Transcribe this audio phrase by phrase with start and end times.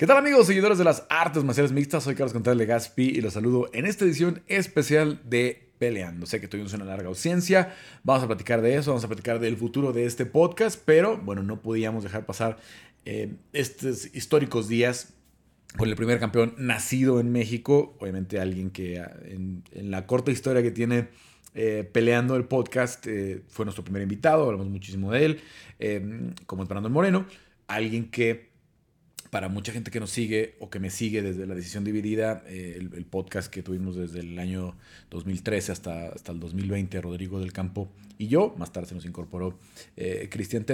[0.00, 2.04] ¿Qué tal amigos, seguidores de las artes marciales mixtas?
[2.04, 6.24] Soy Carlos Contreras de Gaspi y los saludo en esta edición especial de Peleando.
[6.24, 9.58] Sé que tuvimos una larga ausencia, vamos a platicar de eso, vamos a platicar del
[9.58, 12.56] futuro de este podcast, pero bueno, no podíamos dejar pasar
[13.04, 15.12] eh, estos históricos días
[15.76, 20.62] con el primer campeón nacido en México, obviamente alguien que ah, en, la corta historia
[20.62, 21.08] que tiene
[21.54, 26.68] eh, peleando el podcast eh, fue nuestro primer invitado, hablamos muchísimo de él, como es
[26.70, 27.26] Brandon Moreno,
[27.66, 28.49] alguien que
[29.30, 32.76] para mucha gente que nos sigue o que me sigue desde la decisión dividida, eh,
[32.78, 34.76] el, podcast que tuvimos desde el año
[35.10, 37.88] 2013 hasta, hasta el 2020, Rodrigo del Campo
[38.18, 39.58] y yo, más tarde se nos incorporó
[39.96, 40.66] eh, Cristian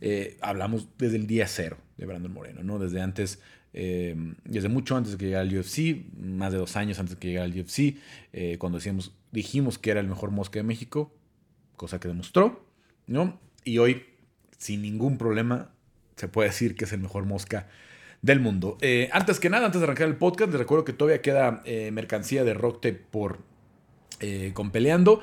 [0.00, 2.78] eh, hablamos desde el día cero de Brandon Moreno, ¿no?
[2.78, 3.40] Desde antes,
[3.72, 7.28] desde mucho antes de que llegara al UFC, más de dos años antes de que
[7.28, 7.96] llegara al UFC,
[8.58, 11.12] cuando decíamos, dijimos que era el mejor mosca de México,
[11.76, 12.66] cosa que demostró,
[13.06, 13.38] ¿no?
[13.64, 14.04] Y hoy,
[14.56, 15.72] sin ningún problema,
[16.16, 17.68] se puede decir que es el mejor mosca
[18.26, 18.76] del mundo.
[18.80, 21.90] Eh, antes que nada, antes de arrancar el podcast, les recuerdo que todavía queda eh,
[21.92, 23.38] mercancía de Rocktape por
[24.18, 25.22] eh, Peleando.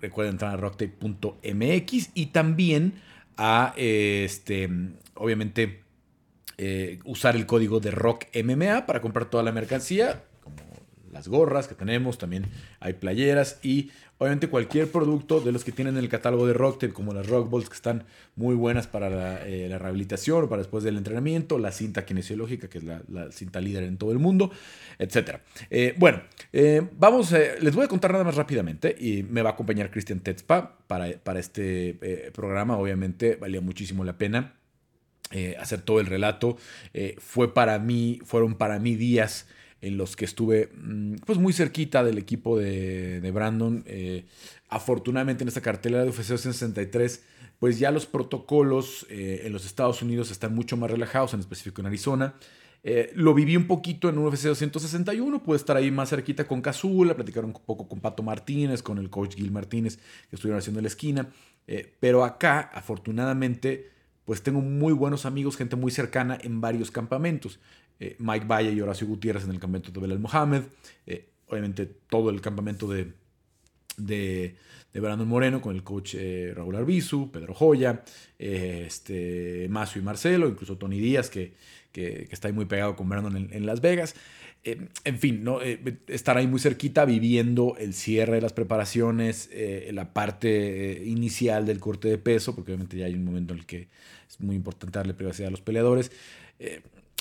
[0.00, 2.94] recuerden entrar a rocktape.mx y también
[3.36, 4.70] a este,
[5.14, 5.82] obviamente
[7.04, 10.22] usar el código de Rock MMA para comprar toda la mercancía
[11.12, 12.46] las gorras que tenemos, también
[12.80, 16.92] hay playeras y obviamente cualquier producto de los que tienen en el catálogo de Rocktail,
[16.92, 20.96] como las Rock Balls que están muy buenas para la, eh, rehabilitación para después del
[20.96, 24.50] entrenamiento, la cinta kinesiológica, que es la, cinta líder en todo el mundo,
[24.98, 25.40] etc.
[25.70, 29.52] Eh, bueno, eh, vamos, les voy a contar nada más rápidamente y me va a
[29.52, 34.54] acompañar Cristian Tetzpa para, para este programa, obviamente valía muchísimo la pena.
[35.58, 36.56] hacer todo el relato
[37.18, 39.46] fue para mí fueron para mí días
[39.82, 43.82] en los que estuve mm, pues muy cerquita del equipo de, Brandon.
[43.86, 44.24] Eh,
[44.68, 47.24] afortunadamente en esta cartelera de UFC 263
[47.58, 51.80] pues ya los protocolos eh, en los Estados Unidos están mucho más relajados, en específico
[51.80, 52.34] en Arizona.
[52.82, 57.14] Eh, lo viví un poquito en UFC 261, pude estar ahí más cerquita con Cazula,
[57.14, 60.88] platicar un poco con Pato Martínez, con el coach Gil Martínez, que estuvieron haciendo la
[60.88, 61.28] esquina.
[62.00, 63.92] pero acá, afortunadamente,
[64.24, 67.60] pues tengo muy buenos amigos, gente muy cercana en varios campamentos.
[68.02, 70.62] Eh, Mike Valle y Horacio Gutiérrez en el campamento de Belal Mohamed,
[71.06, 73.12] eh, obviamente todo el campamento de,
[73.96, 74.56] de,
[74.92, 78.02] Brandon Moreno con el coach eh, Raúl Arbizu, Pedro Joya,
[78.40, 81.52] este, Macio y Marcelo, incluso Tony Díaz, que,
[81.92, 84.16] que, está ahí muy pegado con Brandon en, Las Vegas.
[84.64, 85.60] en fin, ¿no?
[85.60, 89.48] estar ahí muy cerquita viviendo el cierre de las preparaciones,
[89.92, 93.66] la parte inicial del corte de peso, porque obviamente ya hay un momento en el
[93.66, 93.88] que
[94.28, 96.10] es muy importante darle privacidad a los peleadores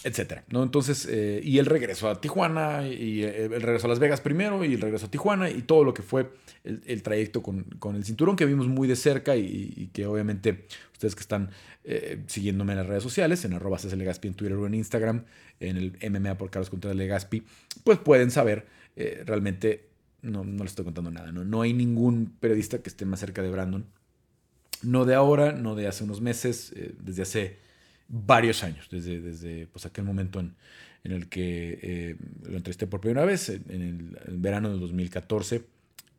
[0.04, 0.64] etcétera, ¿no?
[0.64, 4.64] Entonces, eh, y el regreso a Tijuana, y eh, el regreso a Las Vegas primero,
[4.66, 6.32] y el regreso a Tijuana, y todo lo que fue
[6.64, 11.22] el, trayecto con, el cinturón que vimos muy de cerca y, que obviamente ustedes que
[11.22, 11.52] están
[11.84, 15.26] eh, siguiéndome en las redes sociales, en arroba Legaspi en Twitter o en Instagram,
[15.60, 17.44] en el MMA por Carlos Contreras Legaspi,
[17.84, 18.66] pues pueden saber
[19.26, 19.88] realmente,
[20.22, 21.44] no, no les estoy contando nada, ¿no?
[21.44, 23.86] no hay ningún periodista que esté más cerca de Brandon,
[24.84, 27.58] no de ahora, no de hace unos meses, desde hace
[28.12, 30.54] varios años, desde, desde pues, aquel momento en,
[31.04, 33.82] en el que eh, lo entrevisté por primera vez, en
[34.28, 35.64] el, verano del 2014,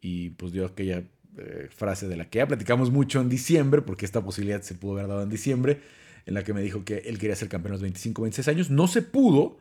[0.00, 1.04] y pues dio aquella
[1.38, 4.92] eh, frase de la que ya platicamos mucho en diciembre, porque esta posibilidad se pudo
[4.94, 5.80] haber dado en diciembre,
[6.26, 8.70] en la que me dijo que él quería ser campeón a los 25, 26 años.
[8.70, 9.58] No se pudo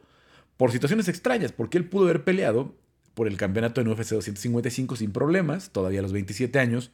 [0.58, 2.76] por situaciones extrañas, porque él pudo haber peleado
[3.14, 6.92] por el campeonato en UFC 255 sin problemas, todavía a los 27 años,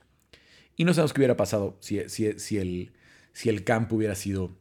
[0.75, 2.91] y no sabemos qué hubiera pasado si, si, si, el,
[3.33, 4.51] si el campo hubiera sido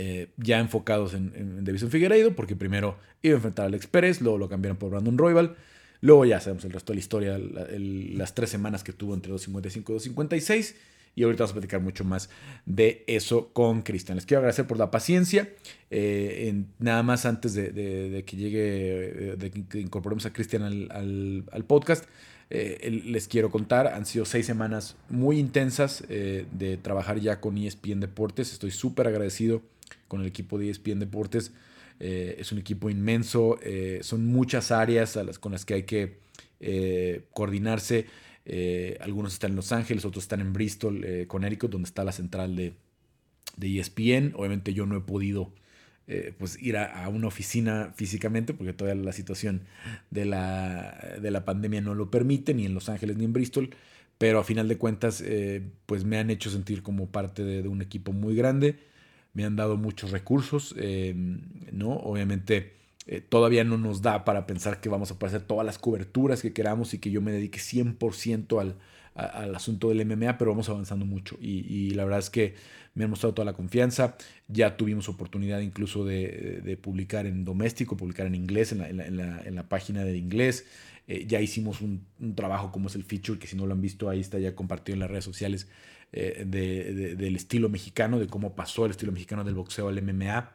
[0.00, 4.38] eh, ya enfocados en, en, Davison Figueiredo, porque primero iba a enfrentar al Express, luego
[4.38, 5.56] lo cambiaron por Brandon Royal,
[6.00, 9.90] luego ya sabemos el resto de la historia, las tres semanas que tuvo entre 255
[9.90, 10.76] y 256,
[11.16, 12.30] y ahorita vamos a platicar mucho más
[12.64, 14.14] de eso con Cristian.
[14.14, 15.48] Les quiero agradecer por la paciencia,
[15.90, 22.04] eh, nada más antes de, que llegue, de que incorporemos a Cristian al, al, podcast.
[22.50, 27.98] Eh, les quiero contar, han sido seis semanas muy intensas de trabajar ya con ESPN
[27.98, 28.52] Deportes.
[28.52, 29.60] Estoy súper agradecido
[30.06, 31.52] con el equipo de ESPN Deportes.
[32.00, 35.82] Eh, es un equipo inmenso, eh, son muchas áreas a las, con las que hay
[35.82, 36.18] que
[36.60, 38.06] eh, coordinarse.
[39.00, 42.72] algunos están en Los Ángeles, otros están en Bristol, Connecticut, donde está la central de,
[43.56, 44.34] de ESPN.
[44.36, 45.52] Obviamente yo no he podido
[46.38, 49.64] pues ir a, una oficina físicamente porque todavía la situación
[50.10, 53.70] de la, de la, pandemia no lo permite, ni en Los Ángeles ni en Bristol.
[54.16, 55.22] Pero a final de cuentas,
[55.84, 58.78] pues me han hecho sentir como parte de, de un equipo muy grande
[59.38, 61.14] me han dado muchos recursos, eh,
[61.70, 61.92] ¿no?
[61.92, 62.72] Obviamente
[63.06, 66.42] eh, todavía no nos da para pensar que vamos a poder hacer todas las coberturas
[66.42, 68.74] que queramos y que yo me dedique 100% al,
[69.14, 72.56] al asunto del MMA, pero vamos avanzando mucho y, la verdad es que
[72.96, 74.16] me han mostrado toda la confianza.
[74.48, 80.18] Ya tuvimos oportunidad incluso de, publicar en doméstico, publicar en inglés, en la, página de
[80.18, 80.66] inglés.
[81.06, 84.10] Eh, ya hicimos un, trabajo como es el feature, que si no lo han visto
[84.10, 85.68] ahí está ya compartido en las redes sociales,
[86.12, 90.52] eh, del estilo mexicano, de cómo pasó el estilo mexicano del boxeo al MMA,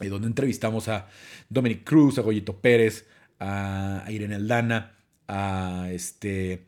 [0.00, 1.08] eh, donde entrevistamos a
[1.48, 3.06] Dominic Cruz, a Goyito Pérez,
[3.40, 4.96] a, Irene Aldana,
[5.26, 6.66] a, este,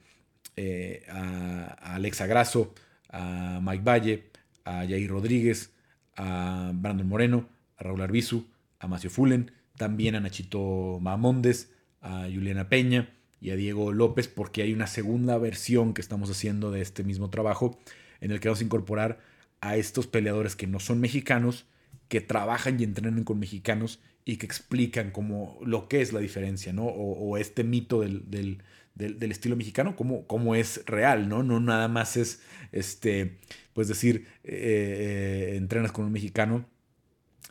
[1.09, 2.75] a, Alexa Grasso,
[3.11, 4.31] a Mike Valle,
[4.65, 5.73] a Jair Rodríguez,
[6.17, 8.47] a Brandon Moreno, a Raúl Arbizu,
[8.79, 11.71] a Macio Fulen, también a Nachito Mamondes,
[12.03, 13.11] a Juliana Peña
[13.41, 17.31] y a Diego López, porque hay una segunda versión que estamos haciendo de este mismo
[17.31, 17.79] trabajo,
[18.21, 19.21] en el que vamos a incorporar
[19.61, 21.67] a estos peleadores que no son mexicanos,
[22.09, 26.73] que trabajan y entrenan con mexicanos y que explican como lo que es la diferencia,
[26.73, 26.87] ¿no?
[26.87, 28.63] O, este mito del,
[28.97, 31.43] estilo mexicano, cómo, cómo, es real, ¿no?
[31.43, 33.39] No nada más es, este,
[33.73, 36.67] pues decir, eh, eh, entrenas con un mexicano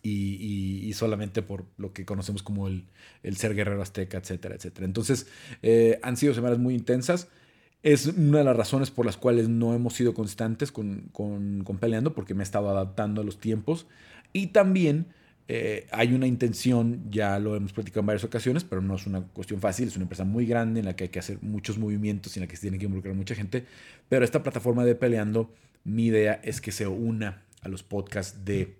[0.04, 2.86] y, solamente por lo que conocemos como el,
[3.36, 4.86] ser guerrero azteca, etcétera, etcétera.
[4.86, 5.28] Entonces,
[5.62, 7.28] eh, han sido semanas muy intensas.
[7.82, 11.12] Es una de las razones por las cuales no hemos sido constantes con,
[11.80, 13.88] peleando, porque me he estado adaptando a los tiempos.
[14.34, 15.08] Y también
[15.48, 19.22] eh, hay una intención, ya lo hemos platicado en varias ocasiones, pero no es una
[19.22, 22.36] cuestión fácil, es una empresa muy grande en la que hay que hacer muchos movimientos
[22.36, 23.66] y en la que se tiene que involucrar mucha gente.
[24.10, 25.54] Pero esta plataforma de peleando,
[25.86, 28.80] mi idea es que se una a los podcasts de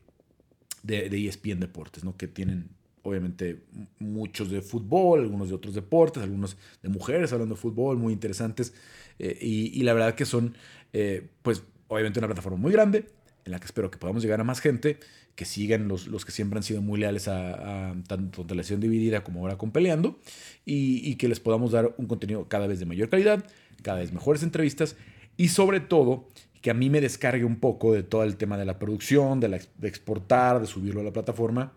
[0.84, 2.16] de, de ESPN Deportes, ¿no?
[2.18, 2.70] Que tienen
[3.10, 3.64] obviamente
[4.00, 8.74] muchos de fútbol, algunos de otros deportes, algunos de mujeres hablando de fútbol, muy interesantes.
[9.20, 10.56] Eh, y, la verdad que son,
[10.94, 13.06] eh, pues, obviamente una plataforma muy grande
[13.46, 15.00] en la que espero que podamos llegar a más gente,
[15.36, 19.42] que sigan los, los que siempre han sido muy leales a, tanto Televisión Dividida como
[19.42, 20.20] ahora con Peleando,
[20.66, 23.44] y que les podamos dar un contenido cada vez de mayor calidad,
[23.82, 24.96] cada vez mejores entrevistas,
[25.38, 26.28] y sobre todo
[26.62, 29.62] que a mí me descargue un poco de todo el tema de la producción, de,
[29.84, 31.74] exportar, de subirlo a la plataforma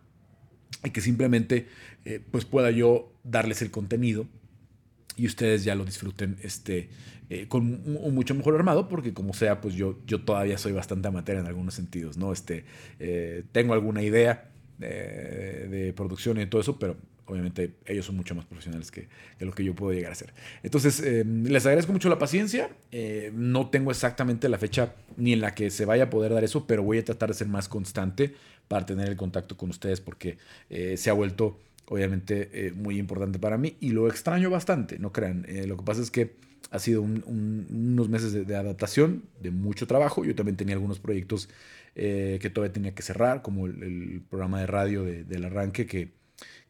[0.85, 1.67] y que simplemente
[2.05, 4.27] eh, pues pueda yo darles el contenido
[5.17, 6.89] y ustedes ya lo disfruten este,
[7.29, 11.09] eh, con un, mucho mejor armado, porque como sea, pues yo, yo todavía soy bastante
[11.09, 12.33] amateur en algunos sentidos, ¿no?
[12.33, 12.65] Este,
[12.99, 14.49] eh, tengo alguna idea
[14.79, 16.97] de producción y todo eso, pero
[17.27, 19.07] obviamente ellos son mucho más profesionales que,
[19.39, 20.35] lo que yo puedo llegar a ser.
[20.65, 22.69] Entonces, les agradezco mucho la paciencia.
[23.33, 26.67] No tengo exactamente la fecha ni en la que se vaya a poder dar eso,
[26.67, 28.35] pero voy a tratar de ser más constante
[28.73, 30.39] para tener el contacto con ustedes porque
[30.71, 35.45] eh, se ha vuelto obviamente muy importante para mí y lo extraño bastante, no crean.
[35.67, 36.37] lo que pasa es que
[36.71, 40.25] ha sido unos meses de, adaptación, de mucho trabajo.
[40.25, 41.51] Yo también tenía algunos proyectos
[41.95, 46.13] que todavía tenía que cerrar, como el, programa de radio del arranque que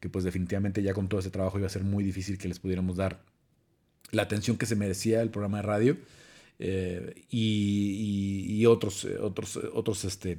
[0.02, 2.58] que pues definitivamente ya con todo ese trabajo iba a ser muy difícil que les
[2.58, 3.22] pudiéramos dar
[4.10, 5.96] la atención que se merecía el programa de radio
[6.58, 10.38] eh, y, otros, eh, otros, otros este,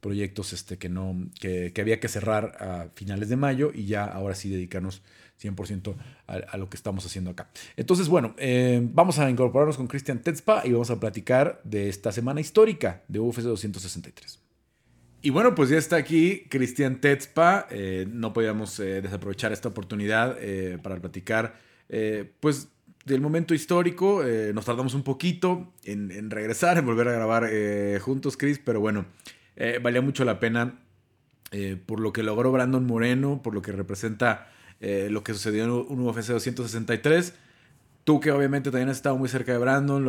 [0.00, 4.34] proyectos este, que, no, que, había que cerrar a finales de mayo y ya ahora
[4.34, 5.02] sí dedicarnos
[5.40, 5.94] 100%
[6.26, 7.50] a, lo que estamos haciendo acá.
[7.76, 12.12] Entonces, bueno, eh, vamos a incorporarnos con Cristian Tetzpa y vamos a platicar de esta
[12.12, 14.40] semana histórica de UFC 263.
[15.22, 17.66] Y bueno, pues ya está aquí Cristian Tetzpa.
[17.70, 20.38] Eh, no podíamos eh, desaprovechar esta oportunidad
[20.82, 21.56] para platicar,
[22.40, 22.68] pues,
[23.04, 24.22] del momento histórico.
[24.54, 27.50] nos tardamos un poquito en, regresar, en volver a grabar
[28.00, 29.06] juntos, Chris, pero bueno,
[29.82, 30.80] valía mucho la pena
[31.86, 34.48] por lo que logró Brandon Moreno, por lo que representa
[34.80, 37.34] lo que sucedió en un UFC 263.
[38.04, 40.04] Tú que obviamente también has estado muy cerca de Brandon,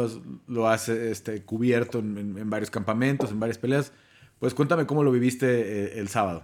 [0.47, 3.93] lo has este, cubierto en varios campamentos, en varias peleas.
[4.41, 6.41] Pues cuéntame cómo lo viviste eh, el sábado.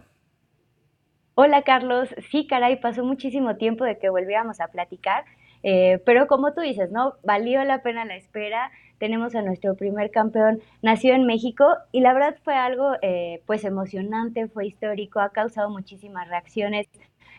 [1.33, 5.25] Hola Carlos, sí, caray, pasó muchísimo tiempo de que volviéramos a platicar,
[5.63, 7.15] eh, pero como tú dices, ¿no?
[7.23, 12.13] Valió la pena la espera, tenemos a nuestro primer campeón, nació en México y la
[12.13, 16.87] verdad fue algo eh, pues emocionante, fue histórico, ha causado muchísimas reacciones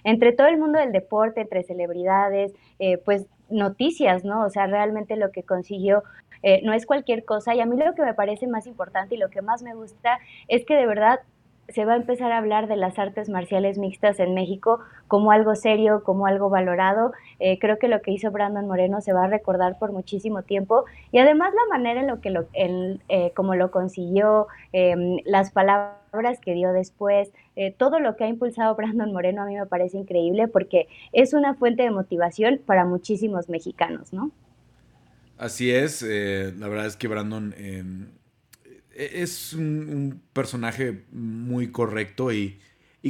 [0.04, 2.52] entre todo el mundo del deporte, entre celebridades,
[3.04, 4.44] pues noticias, ¿no?
[4.44, 6.04] O sea, realmente lo que consiguió
[6.42, 7.54] eh, no es cualquier cosa.
[7.54, 10.18] Y a mí lo que me parece más importante y lo que más me gusta
[10.48, 11.20] es que de verdad
[11.68, 15.54] se va a empezar a hablar de las artes marciales mixtas en México como algo
[15.54, 17.12] serio, como algo valorado.
[17.40, 20.84] Eh, creo que lo que hizo Brandon Moreno se va a recordar por muchísimo tiempo
[21.12, 26.40] y además la manera en lo que lo, eh, como lo consiguió, em, las palabras
[26.40, 27.30] que dio después,
[27.76, 31.54] todo lo que ha impulsado Brandon Moreno a mí me parece increíble porque es una
[31.54, 34.30] fuente de motivación para muchísimos mexicanos, ¿no?
[35.38, 38.08] Así es, eh, la verdad es que Brandon em,
[38.98, 42.58] es un, personaje muy correcto y,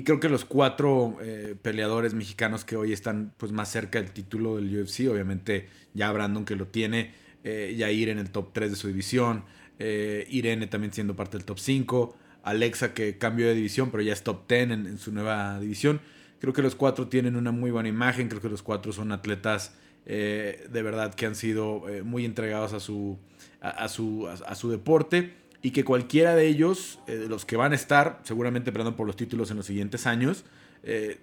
[0.04, 4.56] creo que los cuatro eh, peleadores mexicanos que hoy están pues, más cerca del título
[4.56, 8.76] del UFC, obviamente ya Brandon que lo tiene, eh, Yair en el top 3 de
[8.76, 9.44] su división,
[9.78, 14.12] eh, Irene también siendo parte del top 5, Alexa que cambió de división, pero ya
[14.12, 16.00] es top 10 en, su nueva división.
[16.38, 19.74] Creo que los cuatro tienen una muy buena imagen, creo que los cuatro son atletas
[20.06, 23.18] eh, de verdad que han sido muy entregados a su,
[23.60, 27.74] a, su, a, su deporte y que cualquiera de ellos, de los que van a
[27.74, 30.44] estar seguramente peleando por los títulos en los siguientes años,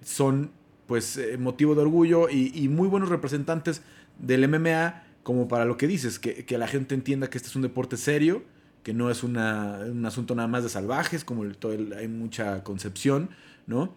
[0.02, 0.50] son
[0.86, 3.82] pues motivo de orgullo y, y, muy buenos representantes
[4.18, 7.62] del MMA como para lo que dices, que, la gente entienda que este es un
[7.62, 8.44] deporte serio,
[8.84, 13.30] que no es un asunto nada más de salvajes, como todo hay mucha concepción,
[13.66, 13.96] ¿no?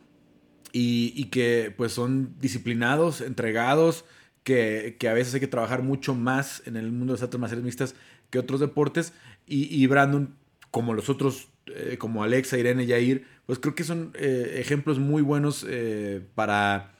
[0.72, 4.06] Y, que pues son disciplinados, entregados,
[4.44, 7.64] que, a veces hay que trabajar mucho más en el mundo de las artes marciales
[7.64, 7.94] mixtas
[8.32, 9.14] que otros deportes.
[9.52, 10.36] Y, Brandon,
[10.70, 15.24] como los otros, eh, como Alexa, Irene, Yair, pues creo que son eh, ejemplos muy
[15.24, 16.94] buenos eh, para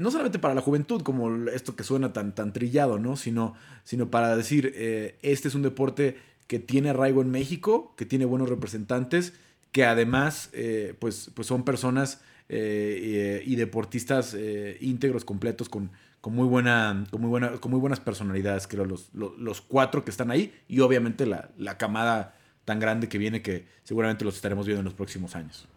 [0.00, 3.16] no solamente para la juventud, como esto que suena tan, tan trillado, ¿no?
[3.16, 4.74] Sino, sino para decir,
[5.22, 6.16] este es un deporte
[6.48, 9.34] que tiene arraigo en México, que tiene buenos representantes,
[9.70, 10.50] que además
[10.98, 14.36] pues, pues son personas y deportistas
[14.80, 19.10] íntegros, completos, con, con, muy buena, con, muy buena, con muy buenas personalidades, creo, los,
[19.14, 23.66] los, cuatro que están ahí y obviamente la, la camada tan grande que viene que
[23.84, 25.68] seguramente los estaremos viendo en los próximos años.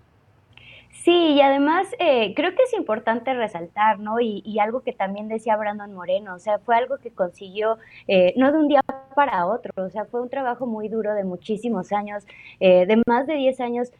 [1.03, 4.19] Sí, y además eh, creo que es importante resaltar, ¿no?
[4.19, 7.77] Y, algo que también decía Brandon Moreno, o sea, fue algo que consiguió
[8.07, 8.81] eh, no de un día
[9.19, 12.23] para otro, o sea, fue un trabajo muy duro de muchísimos años,
[12.61, 13.91] eh, de más de 10 años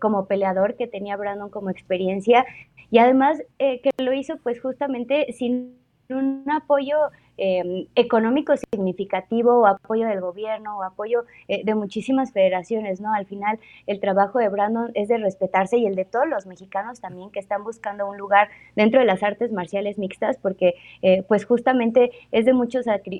[0.00, 2.46] como peleador que tenía Brandon como experiencia,
[2.90, 5.76] y además que lo hizo pues justamente sin
[6.08, 6.96] un apoyo
[7.36, 13.12] Em, económico significativo o apoyo del gobierno o apoyo eh, de muchísimas federaciones, ¿no?
[13.12, 17.00] Al final el trabajo de Brandon es de respetarse y el de todos los mexicanos
[17.00, 21.44] también que están buscando un lugar dentro de las artes marciales mixtas porque eh, pues
[21.44, 22.78] justamente es de, mucho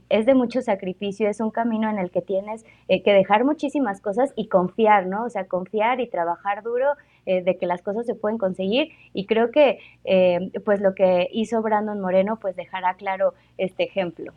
[0.08, 4.00] es de mucho sacrificio, es un camino en el que tienes eh, que dejar muchísimas
[4.00, 5.24] cosas y confiar, ¿no?
[5.24, 6.86] O sea, confiar y trabajar duro
[7.26, 8.88] de que las cosas se pueden conseguir.
[9.12, 9.78] Y creo que
[10.64, 14.32] pues lo que hizo Brandon Moreno pues dejará claro este ejemplo.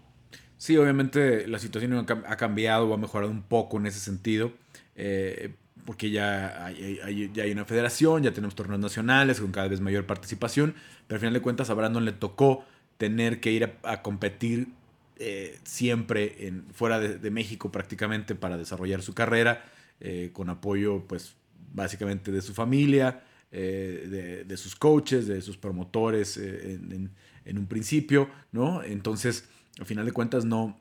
[0.58, 4.52] Sí, obviamente la situación ha cambiado o ha mejorado un poco en ese sentido,
[4.96, 5.54] eh,
[5.86, 10.74] porque ya hay, una federación, ya tenemos torneos nacionales con cada vez mayor participación,
[11.06, 12.66] pero al final de cuentas a Brandon le tocó
[12.98, 14.70] tener que ir a, competir
[15.18, 19.64] eh, siempre en, fuera de, México prácticamente para desarrollar su carrera,
[20.00, 21.36] eh, con apoyo pues
[21.74, 27.12] básicamente de su familia, de, sus coaches, de sus promotores en,
[27.46, 28.84] en, un principio, ¿no?
[28.84, 29.48] Entonces
[29.80, 30.78] al final de cuentas no,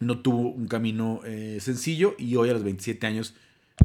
[0.00, 3.34] no tuvo un camino eh, sencillo y hoy a los 27 años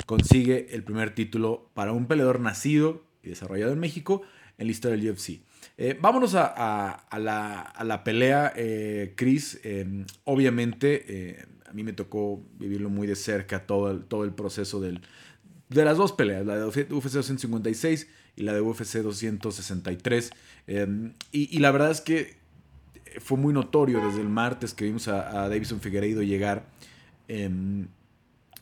[0.05, 4.21] consigue el primer título para un peleador nacido y desarrollado en México
[4.57, 5.41] en la historia del UFC.
[5.77, 9.59] Eh, vámonos a, la, pelea, eh, Chris.
[10.25, 15.01] obviamente, a mí me tocó vivirlo muy de cerca todo todo el proceso del,
[15.69, 20.31] de las dos peleas, la de UFC 256 y la de UFC 263.
[20.67, 22.35] y, y, la verdad es que
[23.19, 26.65] fue muy notorio desde el martes que vimos a, Davison Figueiredo llegar.
[27.27, 27.87] Em,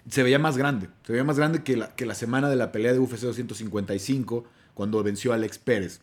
[0.09, 0.89] se veía más grande.
[1.05, 4.45] Se veía más grande que la, que la semana de la pelea de UFC 255,
[4.73, 6.01] cuando venció a Alex Pérez.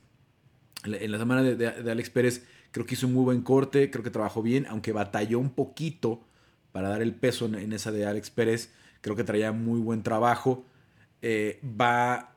[0.85, 4.11] En la semana de, Alex Pérez creo que hizo un muy buen corte, creo que
[4.11, 6.23] trabajó bien, aunque batalló un poquito
[6.71, 8.71] para dar el peso en, esa de Alex Pérez.
[9.01, 10.65] Creo que traía muy buen trabajo.
[11.23, 12.35] Eh, va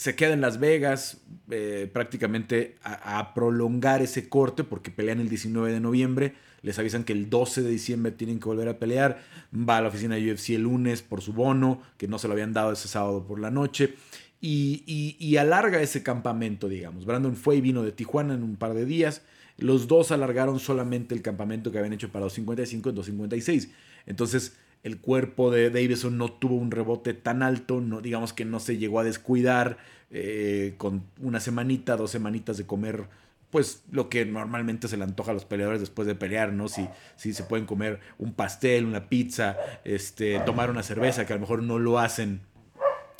[0.00, 1.18] se queda en Las Vegas
[1.50, 6.34] eh, prácticamente a, prolongar ese corte porque pelean el 19 de noviembre.
[6.62, 9.20] Les avisan que el 12 de diciembre tienen que volver a pelear.
[9.54, 12.32] Va a la oficina de UFC el lunes por su bono, que no se lo
[12.32, 13.94] habían dado ese sábado por la noche.
[14.40, 17.04] Y, alarga ese campamento, digamos.
[17.04, 19.20] Brandon fue y vino de Tijuana en un par de días.
[19.58, 23.70] Los dos alargaron solamente el campamento que habían hecho para 255 y 256.
[24.06, 28.60] Entonces, el cuerpo de Davison no tuvo un rebote tan alto, no, digamos que no
[28.60, 29.78] se llegó a descuidar
[30.10, 33.04] eh, con una semanita, dos semanitas de comer,
[33.50, 36.68] pues lo que normalmente se le antoja a los peleadores después de pelear, ¿no?
[36.68, 41.36] Si, si se pueden comer un pastel, una pizza, este, tomar una cerveza, que a
[41.36, 42.40] lo mejor no lo hacen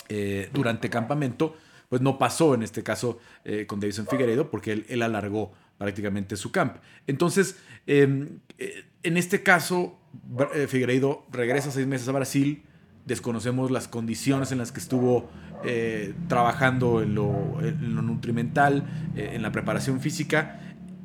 [0.08, 1.56] eh, durante campamento,
[1.88, 6.36] pues no pasó en este caso eh, con Davison Figueredo porque él, él alargó prácticamente
[6.36, 6.76] su camp.
[7.06, 8.40] Entonces, em,
[9.02, 9.99] en este caso,
[10.68, 12.62] Figueiredo regresa seis meses a Brasil.
[13.06, 15.30] Desconocemos las condiciones en las que estuvo
[15.64, 17.60] eh, trabajando en lo,
[18.02, 18.84] nutrimental,
[19.16, 20.60] eh, en la preparación física.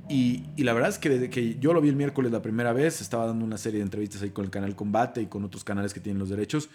[0.08, 3.02] Y, la verdad es que desde que yo lo vi el miércoles la primera vez,
[3.02, 5.94] estaba dando una serie de entrevistas ahí con el canal Combate y con otros canales
[5.94, 6.70] que tienen los derechos,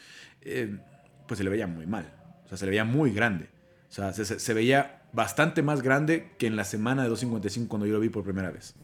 [1.26, 2.12] pues se le veía muy mal.
[2.44, 3.48] O sea, se le veía muy grande.
[3.88, 7.86] O sea, se, se veía bastante más grande que en la semana de 255 cuando
[7.86, 8.74] yo lo vi por primera vez.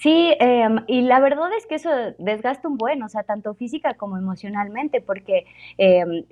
[0.00, 3.94] Sí, em, y la verdad es que eso desgasta un buen, o sea, tanto física
[3.94, 5.44] como emocionalmente, porque
[5.76, 6.24] em,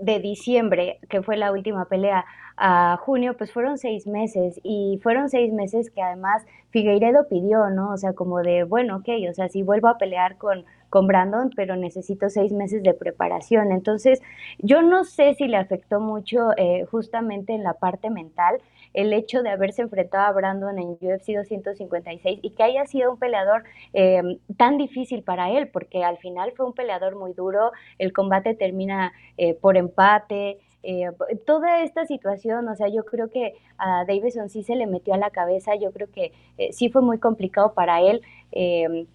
[0.00, 2.26] de diciembre, que fue la última pelea,
[2.58, 7.92] a junio, pues fueron seis meses y fueron seis meses que además Figueiredo pidió, ¿no?
[7.92, 11.50] O sea, como de, bueno, ok, o sea, si vuelvo a pelear con, con Brandon,
[11.54, 13.72] pero necesito seis meses de preparación.
[13.72, 14.22] Entonces,
[14.58, 18.56] yo no sé si le afectó mucho eh, justamente en la parte mental
[18.96, 23.18] el hecho de haberse enfrentado a Brandon en UFC 256 y que haya sido un
[23.18, 23.62] peleador
[23.92, 24.22] eh,
[24.56, 29.12] tan difícil para él, porque al final fue un peleador muy duro, el combate termina
[29.36, 31.10] eh, por empate, eh,
[31.44, 35.18] toda esta situación, o sea, yo creo que a Davison sí se le metió a
[35.18, 38.22] la cabeza, yo creo que eh, sí fue muy complicado para él.
[38.52, 39.06] Eh,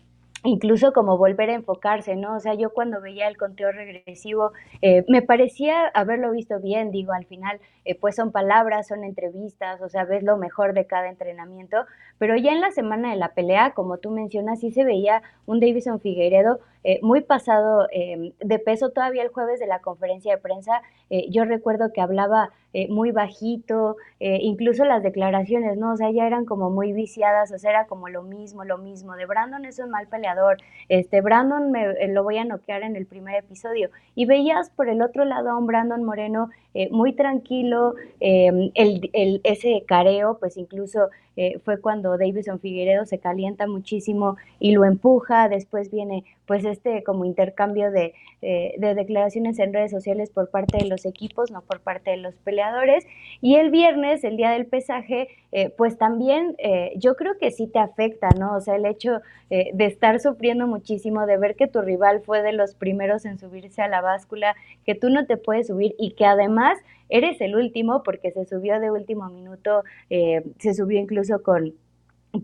[0.43, 2.35] incluso como volver a enfocarse, ¿no?
[2.35, 7.13] O sea, yo cuando veía el conteo regresivo, eh, me parecía haberlo visto bien, digo,
[7.13, 11.09] al final, eh, pues son palabras, son entrevistas, o sea, ves lo mejor de cada
[11.09, 11.77] entrenamiento,
[12.17, 15.59] pero ya en la semana de la pelea, como tú mencionas, sí se veía un
[15.59, 20.81] Davison Figueiredo eh, muy pasado de peso todavía el jueves de la conferencia de prensa,
[21.29, 22.51] yo recuerdo que hablaba
[22.89, 25.93] muy bajito, incluso las declaraciones, ¿no?
[25.93, 29.15] O sea, ya eran como muy viciadas, o sea, era como lo mismo, lo mismo,
[29.15, 30.57] de Brandon es un mal peleador,
[30.89, 33.89] este, Brandon me, eh, lo voy a noquear en el primer episodio.
[34.15, 39.83] Y veías por el otro lado a un Brandon Moreno eh, muy tranquilo, el, ese
[39.87, 45.91] careo, pues incluso eh, fue cuando Davison Figueredo se calienta muchísimo y lo empuja, después
[45.91, 51.05] viene pues este como intercambio de, de, declaraciones en redes sociales por parte de los
[51.05, 53.05] equipos, no por parte de los peleadores.
[53.39, 55.29] Y el viernes, el día del pesaje,
[55.77, 56.57] pues también
[56.97, 58.57] yo creo que sí te afecta, ¿no?
[58.57, 62.51] O sea, el hecho de estar sufriendo muchísimo, de ver que tu rival fue de
[62.51, 66.25] los primeros en subirse a la báscula, que tú no te puedes subir y que
[66.25, 66.77] además
[67.11, 71.73] eres el último porque se subió de último minuto, eh, se subió incluso con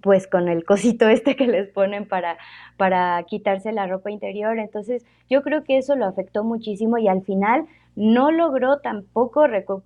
[0.02, 2.38] pues con el cosito este que les ponen para,
[2.76, 4.60] para quitarse la ropa interior.
[4.60, 9.46] Entonces yo creo que eso lo afectó muchísimo y al final no logró tampoco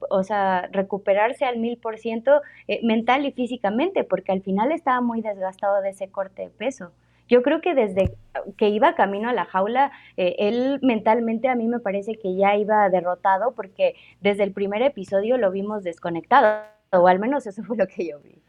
[0.09, 5.01] o sea, recuperarse al mil por ciento eh, mental y físicamente porque al final estaba
[5.01, 6.91] muy desgastado de ese corte de peso.
[7.31, 8.13] Yo creo que desde
[8.57, 12.57] que iba camino a la jaula, eh, él mentalmente a mí me parece que ya
[12.57, 17.77] iba derrotado porque desde el primer episodio lo vimos desconectado, o al menos eso fue
[17.77, 18.41] lo que yo vi.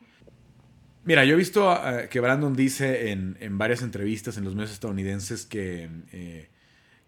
[1.05, 5.47] Mira, yo he visto eh, que Brandon dice en, varias entrevistas en los medios estadounidenses
[5.47, 6.49] que, eh,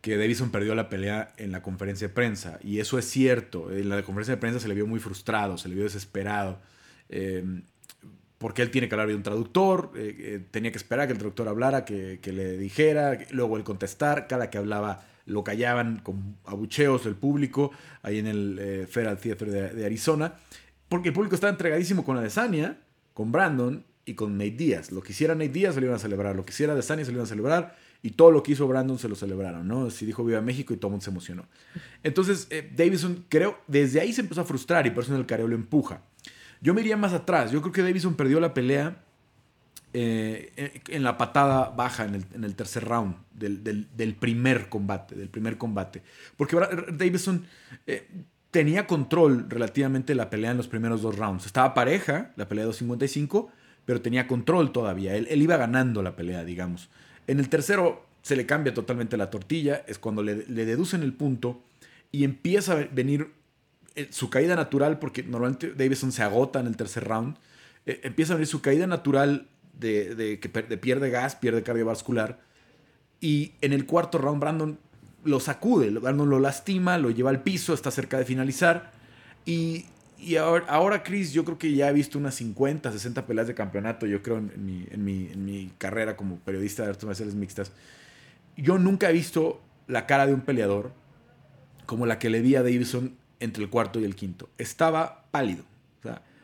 [0.00, 2.60] que Davison perdió la pelea en la conferencia de prensa.
[2.62, 3.72] Y eso es cierto.
[3.72, 6.60] En la conferencia de prensa se le vio muy frustrado, se le vio desesperado
[8.38, 11.18] porque él tiene que hablar de un traductor, eh, eh, tenía que esperar que el
[11.18, 17.04] traductor hablara, que, le dijera, luego él contestar, cada que hablaba lo callaban con abucheos
[17.04, 17.70] del público,
[18.02, 20.34] ahí en el eh, Federal Theater de, Arizona,
[20.88, 22.78] porque el público estaba entregadísimo con Adesanya,
[23.14, 24.92] con Brandon y con Nate Díaz.
[24.92, 27.12] Lo que hiciera Nate Díaz se lo iban a celebrar, lo que hiciera Adesanya se
[27.12, 29.88] lo iban a celebrar, y todo lo que hizo Brandon se lo celebraron, ¿no?
[29.88, 31.46] Si dijo Viva México y todo el mundo se emocionó.
[32.02, 35.48] Entonces, Davidson, creo, desde ahí se empezó a frustrar y por eso en el careo
[35.48, 36.02] lo empuja.
[36.64, 37.52] Yo me iría más atrás.
[37.52, 38.96] Yo creo que Davison perdió la pelea
[39.92, 45.14] eh, en la patada baja en el, tercer round del, primer combate.
[45.14, 46.02] Del primer combate.
[46.38, 46.56] Porque
[46.90, 47.44] Davison
[47.86, 48.08] eh,
[48.50, 51.44] tenía control relativamente de la pelea en los primeros dos rounds.
[51.44, 53.52] Estaba pareja, la pelea de 255,
[53.84, 55.14] pero tenía control todavía.
[55.14, 56.88] Él, iba ganando la pelea, digamos.
[57.26, 59.84] En el tercero se le cambia totalmente la tortilla.
[59.86, 61.62] Es cuando le, deducen el punto
[62.10, 63.34] y empieza a venir eh,
[64.10, 67.36] su caída natural, porque normalmente Davison se agota en el tercer round,
[67.86, 72.40] eh, empieza a venir su caída natural de, que pierde gas, pierde cardiovascular.
[73.20, 74.78] Y en el cuarto round, Brandon
[75.24, 78.92] lo sacude, Brandon lo lastima, lo lleva al piso, está cerca de finalizar.
[79.46, 79.86] Y,
[80.38, 84.06] ahora, ahora, Chris, yo creo que ya he visto unas 50, 60 peleas de campeonato,
[84.06, 87.72] yo creo, en, mi, en mi, carrera como periodista de artes marciales mixtas.
[88.56, 90.92] Yo nunca he visto la cara de un peleador
[91.86, 94.48] como la que le vi a Davison entre el cuarto y el quinto.
[94.58, 95.64] Estaba pálido,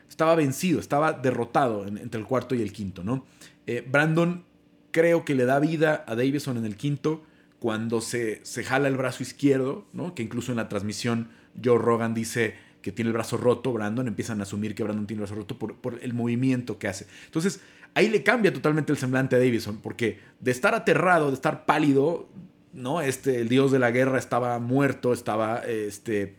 [0.09, 3.25] estaba vencido, estaba derrotado entre el cuarto y el quinto, ¿no?
[3.67, 4.45] Eh, Brandon
[4.91, 7.23] creo que le da vida a Davison en el quinto
[7.59, 10.15] cuando se, se jala el brazo izquierdo, ¿no?
[10.15, 11.29] Que incluso en la transmisión
[11.63, 15.23] Joe Rogan dice que tiene el brazo roto, Brandon, empiezan a asumir que Brandon tiene
[15.23, 17.07] el brazo roto por, por el movimiento que hace.
[17.27, 17.61] Entonces,
[17.95, 22.29] ahí le cambia totalmente el semblante a Davison, porque de estar aterrado, de estar pálido,
[22.73, 23.01] ¿no?
[23.01, 26.37] Este, el dios de la guerra estaba muerto, estaba este,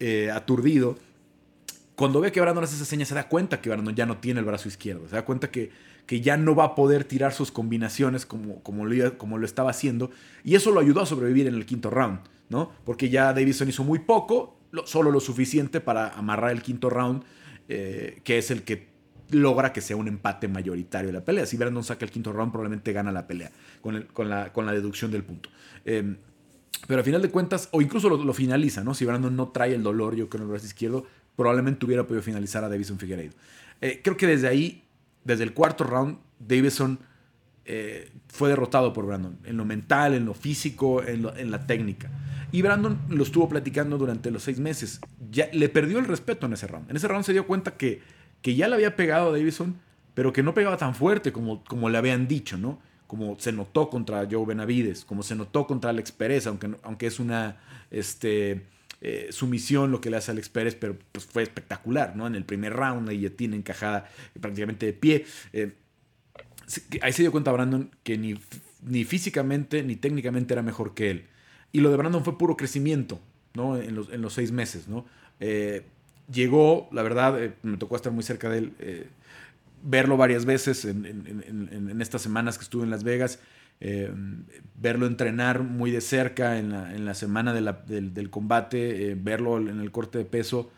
[0.00, 0.96] eh, aturdido,
[1.94, 4.40] cuando ve que Brandon hace esa seña, se da cuenta que Brandon ya no tiene
[4.40, 5.06] el brazo izquierdo.
[5.06, 5.70] Se da cuenta que,
[6.06, 9.70] que ya no va a poder tirar sus combinaciones como, como, lo, como lo estaba
[9.70, 10.10] haciendo.
[10.42, 12.72] Y eso lo ayudó a sobrevivir en el quinto round, ¿no?
[12.86, 17.22] Porque ya Davison hizo muy poco, solo lo suficiente para amarrar el quinto round,
[17.68, 18.88] eh, que es el que
[19.30, 21.46] logra que sea un empate mayoritario de la pelea.
[21.46, 24.72] Si Brandon saca el quinto round, probablemente gana la pelea con, con, la, con la,
[24.72, 25.50] deducción del punto.
[25.84, 26.16] Em,
[26.86, 28.94] pero a final de cuentas, o incluso lo, finaliza, ¿no?
[28.94, 31.06] Si Brandon no trae el dolor, yo creo en el brazo izquierdo,
[31.36, 33.32] probablemente hubiera podido finalizar a Davison Figueiredo.
[33.80, 34.84] Eh, creo que desde ahí,
[35.24, 36.98] desde el cuarto round, Davison
[37.64, 42.10] eh, fue derrotado por Brandon, en lo mental, en lo físico, en, la técnica.
[42.50, 45.00] Y Brandon lo estuvo platicando durante los seis meses.
[45.30, 46.90] Ya le perdió el respeto en ese round.
[46.90, 48.02] En ese round se dio cuenta que,
[48.42, 49.76] que ya le había pegado a Davison,
[50.14, 52.80] pero que no pegaba tan fuerte como, como le habían dicho, ¿no?
[53.10, 57.18] Como se notó contra Joe Benavides, como se notó contra Alex Pérez, aunque, aunque es
[57.18, 57.56] una
[57.90, 58.62] este,
[59.00, 62.28] eh, sumisión lo que le hace Alex Pérez, pero pues fue espectacular, ¿no?
[62.28, 64.08] En el primer round, la guillotina encajada
[64.40, 65.26] prácticamente de pie.
[65.52, 65.72] Eh,
[67.02, 68.36] ahí se dio cuenta Brandon que ni,
[68.82, 71.26] ni físicamente ni técnicamente era mejor que él.
[71.72, 73.18] Y lo de Brandon fue puro crecimiento,
[73.54, 73.76] ¿no?
[73.76, 75.04] En los, en los seis meses, ¿no?
[75.40, 75.82] Eh,
[76.32, 79.08] llegó, la verdad, me tocó estar muy cerca de él,
[79.82, 83.40] verlo varias veces en, estas semanas que estuve en Las Vegas,
[84.74, 90.24] verlo entrenar muy de cerca en la, semana del, combate, verlo en el corte de
[90.24, 90.70] peso.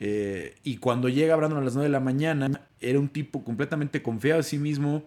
[0.00, 4.40] y cuando llega Brandon a las 9 de la mañana, era un tipo completamente confiado
[4.40, 5.04] en sí mismo,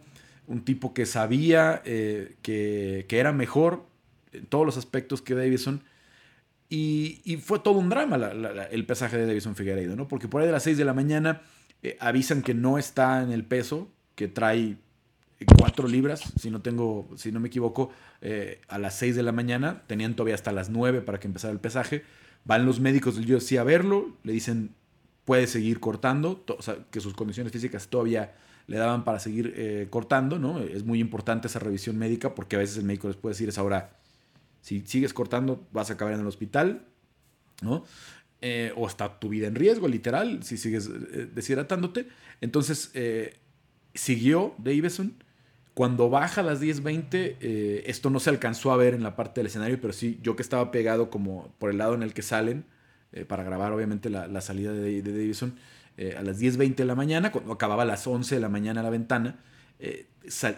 [0.48, 3.86] un tipo que sabía que, que era mejor
[4.34, 5.84] en todos los aspectos que Davison.
[6.74, 8.16] Y, fue todo un drama
[8.72, 10.08] el pesaje de Davison Figueiredo, ¿no?
[10.08, 11.42] Porque por ahí de las 6 de la mañana
[11.84, 14.78] eh, avisan que no está en el peso, que trae
[15.58, 17.90] 4 libras, si no, tengo, si no me equivoco,
[18.22, 19.84] eh, a las 6 de la mañana.
[19.88, 22.04] Tenían todavía hasta las 9 para que empezara el pesaje.
[22.46, 24.76] Van los médicos del UFC a verlo, le dicen
[25.26, 26.44] puede seguir cortando,
[26.90, 28.34] que sus condiciones físicas todavía
[28.68, 30.60] le daban para seguir eh, cortando, ¿no?
[30.60, 33.58] Es muy importante esa revisión médica porque a veces el médico les puede decir es
[33.58, 33.98] ahora
[34.62, 36.86] si sigues cortando, vas a acabar en el hospital,
[37.62, 37.84] ¿no?
[38.44, 42.08] Eh, o está tu vida en riesgo, literal, si sigues eh, deshidratándote.
[42.42, 43.38] Entonces, eh,
[43.94, 45.14] siguió Davison.
[45.76, 47.38] Cuando baja a las 10.20,
[47.86, 50.42] esto no se alcanzó a ver en la parte del escenario, pero sí, yo que
[50.42, 52.66] estaba pegado como por el lado en el que salen,
[53.28, 55.56] para grabar obviamente la, salida de, de Davison,
[56.18, 58.90] a las 10.20 de la mañana, cuando acababa a las 11 de la mañana la
[58.90, 59.40] ventana,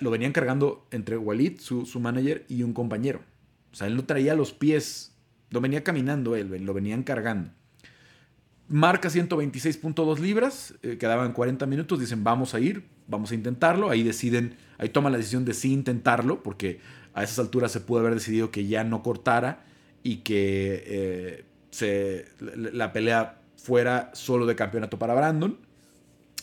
[0.01, 3.21] lo venían cargando entre Walid, su, su manager, y un compañero.
[3.71, 5.15] O sea, él no traía los pies,
[5.51, 7.51] no venía caminando él, lo venían cargando.
[8.73, 14.01] Marca 126.2 libras, eh, quedaban 40 minutos, dicen vamos a ir, vamos a intentarlo, ahí
[14.01, 16.79] deciden, ahí toman la decisión de sí intentarlo, porque
[17.13, 19.63] a esas alturas se pudo haber decidido que ya no cortara
[20.01, 25.55] y que eh, se, la pelea fuera solo de campeonato para Brandon,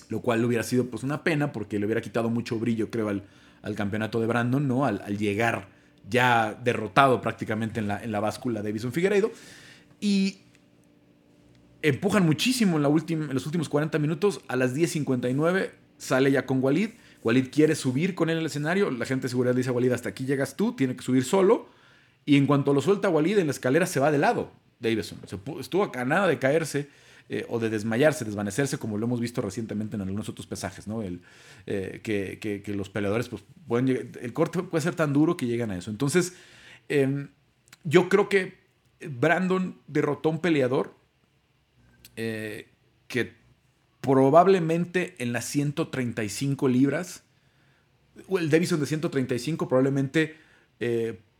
[0.09, 3.75] lo cual hubiera sido pues una pena porque le hubiera quitado mucho brillo, creo, al,
[3.75, 4.85] campeonato de Brandon, ¿no?
[4.85, 5.66] Al, al llegar
[6.09, 9.33] ya derrotado prácticamente en la, en la báscula de Bison Figueiredo.
[10.01, 10.43] Y
[11.83, 14.40] empujan muchísimo en, los últimos 40 minutos.
[14.49, 16.90] A las 10.59 sale ya con Walid.
[17.23, 18.90] Walid quiere subir con él el escenario.
[18.90, 21.69] La gente de seguridad dice a Walid, hasta aquí llegas tú, tiene que subir solo.
[22.25, 25.19] Y en cuanto lo suelta Walid, en la escalera se va de lado Davison.
[25.59, 26.88] Estuvo a nada de caerse.
[27.33, 31.01] Eh, o de desmayarse, desvanecerse, como lo hemos visto recientemente en algunos otros pesajes, ¿no?
[31.01, 31.21] El,
[31.64, 35.77] eh, que, los peleadores, pues, pueden el corte puede ser tan duro que llegan a
[35.77, 35.93] eso.
[35.93, 36.35] Entonces,
[36.88, 37.29] em,
[37.85, 38.59] yo creo que
[39.09, 40.93] Brandon derrotó a un peleador
[42.23, 42.69] eh,
[43.09, 43.33] que
[44.01, 47.23] probablemente en las 135 libras,
[48.29, 50.37] el Davison de 135 probablemente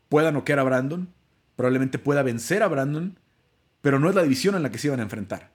[0.09, 1.07] pueda noquear a Brandon,
[1.55, 3.17] probablemente pueda vencer a Brandon,
[3.81, 5.51] pero no es la división en la que se iban a enfrentar.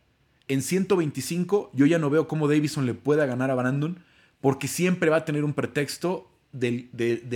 [0.49, 3.99] En 125 yo ya no veo cómo Davison le pueda ganar a Brandon
[4.41, 6.89] porque siempre va a tener un pretexto de,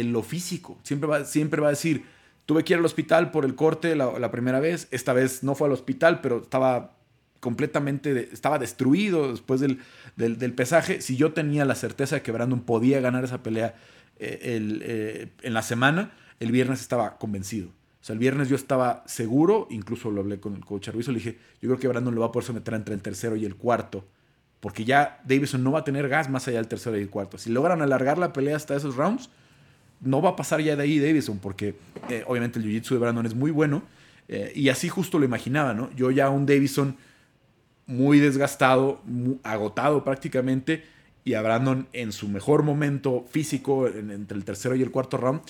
[0.05, 0.79] lo físico.
[0.83, 2.05] Siempre va, siempre va a decir,
[2.47, 5.67] tuve que ir al hospital por el corte la, primera vez, esta vez no fue
[5.67, 6.97] al hospital, pero estaba
[7.41, 9.81] completamente, estaba destruido después del,
[10.17, 11.01] del, pesaje.
[11.01, 13.75] Si yo tenía la certeza de que Brandon podía ganar esa pelea
[14.19, 17.69] eh, eh, en la semana, el viernes estaba convencido.
[17.69, 21.19] O sea, el viernes yo estaba seguro, incluso lo hablé con el coach Arvizo, le
[21.19, 23.57] dije, yo creo que Brandon lo va a poder someter entre el tercero y el
[23.57, 24.07] cuarto,
[24.61, 27.39] porque ya Davison no va a tener gas más allá del tercero y el cuarto.
[27.39, 29.31] Si logran alargar la pelea hasta esos rounds,
[30.01, 31.77] no va a pasar ya de ahí Davison, porque
[32.09, 33.83] eh, obviamente el jiu-jitsu de Brandon es muy bueno,
[34.55, 35.91] y así justo lo imaginaba, ¿no?
[35.97, 36.97] Yo ya un Davison
[37.91, 39.03] muy desgastado,
[39.43, 40.85] agotado prácticamente,
[41.25, 45.43] y a Brandon en su mejor momento físico, entre el tercero y el cuarto round,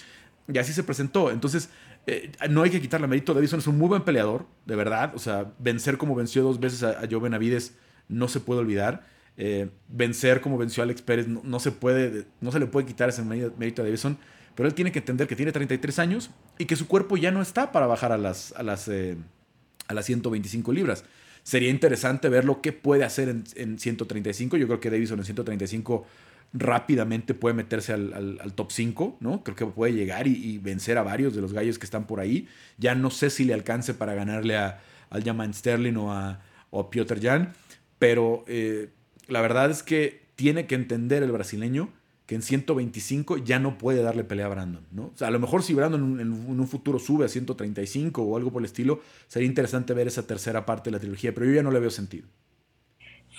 [0.53, 1.31] y así se presentó.
[1.31, 1.71] Entonces,
[2.07, 3.35] eh, no hay que quitarle mérito.
[3.35, 5.13] Davison es un muy buen peleador, de verdad.
[5.15, 7.75] O sea, vencer como venció dos veces a, Joe Benavides
[8.09, 9.07] no se puede olvidar.
[9.37, 13.09] Eh, vencer como venció a Alex Pérez no, se puede, no se le puede quitar
[13.09, 14.19] ese mérito a Davison.
[14.55, 17.41] Pero él tiene que entender que tiene 33 años y que su cuerpo ya no
[17.41, 19.17] está para bajar a las, a las, eh,
[19.87, 21.05] a las 125 libras.
[21.51, 24.57] Sería interesante ver lo que puede hacer en, 135.
[24.57, 26.07] Yo creo que Davison en 135
[26.53, 29.43] rápidamente puede meterse al, top 5, ¿no?
[29.43, 32.47] Creo que puede llegar y, vencer a varios de los gallos que están por ahí.
[32.79, 36.83] Ya no sé si le alcance para ganarle a, al Jaman Sterling o a, o
[36.83, 37.53] a Piotr Jan,
[37.99, 38.91] pero eh,
[39.27, 41.93] la verdad es que tiene que entender el brasileño
[42.31, 45.07] que en 125 ya no puede darle pelea a Brandon, ¿no?
[45.07, 48.53] O sea, a lo mejor si Brandon en, un futuro sube a 135 o algo
[48.53, 51.65] por el estilo, sería interesante ver esa tercera parte de la trilogía, pero yo ya
[51.65, 52.29] no le veo sentido.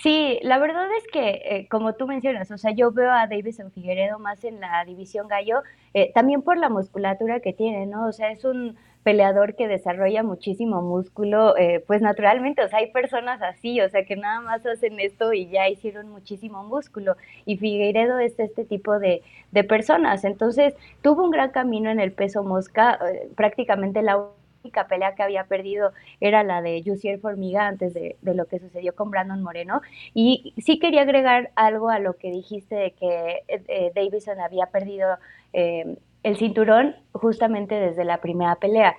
[0.02, 3.72] Sí, la verdad es que, eh, como tú mencionas, o sea, yo veo a Davison
[3.72, 5.62] Figueredo más en la división gallo,
[5.94, 8.06] eh, también por la musculatura que tiene, ¿no?
[8.08, 12.92] O sea, es un peleador que desarrolla muchísimo músculo, eh, pues naturalmente, o sea, hay
[12.92, 17.16] personas así, o sea, que nada más hacen esto y ya hicieron muchísimo músculo.
[17.44, 20.24] Y Figueiredo es este tipo de, de personas.
[20.24, 24.28] Entonces, tuvo un gran camino en el peso mosca, eh, prácticamente la
[24.62, 28.60] única pelea que había perdido era la de Jussier Formiga antes de, de, lo que
[28.60, 29.82] sucedió con Brandon Moreno.
[30.14, 35.16] Y sí quería agregar algo a lo que dijiste de que eh, Davison había perdido
[36.22, 38.96] el cinturón justamente desde la primera pelea.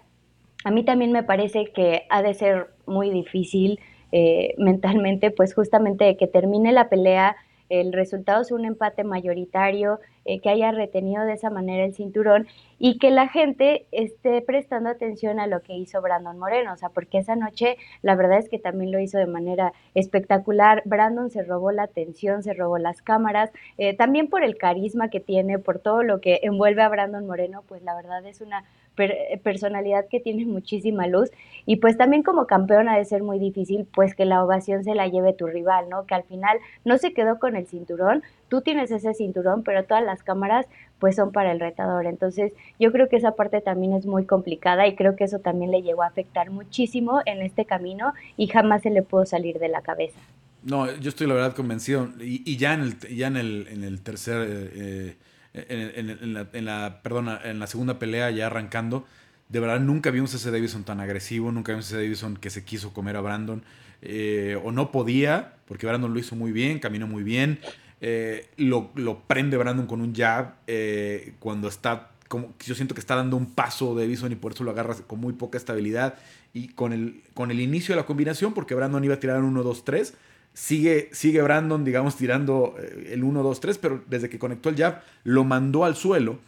[0.63, 3.79] A mí también me parece que ha de ser muy difícil
[4.12, 7.36] eh, mentalmente, pues justamente que termine la pelea,
[7.69, 12.47] el resultado es un empate mayoritario, eh, que haya retenido de esa manera el cinturón
[12.80, 16.89] y que la gente esté prestando atención a lo que hizo Brandon Moreno, o sea,
[16.89, 20.82] porque esa noche la verdad es que también lo hizo de manera espectacular.
[20.86, 25.19] Brandon se robó la atención, se robó las cámaras, eh, también por el carisma que
[25.19, 28.63] tiene, por todo lo que envuelve a Brandon Moreno, pues la verdad es una
[28.95, 31.29] personalidad que tiene muchísima luz
[31.65, 34.95] y pues también como campeón ha de ser muy difícil pues que la ovación se
[34.95, 36.06] la lleve tu rival, ¿no?
[36.06, 40.03] Que al final no se quedó con el cinturón, tú tienes ese cinturón, pero todas
[40.03, 40.67] las cámaras
[40.99, 42.06] pues son para el retador.
[42.06, 45.71] Entonces yo creo que esa parte también es muy complicada y creo que eso también
[45.71, 49.69] le llegó a afectar muchísimo en este camino y jamás se le pudo salir de
[49.69, 50.19] la cabeza.
[50.63, 54.01] No, yo estoy la verdad convencido y, ya en el, ya en el, en el
[54.01, 54.69] tercer...
[54.75, 55.15] Eh,
[55.54, 59.06] en, la, en, la, perdona, en la segunda pelea ya arrancando,
[59.50, 62.50] de verdad nunca vi un CC Davidson tan agresivo, nunca vi un CC Davidson que
[62.50, 63.63] se quiso comer a Brandon,
[64.02, 67.60] eh, o no podía, porque Brandon lo hizo muy bien, caminó muy bien,
[68.02, 73.00] eh, lo, lo, prende Brandon con un jab eh, cuando está, como, yo siento que
[73.00, 76.16] está dando un paso Davison y por eso lo agarra con muy poca estabilidad,
[76.54, 79.56] y con el, con el inicio de la combinación, porque Brandon iba a tirar un
[79.56, 80.13] 1-2-3,
[80.54, 84.76] Sigue, sigue Brandon, digamos, tirando eh, el 1, 2, 3, pero desde que conectó el
[84.76, 86.39] jab, lo mandó al suelo.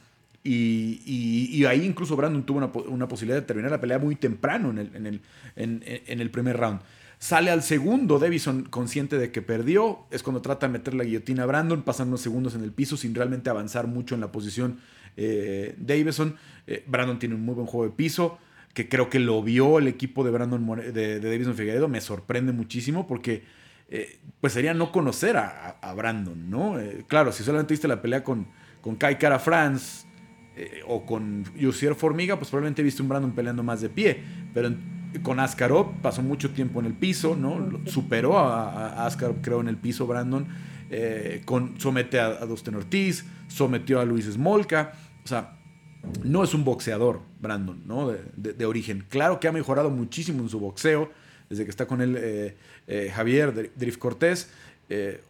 [0.48, 4.70] Y, y, ahí incluso Brandon tuvo una, una, posibilidad de terminar la pelea muy temprano
[4.70, 5.22] en el, en el,
[5.56, 6.82] en, el primer round.
[7.18, 11.42] Sale al segundo, Davison consciente de que perdió, es cuando trata de meter la guillotina
[11.42, 14.78] a Brandon, pasan unos segundos en el piso sin realmente avanzar mucho en la posición
[15.18, 16.36] eh, Davison.
[16.68, 18.38] Eh, Brandon tiene un muy buen juego de piso,
[18.76, 20.64] que creo que lo vio el equipo de Brandon
[20.94, 23.42] de, de Davison Figueredo, me sorprende muchísimo porque
[23.90, 26.80] eh, pues sería no conocer a, Brandon, ¿no?
[26.80, 28.48] Eh, claro, si solamente viste la pelea con,
[28.82, 30.06] con Kai Cara France
[30.56, 34.70] eh, o con Yusier Formiga, pues probablemente viste un Brandon peleando más de pie, pero
[35.24, 37.80] con Askarov pasó mucho tiempo en el piso, ¿no?
[37.86, 40.48] Superó a, Askarov, creo, en el piso Brandon,
[41.46, 44.94] con, somete a, a Dustin Ortiz, sometió a Luis Smolka,
[45.24, 45.56] o sea,
[46.24, 48.08] no es un boxeador, Brandon, ¿no?
[48.08, 49.06] de, origen.
[49.10, 51.12] Claro que ha mejorado muchísimo en su boxeo,
[51.50, 52.56] desde que está con él eh,
[52.88, 54.50] eh, Javier Drift Cortés,
[54.90, 55.22] eh,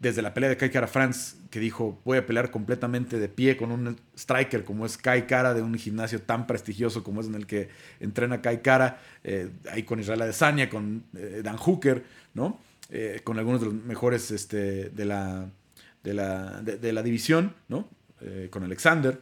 [0.00, 3.56] desde la pelea de Kai Cara France, que dijo, voy a pelear completamente de pie
[3.56, 7.34] con un striker como es Kai Cara, de un gimnasio tan prestigioso como es en
[7.34, 9.00] el que entrena Kai Cara,
[9.72, 11.02] ahí con Israel Adesanya, con
[11.42, 12.60] Dan Hooker, ¿no?
[13.24, 15.50] con algunos de los mejores este, de, la,
[16.04, 17.88] de, la, de, la división, ¿no?
[18.50, 19.20] con Alexander.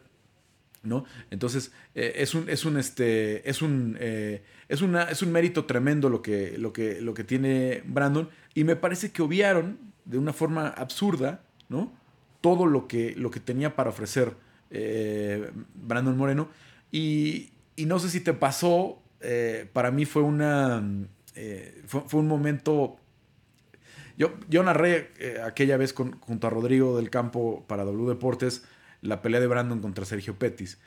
[0.82, 1.06] ¿no?
[1.30, 3.96] Entonces, es un, es un, este, es un,
[4.68, 8.64] es una, es un mérito tremendo lo que, lo, que, lo que tiene Brandon y
[8.64, 11.92] me parece que obviaron de una forma absurda, ¿no?
[12.40, 14.34] Todo lo que, lo que tenía para ofrecer
[14.70, 16.48] eh, Brandon Moreno
[16.90, 19.02] y, no sé si te pasó,
[19.72, 20.82] para mí fue una,
[21.86, 22.96] fue, un momento
[24.16, 25.10] yo, yo, narré
[25.44, 28.64] aquella vez con, junto a Rodrigo del Campo para W Deportes
[29.02, 30.78] la pelea de Brandon contra Sergio Pettis.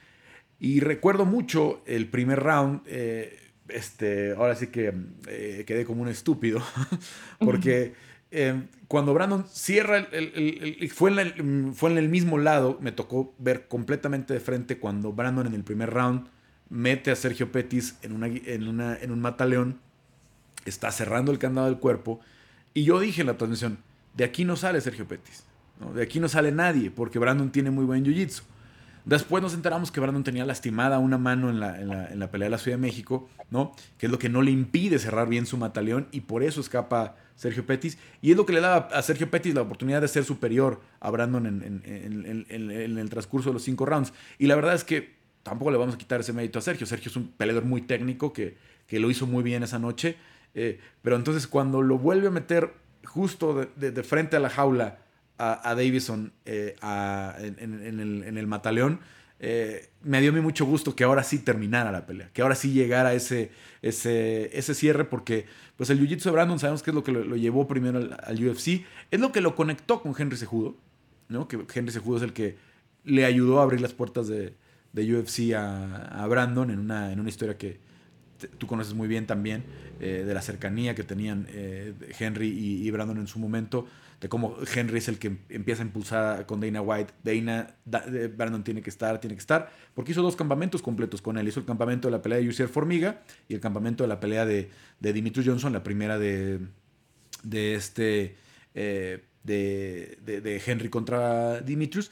[0.59, 4.93] Y recuerdo mucho el primer round, eh, este, ahora sí que
[5.27, 6.61] eh, quedé como un estúpido,
[7.39, 7.93] porque
[8.31, 13.33] eh, cuando Brandon cierra, el, fue, en el, fue en el mismo lado, me tocó
[13.37, 16.27] ver completamente de frente cuando Brandon en el primer round
[16.69, 19.79] mete a Sergio Pettis en, una, en, una, en un mataleón,
[20.65, 22.19] está cerrando el candado del cuerpo,
[22.73, 23.79] y yo dije en la transmisión,
[24.15, 25.43] de aquí no sale Sergio Pettis.
[25.95, 28.41] De aquí no sale nadie, porque Brandon tiene muy buen jiu-jitsu.
[29.09, 32.51] Después nos enteramos que Brandon tenía lastimada una mano en la, en la, pelea de
[32.51, 33.73] la Ciudad de México, ¿no?
[33.97, 37.15] Que es lo que no le impide cerrar bien su mataleón y por eso escapa
[37.35, 37.97] Sergio Pettis.
[38.21, 41.09] Y es lo que le da a Sergio Pettis la oportunidad de ser superior a
[41.09, 44.13] Brandon en, en el transcurso de los cinco rounds.
[44.37, 46.85] Y la verdad es que tampoco le vamos a quitar ese mérito a Sergio.
[46.85, 50.17] Sergio es un peleador muy técnico que, que lo hizo muy bien esa noche.
[50.53, 52.73] Eh, pero entonces cuando lo vuelve a meter
[53.05, 54.99] justo de, frente a la jaula
[55.39, 58.99] a, Davison eh, en, el, Mataleón,
[59.39, 62.55] eh, me dio a mí mucho gusto que ahora sí terminara la pelea, que ahora
[62.55, 65.45] sí llegara ese, ese, ese cierre, porque
[65.77, 68.85] pues el Jiu-Jitsu de Brandon sabemos que es lo que lo, llevó primero al, UFC,
[69.11, 70.75] es lo que lo conectó con Henry Sejudo,
[71.29, 71.47] ¿no?
[71.47, 72.57] que Henry Sejudo es el que
[73.05, 74.55] le ayudó a abrir las puertas de,
[74.91, 77.79] de UFC a, a, Brandon en una, en una historia que
[78.57, 79.63] tú conoces muy bien también,
[79.99, 83.87] eh, de la cercanía que tenían eh, Henry y, Brandon en su momento,
[84.19, 87.13] de cómo Henry es el que empieza a impulsar con Dana White.
[87.23, 87.75] Dana,
[88.35, 91.47] Brandon tiene que estar, tiene que estar, porque hizo dos campamentos completos con él.
[91.47, 94.45] Hizo el campamento de la pelea de Usier Formiga y el campamento de la pelea
[94.45, 96.59] de, de Johnson, la primera de,
[97.43, 98.35] de este...
[98.75, 102.11] Eh, de, de, Henry contra Dimitrius.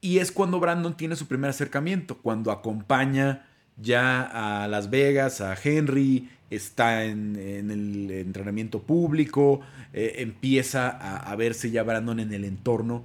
[0.00, 5.56] Y es cuando Brandon tiene su primer acercamiento, cuando acompaña ya a Las Vegas, a
[5.62, 9.60] Henry, está en, el entrenamiento público,
[9.92, 13.04] eh, empieza a, verse ya Brandon en el entorno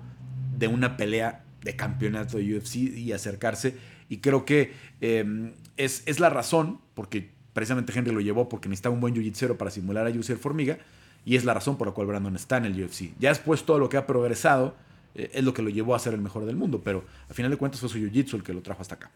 [0.58, 3.75] de una pelea de campeonato de UFC y acercarse.
[4.10, 8.93] Y creo que em, es, es, la razón, porque precisamente Henry lo llevó porque necesitaba
[8.95, 10.77] un buen jiu para simular a Yusser Formiga,
[11.23, 13.13] y es la razón por la cual Brandon está en el UFC.
[13.19, 14.75] Ya después todo lo que ha progresado
[15.15, 17.49] eh, es lo que lo llevó a ser el mejor del mundo, pero a final
[17.51, 19.12] de cuentas fue su jiu-jitsu el que lo trajo hasta acá.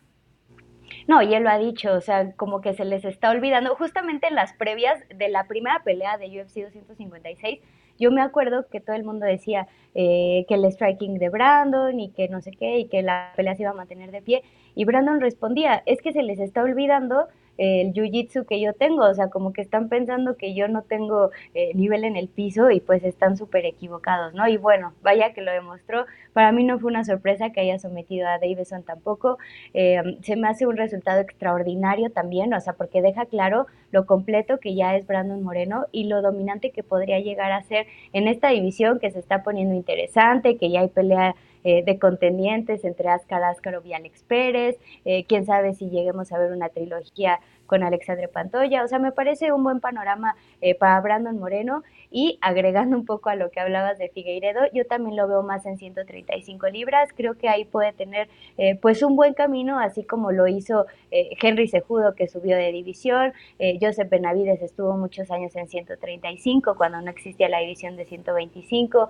[1.10, 4.28] No, y él lo ha dicho, o sea, como que se les está olvidando, justamente
[4.28, 7.62] en las previas de la primera pelea de UFC 256,
[7.98, 12.12] yo me acuerdo que todo el mundo decía eh, que el striking de Brandon y
[12.12, 14.44] que no sé qué, y que la pelea se iba a mantener de pie,
[14.76, 17.28] y Brandon respondía, es que se les está olvidando
[17.60, 21.30] el jiu-jitsu que yo tengo, o sea, como que están pensando que yo no tengo
[21.54, 24.48] eh, nivel en el piso y pues están súper equivocados, ¿no?
[24.48, 28.28] Y bueno, vaya que lo demostró, para mí no fue una sorpresa que haya sometido
[28.28, 29.38] a Davison tampoco,
[29.74, 34.60] eh, se me hace un resultado extraordinario también, o sea, porque deja claro lo completo
[34.60, 38.50] que ya es Brandon Moreno y lo dominante que podría llegar a ser en esta
[38.50, 43.44] división que se está poniendo interesante, que ya hay pelea eh, de contendientes entre Ascar
[43.44, 48.28] Ascarov y Alex Pérez, eh, quién sabe si lleguemos a ver una trilogía con Alexandre
[48.28, 48.84] Pantoya.
[48.84, 53.30] O sea, me parece un buen panorama eh, para Brandon Moreno y agregando un poco
[53.30, 57.10] a lo que hablabas de Figueiredo, yo también lo veo más en 135 libras.
[57.16, 58.28] Creo que ahí puede tener
[58.58, 62.72] eh, pues un buen camino, así como lo hizo eh, Henry Sejudo que subió de
[62.72, 63.34] división.
[63.80, 69.10] Joseph Benavides estuvo muchos años en 135 cuando no existía la división de 125.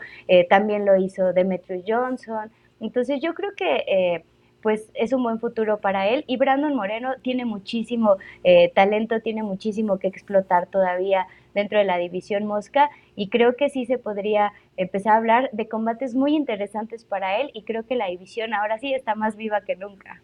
[0.50, 2.52] también lo hizo Demetrius Johnson.
[2.82, 4.24] Entonces yo creo que
[4.62, 6.24] pues es un buen futuro para él.
[6.28, 11.98] Y Brandon Moreno tiene muchísimo eh, talento, tiene muchísimo que explotar todavía dentro de la
[11.98, 17.04] división Mosca y creo que sí se podría empezar a hablar de combates muy interesantes
[17.04, 20.22] para él y creo que la división ahora sí está más viva que nunca.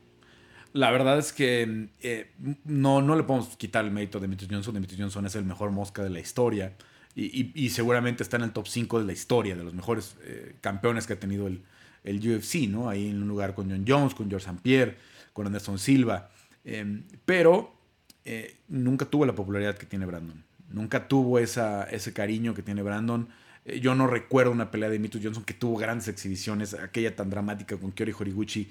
[0.74, 2.32] La verdad es que eh,
[2.66, 4.74] no, no le podemos quitar el mérito de Demetrius Johnson.
[4.74, 6.74] Demetrius Johnson es el mejor mosca de la historia
[7.18, 11.08] y, seguramente está en el top 5 de la historia, de los mejores eh, campeones
[11.08, 11.64] que ha tenido el,
[12.06, 12.90] el UFC, ¿no?
[12.90, 14.62] Ahí en un lugar con John Jones, con George St.
[14.62, 14.98] Pierre,
[15.34, 16.30] con Anderson Silva.
[16.64, 17.74] Em, pero
[18.24, 20.44] eh, nunca tuvo la popularidad que tiene Brandon.
[20.70, 23.28] Nunca tuvo ese cariño que tiene Brandon.
[23.66, 27.30] Eh, yo no recuerdo una pelea de Demetrius Johnson que tuvo grandes exhibiciones, aquella tan
[27.32, 28.70] dramática con Kyori Horiguchi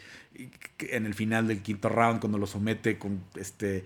[0.79, 3.85] en el final del quinto round, cuando lo somete con, este,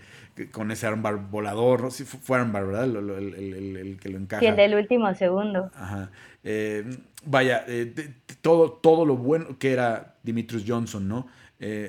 [0.52, 1.82] con ese armbar volador.
[1.84, 2.84] No fue armbar, ¿verdad?
[2.84, 4.40] El, que lo encaja.
[4.40, 5.70] Sí, el del último segundo.
[5.74, 6.10] Ajá.
[6.44, 6.84] Eh,
[7.24, 11.26] vaya, eh, todo, todo lo bueno que era Dimitrius Johnson, ¿no?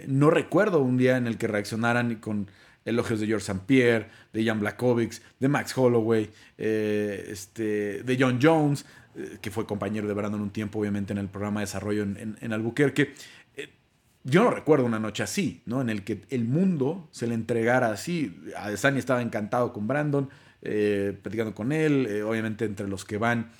[0.08, 2.50] no recuerdo un día en el que reaccionaran con
[2.86, 3.66] elogios de George St.
[3.68, 8.84] Pierre, de Jan Blakovic, de Max Holloway, este, de John Jones.
[9.20, 12.54] Eh, que fue compañero de Brandon un tiempo, obviamente, en el programa de desarrollo en,
[12.54, 13.14] Albuquerque.
[13.56, 13.70] Eh,
[14.24, 15.82] yo no recuerdo una noche así, ¿no?
[15.82, 18.42] En el que el mundo se le entregara así.
[18.56, 20.30] Adesanya estaba encantado con Brandon,
[20.62, 23.52] eh, platicando con él, obviamente entre los que van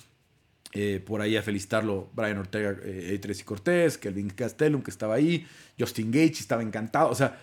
[1.04, 5.44] por ahí a felicitarlo, Brian Ortega, e y Cortés, Kelvin Castellum, que estaba ahí,
[5.76, 7.10] Justin Gage estaba encantado.
[7.10, 7.40] O sea,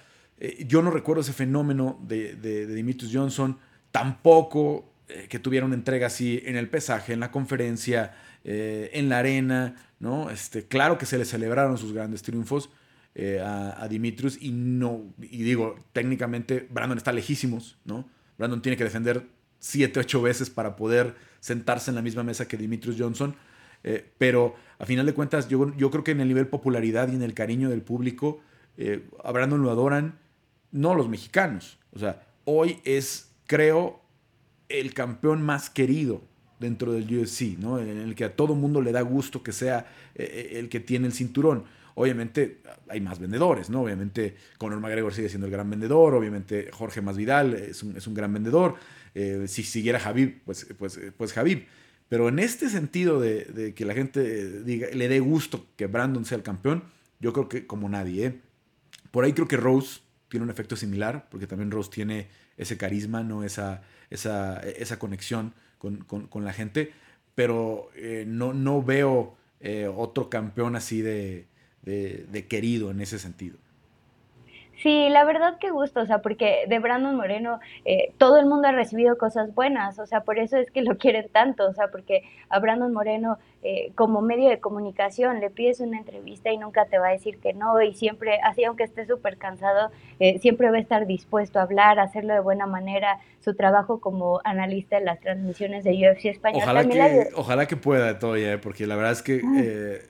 [0.65, 3.58] yo no recuerdo ese fenómeno de, de, de Johnson,
[3.92, 9.08] tampoco eh, que tuviera una entrega así en el pesaje, en la conferencia, eh, en
[9.08, 10.29] la arena, ¿no?
[10.29, 12.69] Este, claro que se le celebraron sus grandes triunfos
[13.15, 18.10] eh, a, Dimitrius y no, y digo, técnicamente Brandon está lejísimos, ¿no?
[18.37, 19.27] Brandon tiene que defender
[19.60, 23.33] siete, ocho veces para poder sentarse en la misma mesa que Dimitrius Johnson,
[24.17, 27.21] pero a final de cuentas yo, yo creo que en el nivel popularidad y en
[27.21, 28.41] el cariño del público,
[29.23, 30.19] a Brandon lo adoran,
[30.71, 31.79] no los mexicanos.
[31.93, 34.01] O sea, hoy es, creo,
[34.70, 36.22] el campeón más querido
[36.60, 37.80] dentro del UFC, ¿no?
[37.80, 41.08] En el que a todo mundo le da gusto que sea eh, el que tiene
[41.08, 41.65] el cinturón.
[41.96, 43.82] Obviamente hay más vendedores, ¿no?
[43.82, 48.13] Obviamente Conor McGregor sigue siendo el gran vendedor, obviamente Jorge Masvidal es un, es un
[48.13, 48.76] gran vendedor.
[49.15, 51.65] Eh, si siguiera Javib, pues, pues, pues Javib.
[52.10, 56.38] Pero en este sentido de, que la gente diga, le dé gusto que Brandon sea
[56.38, 56.84] el campeón,
[57.20, 58.28] yo creo que como nadie.
[58.28, 58.40] ¿eh?
[59.12, 63.23] Por ahí creo que Rose tiene un efecto similar, porque también Rose tiene ese carisma,
[63.23, 63.43] ¿no?
[63.43, 66.91] esa, esa, esa conexión con, la gente,
[67.35, 71.45] pero eh, no, no veo eh, otro campeón así de,
[71.83, 73.58] de querido en ese sentido.
[74.84, 78.67] Sí, la verdad que gusto, o sea, porque de Brandon Moreno eh, todo el mundo
[78.67, 81.88] ha recibido cosas buenas, o sea, por eso es que lo quieren tanto, o sea,
[81.88, 86.86] porque a Brandon Moreno eh, como medio de comunicación le pides una entrevista y nunca
[86.86, 90.69] te va a decir que no y siempre, así aunque esté súper cansado, eh, siempre
[90.69, 95.00] va a estar dispuesto a hablar, a hacerlo de buena manera, su trabajo como analista
[95.00, 96.62] en las transmisiones de UFC Español.
[96.62, 99.40] Ojalá, que, ojalá que pueda todavía, porque la verdad es que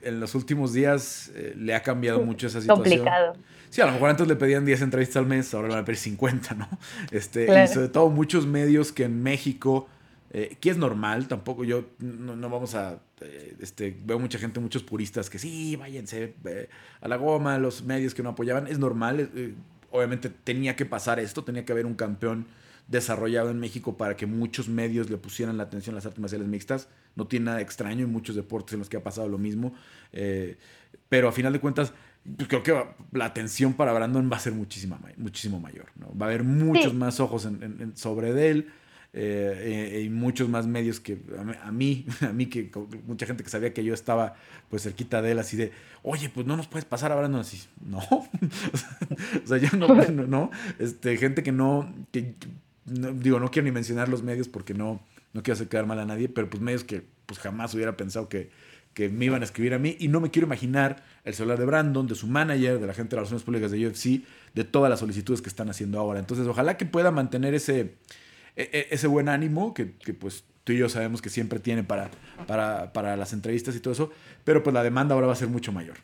[0.04, 2.84] en los últimos días le ha cambiado mucho esa situación.
[2.84, 3.34] Complicado.
[3.70, 5.86] Sí, a lo mejor antes le pedían 10 entrevistas al mes, ahora le van a
[5.86, 6.70] pedir 50, ¿no?
[7.12, 9.88] Este, Y sobre todo muchos medios que en México,
[10.32, 14.84] eh, que es normal, tampoco yo, no, vamos a, eh, este, veo mucha gente, muchos
[14.84, 16.70] puristas que sí, váyanse eh,
[17.02, 19.30] a la goma, los medios que no apoyaban, es normal,
[19.92, 22.48] obviamente tenía que pasar esto, tenía que haber un campeón
[22.88, 26.48] desarrollado en México para que muchos medios le pusieran la atención a las artes marciales
[26.48, 26.88] mixtas.
[27.18, 29.74] No tiene nada extraño en muchos deportes en los que ha pasado lo mismo.
[31.10, 31.92] pero a final de cuentas,
[32.36, 35.88] creo que la atención para Brandon va a ser muchísima, muchísimo mayor.
[35.96, 36.08] ¿no?
[36.18, 38.68] Va a haber muchos más ojos en, sobre de él
[39.14, 41.18] eh, eh, y muchos más medios que
[41.64, 42.70] a mí, a mí que
[43.06, 44.36] mucha gente que sabía que yo estaba
[44.70, 45.72] pues cerquita de él, así de,
[46.04, 47.62] oye, pues no nos puedes pasar a Brandon así.
[47.86, 49.88] No, o sea, yo no,
[50.28, 52.36] no, este, gente que no, que,
[52.86, 55.02] digo, no quiero ni mencionar los medios porque no,
[55.34, 58.30] no quiero hacer quedar mal a nadie, pero pues medios que pues jamás hubiera pensado
[58.30, 58.50] que
[58.98, 61.66] que me iban a escribir a mí y no me quiero imaginar el celular de
[61.66, 64.24] Brandon, de su manager, de la gente de las relaciones públicas de UFC,
[64.54, 66.20] de todas las solicitudes que están haciendo ahora.
[66.20, 67.96] Entonces, ojalá que pueda mantener ese,
[68.56, 72.10] e, e, ese buen ánimo que, pues tú y yo sabemos que siempre tiene para,
[72.48, 74.10] para, para las entrevistas y todo eso,
[74.46, 75.98] pero pues la demanda ahora va a ser mucho mayor.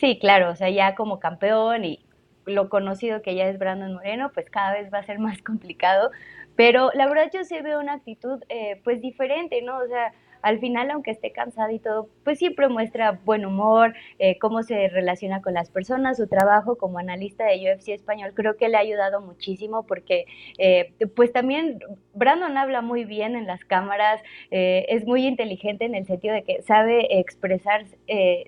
[0.00, 2.02] Sí, claro, o sea, ya como campeón y
[2.46, 6.10] lo conocido que ya es Brandon Moreno, pues cada vez va a ser más complicado,
[6.56, 9.76] pero la verdad yo sí veo una actitud eh, pues diferente, ¿no?
[9.76, 10.12] O sea,
[10.42, 14.88] al final, aunque esté cansado y todo, pues siempre muestra buen humor, eh, cómo se
[14.88, 18.80] relaciona con las personas, su trabajo como analista de UFC español, creo que le ha
[18.80, 20.26] ayudado muchísimo porque
[20.58, 21.78] eh, pues también
[22.14, 24.20] Brandon habla muy bien en las cámaras,
[24.50, 27.84] eh, es muy inteligente en el sentido de que sabe expresar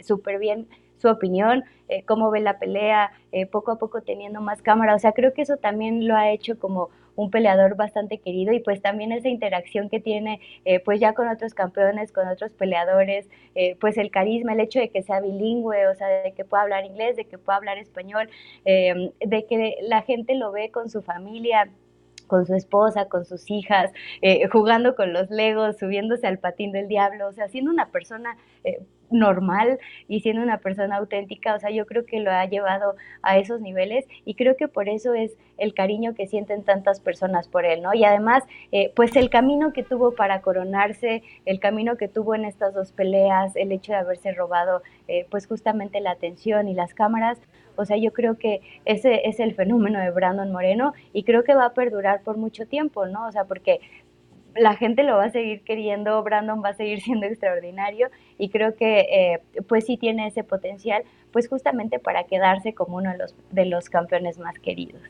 [0.03, 0.68] súper bien
[0.99, 1.64] su opinión,
[2.07, 3.12] cómo ve la pelea,
[3.51, 4.95] poco a poco teniendo más cámara.
[4.95, 8.61] O sea, creo que eso también lo ha hecho como un peleador bastante querido y
[8.61, 13.29] pues también esa interacción que tiene eh, pues ya con otros campeones, con otros peleadores,
[13.55, 16.62] eh, pues el carisma, el hecho de que sea bilingüe, o sea, de que pueda
[16.62, 18.29] hablar inglés, de que pueda hablar español,
[18.65, 21.71] eh, de que la gente lo ve con su familia
[22.27, 23.93] con su esposa, con sus hijas,
[24.51, 28.39] jugando con los legos, subiéndose al patín del diablo, o sea, siendo una persona
[29.11, 29.78] normal
[30.09, 33.61] y siendo una persona auténtica, o sea, yo creo que lo ha llevado a esos
[33.61, 37.82] niveles y creo que por eso es el cariño que sienten tantas personas por él,
[37.82, 37.94] ¿no?
[37.94, 38.42] Y además,
[38.72, 42.92] eh, pues el camino que tuvo para coronarse, el camino que tuvo en estas dos
[42.92, 47.38] peleas, el hecho de haberse robado, eh, pues justamente la atención y las cámaras,
[47.76, 51.55] o sea, yo creo que ese es el fenómeno de Brandon Moreno y creo que
[51.55, 53.26] va a perdurar por mucho tiempo, ¿no?
[53.26, 53.80] O sea, porque
[54.57, 58.76] la gente lo va a seguir queriendo, Brandon va a seguir siendo extraordinario y creo
[58.76, 61.02] que eh, pues sí tiene ese potencial,
[61.32, 65.02] pues justamente para quedarse como uno de los, de los campeones más queridos.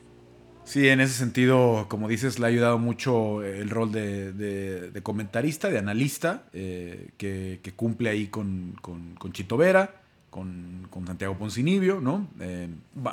[0.63, 5.77] Sí, en ese sentido, como dices, le ha ayudado mucho el rol de, comentarista, de
[5.77, 10.04] analista, eh, que, cumple ahí con, con, con Chito Vera
[10.35, 12.27] con, Santiago Poncinibio, ¿no?
[12.39, 12.67] Eh,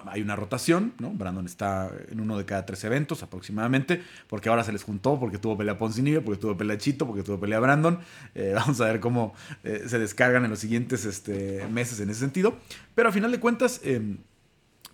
[0.06, 1.10] hay una rotación, ¿no?
[1.10, 5.38] Brandon está en uno de cada tres eventos aproximadamente, porque ahora se les juntó, porque
[5.38, 7.98] tuvo pelea Poncinibio, porque tuvo pelea Chito, porque tuvo pelea Brandon.
[8.34, 12.20] Eh, vamos a ver cómo eh, se descargan en los siguientes este, meses en ese
[12.20, 12.56] sentido.
[12.94, 13.80] Pero a final de cuentas,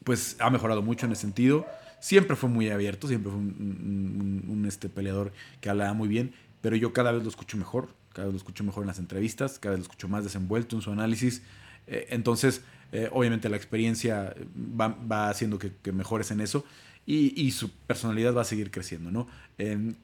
[0.05, 1.67] pues ha mejorado mucho en ese sentido.
[2.01, 6.93] Siempre fue muy abierto, siempre fue un, este, peleador que hablaba muy bien, pero yo
[6.93, 9.81] cada vez lo escucho mejor, cada vez lo escucho mejor en las entrevistas, cada vez
[9.81, 11.43] lo escucho más desenvuelto en su análisis.
[11.89, 12.63] Eh, entonces,
[12.93, 16.65] eh, obviamente la experiencia va, haciendo que, mejores en eso
[17.05, 19.29] y, su personalidad va a seguir creciendo, ¿no?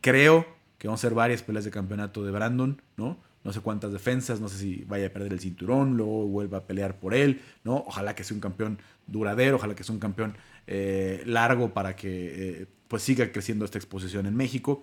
[0.00, 0.46] creo
[0.78, 3.18] que vamos a ser varias peleas de campeonato de Brandon, ¿no?
[3.44, 6.62] no sé cuántas defensas, no sé si vaya a perder el cinturón, luego vuelva a
[6.62, 7.84] pelear por él, ¿no?
[7.86, 10.34] Ojalá que sea un campeón duradero, ojalá que sea un campeón
[10.66, 14.82] eh, largo para que eh, pues siga creciendo esta exposición en México.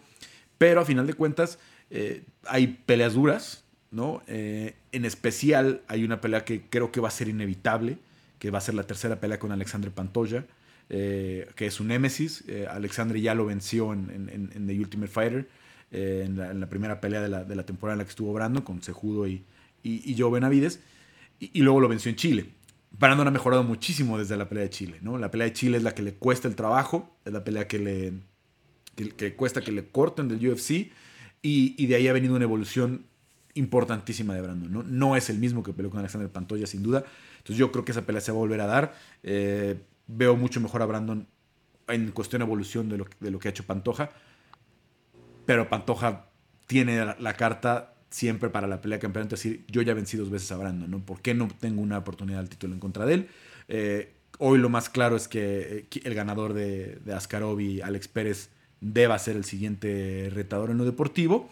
[0.59, 1.57] Pero a final de cuentas
[1.89, 4.21] eh, hay peleas duras, ¿no?
[4.27, 7.97] en especial hay una pelea que creo que va a ser inevitable,
[8.39, 10.45] que va a ser la tercera pelea con Alexandre Pantoya,
[10.89, 12.43] que es un némesis.
[12.69, 15.47] Alexandre ya lo venció en, The Ultimate Fighter.
[15.91, 18.63] Eh, en, la, primera pelea de la, de la, temporada en la que estuvo Brandon
[18.63, 19.43] con Sejudo y,
[19.83, 20.79] y, y Joe Benavides.
[21.39, 22.45] Y, luego lo venció en Chile.
[22.91, 24.99] Brandon ha mejorado muchísimo desde la pelea de Chile.
[25.01, 25.17] ¿no?
[25.17, 27.79] La pelea de Chile es la que le cuesta el trabajo, es la pelea que
[27.79, 28.13] le
[28.95, 30.91] que, cuesta que le corten del UFC.
[31.41, 33.05] Y, y, de ahí ha venido una evolución
[33.55, 34.71] importantísima de Brandon.
[34.71, 34.83] ¿no?
[34.83, 37.03] no es el mismo que peleó con Alexander Pantoya, sin duda.
[37.37, 38.93] Entonces yo creo que esa pelea se va a volver a dar.
[39.23, 41.27] Eh, veo mucho mejor a Brandon
[41.87, 44.11] en cuestión de evolución de lo, de lo que ha hecho Pantoja
[45.45, 46.27] pero Pantoja
[46.67, 50.29] tiene la, carta siempre para la pelea de campeonato, es decir, yo ya vencí dos
[50.29, 51.05] veces a Brandon, ¿no?
[51.05, 53.27] ¿Por qué no tengo una oportunidad al título en contra de él?
[53.67, 58.49] Eh, hoy lo más claro es que eh, el ganador de, de Alex Pérez
[58.79, 61.49] deba ser el siguiente retador en lo deportivo,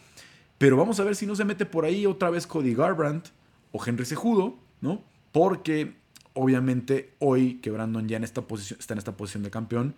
[0.60, 3.30] pero vamos a ver si no se mete por ahí otra vez Cody Garbrandt
[3.72, 5.02] o Henry Sejudo, ¿no?
[5.32, 5.96] Porque
[6.34, 9.96] obviamente hoy que Brandon ya en esta posición, está en esta posición de campeón,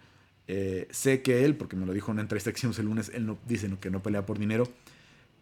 [0.47, 3.12] eh, sé que él, porque me lo dijo en una entrevista que hicimos el lunes,
[3.14, 4.68] él no, dice que no pelea por dinero,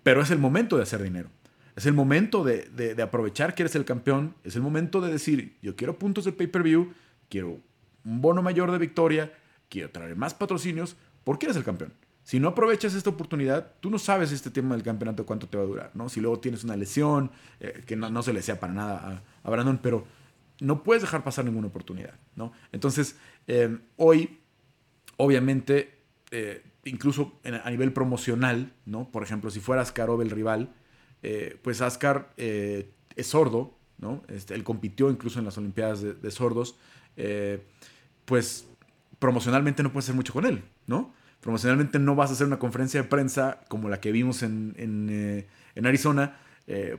[0.03, 1.29] pero es el momento de hacer dinero.
[1.75, 4.35] Es el momento de, de, aprovechar que eres el campeón.
[4.43, 6.93] Es el momento de decir, yo quiero puntos de pay-per-view,
[7.29, 7.59] quiero
[8.03, 9.31] un bono mayor de victoria,
[9.69, 11.93] quiero traer más patrocinios, porque eres el campeón.
[12.29, 15.63] Si no aprovechas esta oportunidad, tú no sabes este tema del campeonato cuánto te va
[15.63, 16.09] a durar, ¿no?
[16.09, 19.79] Si luego tienes una lesión, eh, que no, se le sea para nada a, Brandon,
[19.81, 20.05] pero
[20.59, 22.51] no puedes dejar pasar ninguna oportunidad, ¿no?
[22.71, 23.15] Entonces,
[23.47, 24.39] eh, hoy
[25.19, 25.97] obviamente,
[26.31, 29.11] eh, incluso a nivel promocional, ¿no?
[29.11, 30.73] Por ejemplo, si fuera Askarov el rival,
[31.23, 34.23] eh, pues Askar eh, es sordo, ¿no?
[34.29, 36.77] Este, él compitió incluso en las Olimpiadas de, sordos,
[38.23, 38.65] pues
[39.19, 41.13] promocionalmente no puedes hacer mucho con él, ¿no?
[41.41, 45.85] Promocionalmente no vas a hacer una conferencia de prensa como la que vimos en, en,
[45.85, 46.37] Arizona,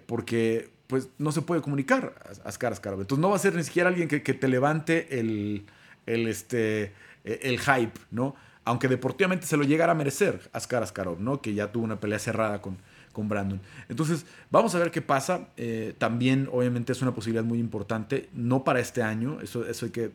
[0.06, 2.14] porque pues no se puede comunicar
[2.44, 3.00] Askar Askarov.
[3.00, 5.66] Entonces no va a ser ni siquiera alguien que, que te levante el,
[6.06, 6.92] el, este,
[7.24, 8.34] eh, el hype, ¿no?
[8.64, 11.40] Aunque deportivamente se lo llegara a merecer Askar Askarov, ¿no?
[11.40, 12.78] Que ya tuvo una pelea cerrada con,
[13.12, 13.60] con Brandon.
[13.88, 15.48] Entonces, vamos a ver qué pasa.
[15.56, 19.92] Eh, también, obviamente, es una posibilidad muy importante, no para este año, eso, eso hay
[19.92, 20.12] que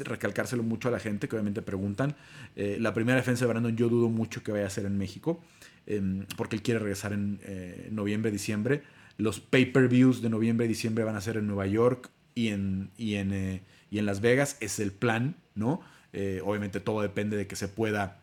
[0.00, 2.14] recalcárselo mucho a la gente que obviamente preguntan.
[2.56, 5.40] Eh, la primera defensa de Brandon yo dudo mucho que vaya a ser en México,
[5.86, 7.40] em, porque él quiere regresar en
[7.90, 8.82] noviembre, diciembre.
[9.16, 13.16] Los pay-per-views de noviembre y diciembre van a ser en Nueva York y en, y
[13.16, 13.60] en,
[13.90, 15.82] y en Las Vegas, es el plan, ¿no?
[16.12, 18.16] Eh, obviamente todo depende de que se pueda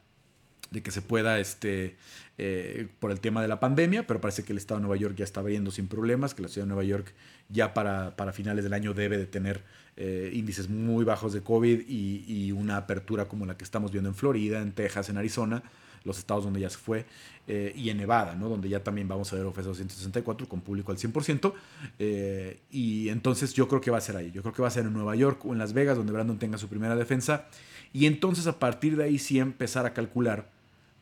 [0.70, 1.96] de que se pueda, este,
[2.38, 5.16] eh, por el tema de la pandemia, pero parece que el Estado de Nueva York
[5.16, 7.14] ya está abriendo sin problemas, que la ciudad de Nueva York
[7.48, 9.64] ya para, para finales del año debe de tener
[9.98, 14.10] eh, índices muy bajos de COVID y, y, una apertura como la que estamos viendo
[14.10, 15.64] en Florida, en Texas, en Arizona,
[16.04, 17.06] los estados donde ya se fue,
[17.50, 18.50] eh, y en Nevada, ¿no?
[18.50, 21.54] donde ya también vamos a ver OFES 264 con público al 100%.
[21.98, 24.32] Eh, y entonces yo creo que va a ser ahí.
[24.32, 26.38] Yo creo que va a ser en Nueva York o en Las Vegas, donde Brandon
[26.40, 27.48] tenga su primera defensa.
[27.94, 30.50] Y entonces a partir de ahí sí empezar a calcular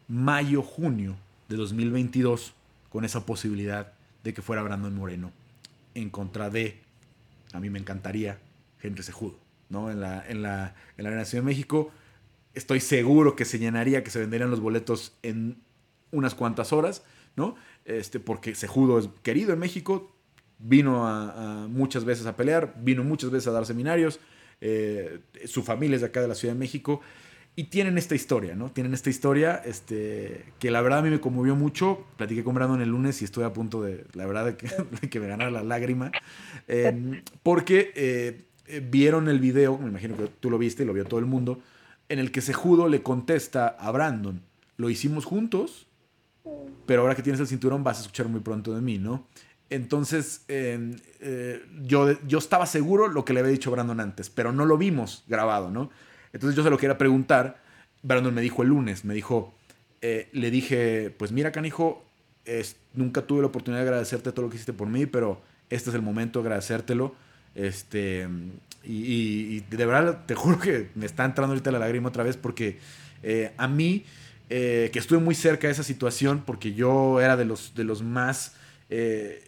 [0.07, 1.15] mayo, junio
[1.49, 2.53] de 2022
[2.89, 3.93] con esa posibilidad
[4.23, 5.31] de que fuera Brandon Moreno
[5.95, 6.79] en contra de,
[7.53, 8.37] a mí me encantaría,
[8.85, 9.91] Henry Sejudo, ¿no?
[9.91, 11.91] En la, en la, en la Nación de México
[12.55, 15.61] estoy seguro que se llenaría, que se venderían los boletos en
[16.11, 17.03] unas cuantas horas,
[17.35, 17.55] ¿no?
[17.83, 20.15] Este, porque Sejudo es querido en México,
[20.57, 24.19] vino muchas veces a pelear, vino muchas veces a dar seminarios,
[24.61, 27.01] eh, su familia es de acá de la Ciudad de México,
[27.57, 28.69] y tienen esta historia, ¿no?
[28.69, 32.05] Tienen esta historia este, que la verdad a mí me conmovió mucho.
[32.17, 34.67] Platiqué con Brandon el lunes y estuve a punto de, la verdad, de que,
[35.09, 36.11] que me ganara la lágrima.
[36.67, 38.41] Em, porque eh,
[38.89, 41.59] vieron el video, me imagino que tú lo viste y lo vio todo el mundo,
[42.09, 44.41] en el que Sejudo le contesta a Brandon,
[44.77, 45.87] lo hicimos juntos,
[46.85, 49.27] pero ahora que tienes el cinturón vas a escuchar muy pronto de mí, ¿no?
[49.69, 50.95] Entonces, eh,
[51.81, 55.23] yo, yo estaba seguro lo que le había dicho Brandon antes, pero no lo vimos
[55.27, 55.89] grabado, ¿no?
[56.33, 57.63] Entonces yo se lo quería preguntar.
[58.03, 59.55] Brandon me dijo el lunes, me dijo,
[60.01, 62.05] eh, le dije, pues mira, canijo,
[62.43, 65.89] es, nunca tuve la oportunidad de agradecerte todo lo que hiciste por mí, pero este
[65.89, 67.15] es el momento de agradecértelo.
[67.55, 68.27] Este,
[68.83, 72.79] y, de verdad, te juro que me está entrando ahorita la lágrima otra vez porque
[73.23, 74.05] eh, a mí,
[74.49, 78.03] eh, que estuve muy cerca de esa situación, porque yo era de los, de los
[78.03, 78.53] más...
[78.89, 79.43] Eh,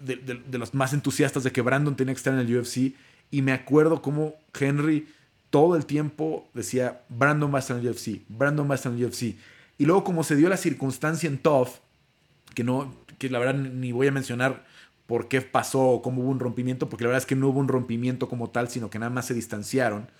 [0.00, 2.94] de, los más entusiastas de que Brandon tenía que estar en el UFC
[3.30, 5.08] y me acuerdo como Henry
[5.50, 8.92] todo el tiempo decía Brandon va a estar en el UFC, Brandon va a estar
[8.92, 9.34] en el UFC
[9.78, 11.68] y luego como se dio la circunstancia en Tough
[12.54, 14.64] que no que la verdad ni voy a mencionar
[15.08, 17.58] por qué pasó o cómo hubo un rompimiento, porque la verdad es que no hubo
[17.58, 20.10] un rompimiento como tal, sino que nada más se distanciaron.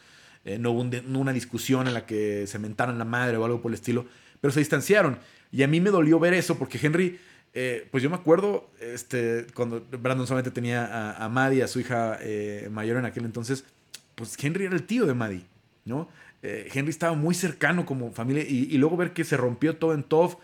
[0.46, 3.70] Eh, no hubo una discusión en la que se mentaran la madre o algo por
[3.70, 4.06] el estilo,
[4.40, 5.18] pero se distanciaron.
[5.52, 7.20] Y a mí me dolió ver eso, porque Henry,
[7.52, 11.80] eh, pues yo me acuerdo, este, cuando Brandon solamente tenía a, a Maddie, a su
[11.80, 13.66] hija eh, mayor en aquel entonces,
[14.14, 15.44] pues Henry era el tío de Maddie,
[15.84, 16.08] ¿no?
[16.40, 20.38] Henry estaba muy cercano como familia y, luego ver que se rompió todo en Tov.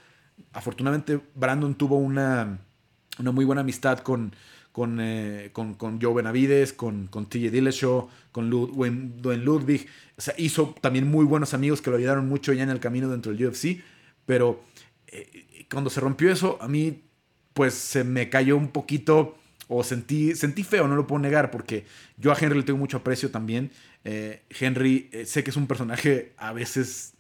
[0.52, 2.58] Afortunadamente, Brandon tuvo una,
[3.18, 4.34] una muy buena amistad con,
[4.72, 9.86] con, eh, con, con, Joe Benavides, con, con TJ Dillashaw, con Dwayne Ludwig.
[10.16, 13.08] O sea, hizo también muy buenos amigos que lo ayudaron mucho ya en el camino
[13.08, 13.80] dentro del UFC.
[14.26, 14.64] Pero
[15.06, 17.02] eh, cuando se rompió eso, a mí
[17.52, 19.36] pues se me cayó un poquito
[19.68, 21.86] o sentí, sentí feo, no lo puedo negar, porque
[22.16, 23.70] yo a Henry le tengo mucho aprecio también.
[24.02, 27.13] Eh, Henry, sé que es un personaje a veces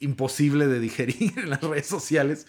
[0.00, 2.46] imposible de digerir en las redes sociales,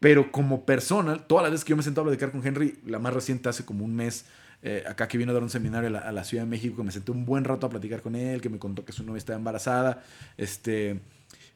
[0.00, 2.78] pero como persona, todas las veces que yo me he sentado a platicar con Henry,
[2.86, 4.26] la más reciente hace como un mes,
[4.62, 6.92] eh, acá que vino a dar un seminario a la, Ciudad de México, que me
[6.92, 9.38] senté un buen rato a platicar con él, que me contó que su novia estaba
[9.38, 10.02] embarazada,
[10.38, 11.00] este,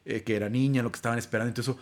[0.05, 1.79] eh, que era niña, lo que estaban esperando, todo eso.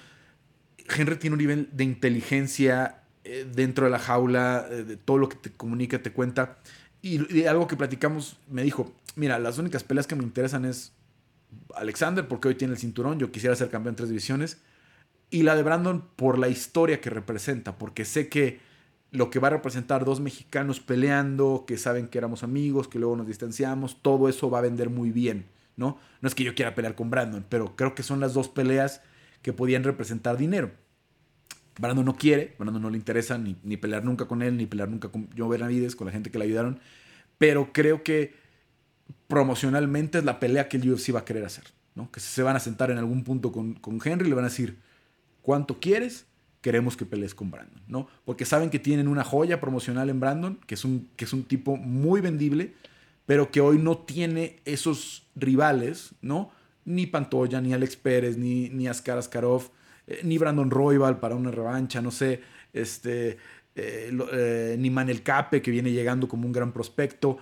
[0.95, 5.36] Henry tiene un nivel de inteligencia eh, dentro de la jaula, de todo lo que
[5.36, 6.60] te comunica, te cuenta.
[7.01, 10.93] Y, y, algo que platicamos, me dijo, mira, las únicas peleas que me interesan es
[11.76, 14.62] Alexander, porque hoy tiene el cinturón, yo quisiera ser campeón en tres divisiones.
[15.30, 18.60] Y la de Brandon por la historia que representa, porque sé que
[19.12, 23.16] lo que va a representar dos mexicanos peleando, que saben que éramos amigos, que luego
[23.16, 25.45] nos distanciamos, todo eso va a vender muy bien,
[25.76, 25.97] ¿no?
[26.22, 29.01] No es que yo quiera pelear con Brandon, pero creo que son las dos peleas
[29.41, 30.72] que podían representar dinero.
[31.80, 34.89] Brandon no quiere, Brandon no le interesa ni, ni pelear nunca con él, ni pelear
[34.89, 36.80] nunca con Joe Benavides, con la gente que le ayudaron,
[37.38, 38.34] pero creo que
[39.28, 41.65] promocionalmente es la pelea que el UFC va a querer hacer.
[41.97, 42.11] ¿no?
[42.11, 44.49] Que se van a sentar en algún punto con, con Henry y le van a
[44.49, 44.78] decir,
[45.41, 46.28] ¿cuánto quieres?
[46.61, 48.07] Queremos que pelees con Brandon, ¿no?
[48.23, 51.43] Porque saben que tienen una joya promocional en Brandon, que es un, que es un
[51.43, 52.73] tipo muy vendible,
[53.25, 56.51] pero que hoy no tiene esos rivales, ¿no?
[56.86, 59.71] Ni Pantoya, ni Alex Pérez, ni, ni Askar Askarov,
[60.05, 62.41] eh, ni Brandon Royval para una revancha, no sé,
[62.73, 63.38] este,
[63.75, 67.39] eh, eh, ni Manel Cape, que viene llegando como un gran prospecto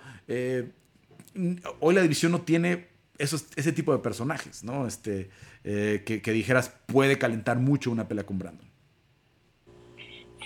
[1.80, 2.86] hoy la división no tiene
[3.18, 4.86] esos, ese tipo de personajes, ¿no?
[4.86, 5.30] Este,
[5.64, 8.66] eh, que, dijeras puede calentar mucho una pelea con Brandon.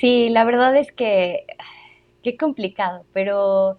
[0.01, 1.45] Sí, la verdad es que
[2.23, 3.77] qué complicado, pero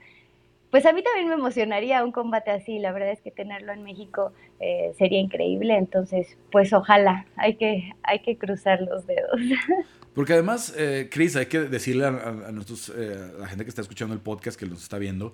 [0.69, 3.83] pues a mí también me emocionaría un combate así, la verdad es que tenerlo en
[3.83, 9.31] México eh, sería increíble, entonces pues ojalá, hay que, hay que cruzar los dedos.
[10.13, 14.19] Porque además, eh, Chris, hay que decirle a, a, la gente que está escuchando el
[14.19, 15.33] podcast, que nos está viendo,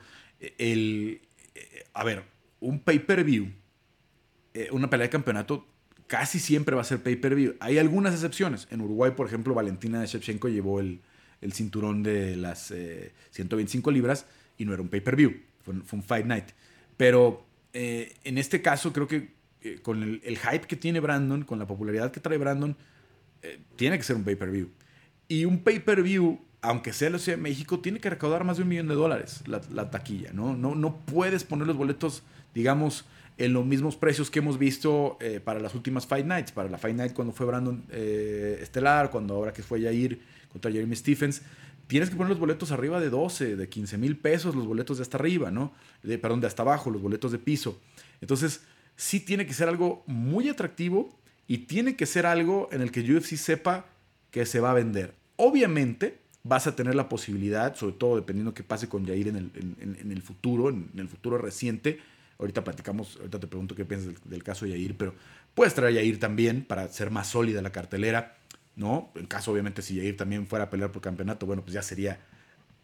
[0.60, 1.27] el,
[1.94, 2.24] a ver,
[2.60, 3.52] un pay-per-view,
[4.54, 5.68] eh, una pelea de campeonato,
[6.08, 7.56] casi siempre va a ser pay-per-view.
[7.60, 8.68] Hay algunas excepciones.
[8.72, 11.02] En Uruguay, por ejemplo, Valentina Shevchenko llevó el,
[11.52, 12.74] cinturón de las
[13.32, 14.26] 125 eh, libras
[14.58, 15.34] y no era un pay-per-view,
[15.64, 16.46] fue, un Fight Night.
[16.98, 19.36] Pero eh, en este caso, creo que
[19.82, 22.76] con el, hype que tiene Brandon, con la popularidad que trae Brandon,
[23.76, 24.70] tiene que ser un pay-per-view.
[25.28, 28.70] Y un pay-per-view aunque sea la Ciudad de México, tiene que recaudar más de un
[28.70, 30.56] millón de dólares la, taquilla, ¿no?
[30.56, 30.98] ¿no?
[31.06, 33.06] Puedes poner los boletos, digamos,
[33.38, 36.78] en los mismos precios que hemos visto eh, para las últimas Fight Nights, para la
[36.78, 40.20] Fight Night cuando fue Brandon eh, Estelar, cuando ahora que fue Jair
[40.52, 41.44] contra Jeremy Stephens,
[41.86, 45.04] tienes que poner los boletos arriba de 12, de 15 mil pesos, los boletos de
[45.04, 45.72] hasta arriba, ¿no?
[46.02, 47.80] De, perdón, de hasta abajo, los boletos de piso.
[48.22, 48.62] Entonces,
[48.96, 51.16] sí tiene que ser algo muy atractivo
[51.48, 53.86] y tiene que ser algo en el que UFC sepa
[54.32, 55.14] que se va a vender.
[55.38, 60.22] Obviamente, vas a tener la posibilidad, sobre todo dependiendo qué pase con Jair en el,
[60.22, 62.00] futuro, en, el futuro reciente.
[62.40, 65.14] Ahorita platicamos, ahorita te pregunto qué piensas del, caso de Jair, pero
[65.56, 68.38] puedes traer a Jair también para ser más sólida la cartelera,
[68.76, 69.12] ¿no?
[69.16, 72.20] En caso, obviamente, si Jair también fuera a pelear por campeonato, bueno, pues ya sería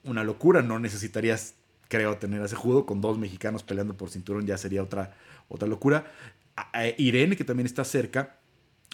[0.03, 1.53] una locura, no necesitarías,
[1.87, 5.15] creo, tener ese judo con dos mexicanos peleando por cinturón, ya sería otra,
[5.47, 6.11] otra locura.
[6.97, 8.37] Irene, que también está cerca,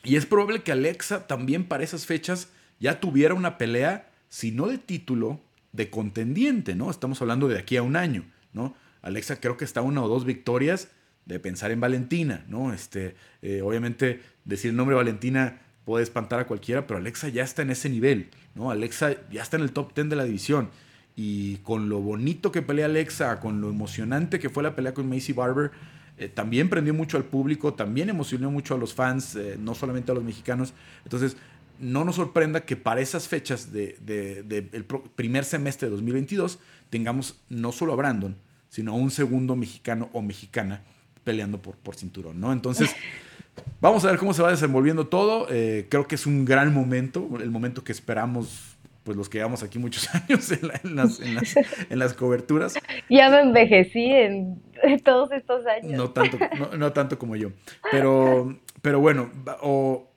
[0.03, 2.49] y es probable que Alexa también para esas fechas
[2.79, 5.41] ya tuviera una pelea sino de título
[5.73, 6.89] de contendiente, ¿no?
[6.89, 8.23] Estamos hablando de aquí a un año,
[8.53, 8.75] ¿no?
[9.01, 10.89] Alexa creo que está una o dos victorias
[11.25, 12.73] de pensar en Valentina, ¿no?
[12.73, 17.61] Este, eh, obviamente decir el nombre Valentina puede espantar a cualquiera, pero Alexa ya está
[17.61, 18.71] en ese nivel, ¿no?
[18.71, 20.69] Alexa ya está en el top 10 de la división.
[21.15, 25.09] Y con lo bonito que pelea Alexa, con lo emocionante que fue la pelea con
[25.09, 25.71] Macy Barber,
[26.17, 30.11] eh, también prendió mucho al público, también emocionó mucho a los fans, eh, no solamente
[30.11, 30.73] a los mexicanos.
[31.03, 31.37] Entonces,
[31.79, 36.59] no nos sorprenda que para esas fechas del de, primer semestre de 2022
[36.89, 38.35] tengamos no solo a Brandon,
[38.69, 40.83] sino a un segundo mexicano o mexicana
[41.23, 42.51] peleando por, por cinturón, ¿no?
[42.53, 42.95] Entonces,
[43.81, 45.47] vamos a ver cómo se va desenvolviendo todo.
[45.49, 49.63] Eh, creo que es un gran momento, el momento que esperamos pues los que llevamos
[49.63, 52.75] aquí muchos años en, las, en, las, coberturas.
[53.09, 54.61] Ya me envejecí en
[55.03, 55.93] todos estos años.
[55.93, 56.37] No tanto,
[56.77, 57.51] no, tanto como yo.
[57.91, 60.11] Pero, pero bueno, o,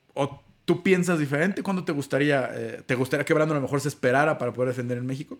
[0.64, 3.88] tú piensas diferente, ¿cuándo te gustaría, eh, te gustaría que Brandon a lo mejor se
[3.88, 5.38] esperara para poder defender en México?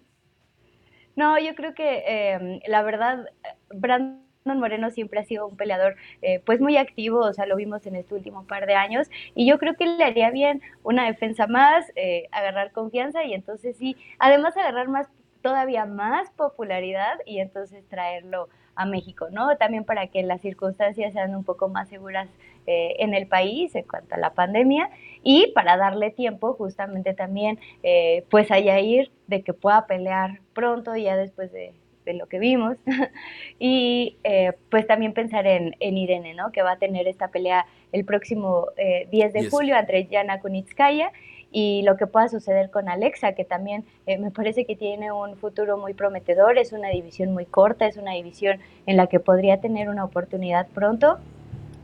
[1.14, 3.26] No, yo creo que em, la verdad,
[3.70, 7.86] Brandon Moreno siempre ha sido un peleador eh, pues muy activo, o sea, lo vimos
[7.86, 11.46] en este último par de años y yo creo que le haría bien una defensa
[11.46, 15.08] más, eh, agarrar confianza y entonces sí, además agarrar más
[15.42, 19.56] todavía más popularidad y entonces traerlo a México, ¿no?
[19.56, 22.28] También para que las circunstancias sean un poco más seguras
[22.66, 24.90] eh, en el país en cuanto a la pandemia
[25.22, 30.96] y para darle tiempo justamente también eh, pues a ir de que pueda pelear pronto
[30.96, 31.72] ya después de,
[32.14, 32.76] lo que vimos
[33.58, 36.50] y eh, pues también pensar en, Irene, ¿no?
[36.50, 38.66] Que va a tener esta pelea el próximo
[39.10, 41.12] 10 de julio entre Yana Kunitskaya
[41.52, 45.36] y lo que pueda suceder con Alexa, que también eh, me parece que tiene un
[45.36, 49.60] futuro muy prometedor, es una división muy corta, es una división en la que podría
[49.60, 51.18] tener una oportunidad pronto.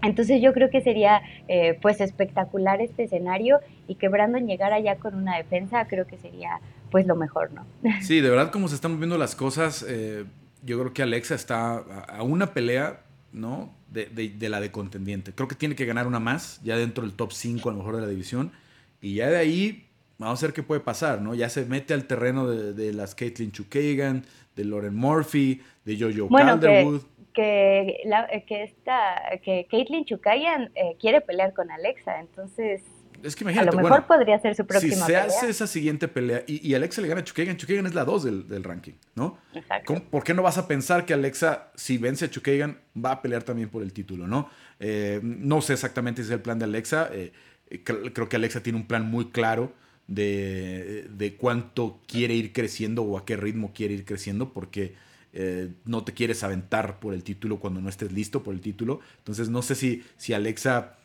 [0.02, 4.96] Entonces yo creo que sería eh, pues espectacular este escenario y que Brandon llegara ya
[4.96, 7.66] con una defensa, creo que sería pues lo mejor, ¿no?
[8.02, 10.24] Sí, de verdad como se están moviendo las cosas, eh,
[10.64, 13.00] yo creo que Alexa está a una pelea,
[13.32, 13.74] ¿no?
[13.88, 15.32] De, de, de, la de contendiente.
[15.32, 17.96] Creo que tiene que ganar una más, ya dentro del top 5 a lo mejor
[17.96, 18.52] de la división.
[19.00, 19.88] Y ya de ahí,
[20.18, 21.34] vamos a ver qué puede pasar, ¿no?
[21.34, 24.24] Ya se mete al terreno de, las Caitlin Chukagan,
[24.56, 27.00] de Lauren Murphy, de Jojo Calderwood.
[27.00, 32.82] Que, que, esta, que Caitlin Chukagan eh, quiere pelear con Alexa, entonces...
[33.22, 36.06] Es que imagínate, a lo mejor podría ser su próxima Si se hace esa siguiente
[36.06, 39.38] pelea y, Alexa le gana a Chukagan, Chukagan es la 2 del, ranking, ¿no?
[39.54, 40.02] Exacto.
[40.08, 43.42] ¿Por qué no vas a pensar que Alexa, si vence a Chukagan, va a pelear
[43.42, 44.48] también por el título, ¿no?
[44.78, 47.08] Eh, no sé exactamente si es el plan de Alexa.
[47.12, 47.32] Eh,
[47.70, 49.72] eh, creo que Alexa tiene un plan muy claro
[50.06, 54.94] de, cuánto quiere ir creciendo o a qué ritmo quiere ir creciendo, porque
[55.32, 59.00] eh, no te quieres aventar por el título cuando no estés listo por el título.
[59.18, 60.96] Entonces no sé si, si Alexa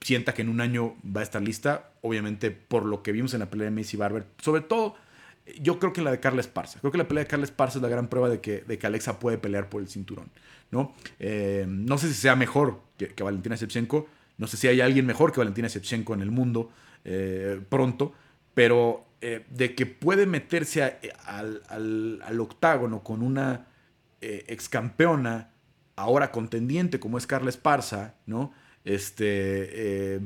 [0.00, 3.40] sienta que en un año va a estar lista, obviamente por lo que vimos en
[3.40, 4.94] la pelea de Macy Barber, sobre todo
[5.60, 6.80] yo creo que la de Carla Esparza.
[6.80, 8.86] Creo que la pelea de Carla Esparza es la gran prueba de que, de que
[8.86, 10.30] Alexa puede pelear por el cinturón.
[10.70, 10.94] ¿no?
[11.18, 15.06] Eh, no sé si sea mejor que, que Valentina Shevchenko, no sé si hay alguien
[15.06, 16.70] mejor que Valentina Shevchenko en el mundo
[17.04, 18.12] eh, pronto,
[18.54, 20.82] pero eh, de que puede meterse
[21.24, 23.66] al, octágono con una
[24.20, 25.50] eh, ex campeona,
[25.96, 28.52] ahora contendiente como es Carla Esparza, ¿no?
[28.84, 30.20] Este,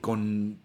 [0.00, 0.58] con,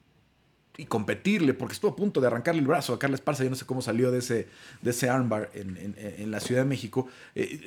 [0.77, 3.55] y competirle, porque estuvo a punto de arrancarle el brazo a Carla Esparza, yo no
[3.55, 4.47] sé cómo salió de ese,
[4.81, 7.07] de ese armbar en, la Ciudad de México.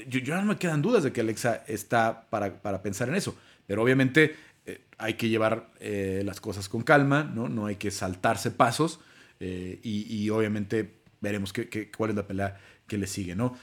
[0.09, 3.35] yo, no me quedan dudas de que Alexa está para, para pensar en eso,
[3.67, 4.37] pero obviamente
[4.69, 7.49] eh, hay que llevar eh, las cosas con calma, ¿no?
[7.49, 9.01] No hay que saltarse pasos
[9.41, 13.57] eh, y, obviamente veremos qué, cuál es la pelea que le sigue, ¿no?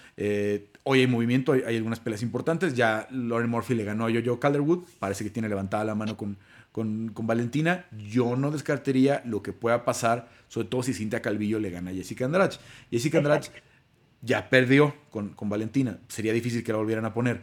[0.88, 2.76] hoy hay movimiento, hay, algunas peleas importantes.
[2.76, 6.38] Ya Lauren Murphy le ganó a Jojo Calderwood, parece que tiene levantada la mano con,
[6.72, 7.86] con, Valentina.
[8.08, 11.94] Yo no descartaría lo que pueda pasar, sobre todo si Cintia Calvillo le gana a
[11.94, 12.58] Jessica Andrade.
[12.92, 13.48] Jessica Andrade
[14.22, 17.42] ya perdió con, con Valentina, sería difícil que la volvieran a poner.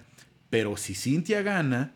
[0.50, 1.94] Pero si Cintia gana,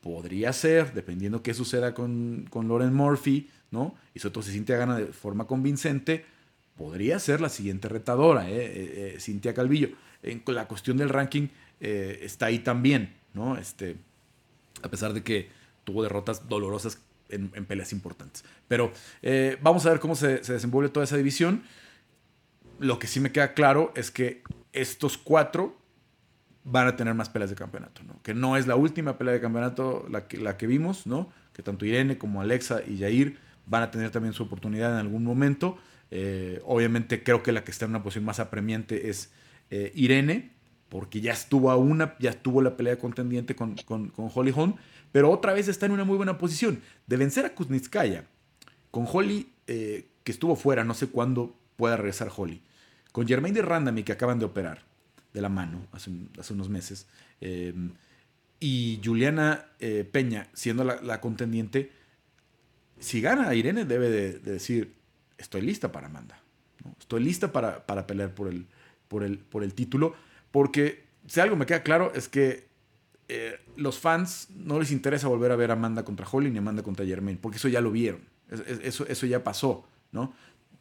[0.00, 3.94] podría ser, dependiendo qué suceda con, con Lauren Murphy, ¿no?
[4.14, 6.24] Y sobre todo si Cintia gana de forma convincente,
[6.76, 8.54] podría ser la siguiente retadora, ¿eh?
[8.56, 9.90] eh, eh Cintia Calvillo.
[10.22, 11.48] En la cuestión del ranking
[11.80, 13.56] eh, está ahí también, ¿no?
[13.56, 13.96] Este,
[14.82, 15.48] a pesar de que
[15.84, 16.98] tuvo derrotas dolorosas
[17.28, 18.44] en, peleas importantes.
[18.66, 18.92] Pero
[19.62, 21.62] vamos a ver cómo se, se desenvuelve toda esa división.
[22.78, 24.42] Lo que sí me queda claro es que
[24.72, 25.76] estos cuatro
[26.64, 28.20] van a tener más peleas de campeonato, ¿no?
[28.22, 31.32] Que no es la última pelea de campeonato la que, la que vimos, ¿no?
[31.52, 33.38] Que tanto Irene como Alexa y Jair
[33.70, 35.78] van a tener también su oportunidad en algún momento.
[36.10, 39.30] Eh, obviamente creo que la que está en una posición más apremiante es
[39.70, 40.50] eh, Irene,
[40.88, 44.74] porque ya estuvo a una, ya estuvo la pelea contendiente con, con, Holly Holm,
[45.12, 48.24] pero otra vez está en una muy buena posición de vencer a Kuznitskaya.
[48.90, 52.60] Con Holly, eh, que estuvo fuera, no sé cuándo pueda regresar Holly.
[53.12, 54.82] Con Germain de Randami, que acaban de operar
[55.32, 56.10] de la mano hace,
[56.52, 57.06] unos meses.
[58.58, 59.66] Y Juliana
[60.10, 61.92] Peña, siendo la, contendiente,
[63.00, 64.94] si gana Irene, debe de, decir,
[65.36, 66.40] estoy lista para Amanda.
[66.98, 68.66] Estoy lista para, para pelear por el,
[69.08, 70.14] por, el, por el título.
[70.50, 72.68] Porque si algo me queda claro es que
[73.28, 76.82] eh, los fans no les interesa volver a ver a Amanda contra Holly ni Amanda
[76.82, 78.20] contra Germain, porque eso ya lo vieron.
[78.82, 79.86] Eso, eso ya pasó.
[80.12, 80.34] ¿no?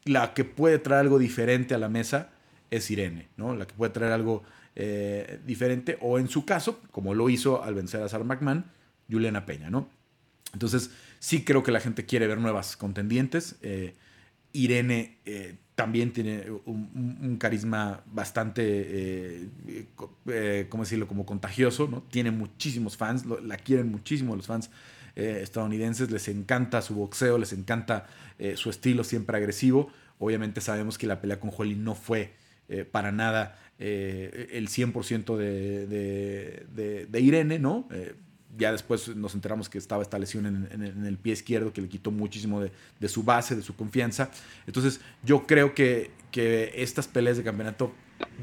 [0.05, 2.29] La que puede traer algo diferente a la mesa
[2.71, 3.55] es Irene, ¿no?
[3.55, 4.43] La que puede traer algo
[4.75, 8.65] eh, diferente, o en su caso, como lo hizo al vencer a Sarah McMahon,
[9.09, 9.89] Juliana Peña, ¿no?
[10.53, 13.57] Entonces, sí creo que la gente quiere ver nuevas contendientes.
[13.61, 13.93] Eh,
[14.53, 22.01] Irene eh, también tiene un, carisma bastante, eh, ¿cómo decirlo?, como contagioso, ¿no?
[22.01, 24.69] Tiene muchísimos fans, la quieren muchísimo los fans
[25.15, 28.07] estadounidenses, les encanta su boxeo, les encanta
[28.55, 29.91] su estilo siempre agresivo.
[30.17, 32.33] Obviamente sabemos que la pelea con Holly no fue
[32.91, 37.89] para nada el 100% de, de, de, Irene, ¿no?
[38.57, 42.11] Ya después nos enteramos que estaba esta lesión en, el pie izquierdo que le quitó
[42.11, 44.31] muchísimo de, su base, de su confianza.
[44.65, 46.11] Entonces yo creo que,
[46.75, 47.91] estas peleas de campeonato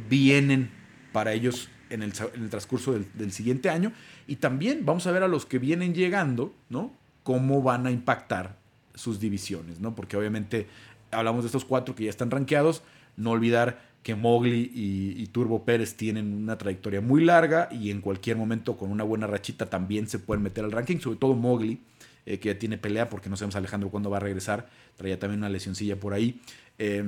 [0.08, 0.70] vienen
[1.12, 3.92] para ellos en el, transcurso del, siguiente año
[4.26, 6.92] y también vamos a ver a los que vienen llegando, ¿no?
[7.22, 8.56] Cómo van a impactar
[8.94, 9.94] sus divisiones, ¿no?
[9.94, 10.66] Porque obviamente
[11.10, 12.82] hablamos de estos cuatro que ya están rankeados,
[13.16, 18.36] no olvidar que Mowgli y, Turbo Pérez tienen una trayectoria muy larga y en cualquier
[18.36, 21.80] momento con una buena rachita también se pueden meter al ranking, sobre todo Mowgli,
[22.24, 25.40] eh, que ya tiene pelea porque no sabemos Alejandro cuándo va a regresar, traía también
[25.40, 26.40] una lesioncilla por ahí.
[26.78, 27.02] Eh,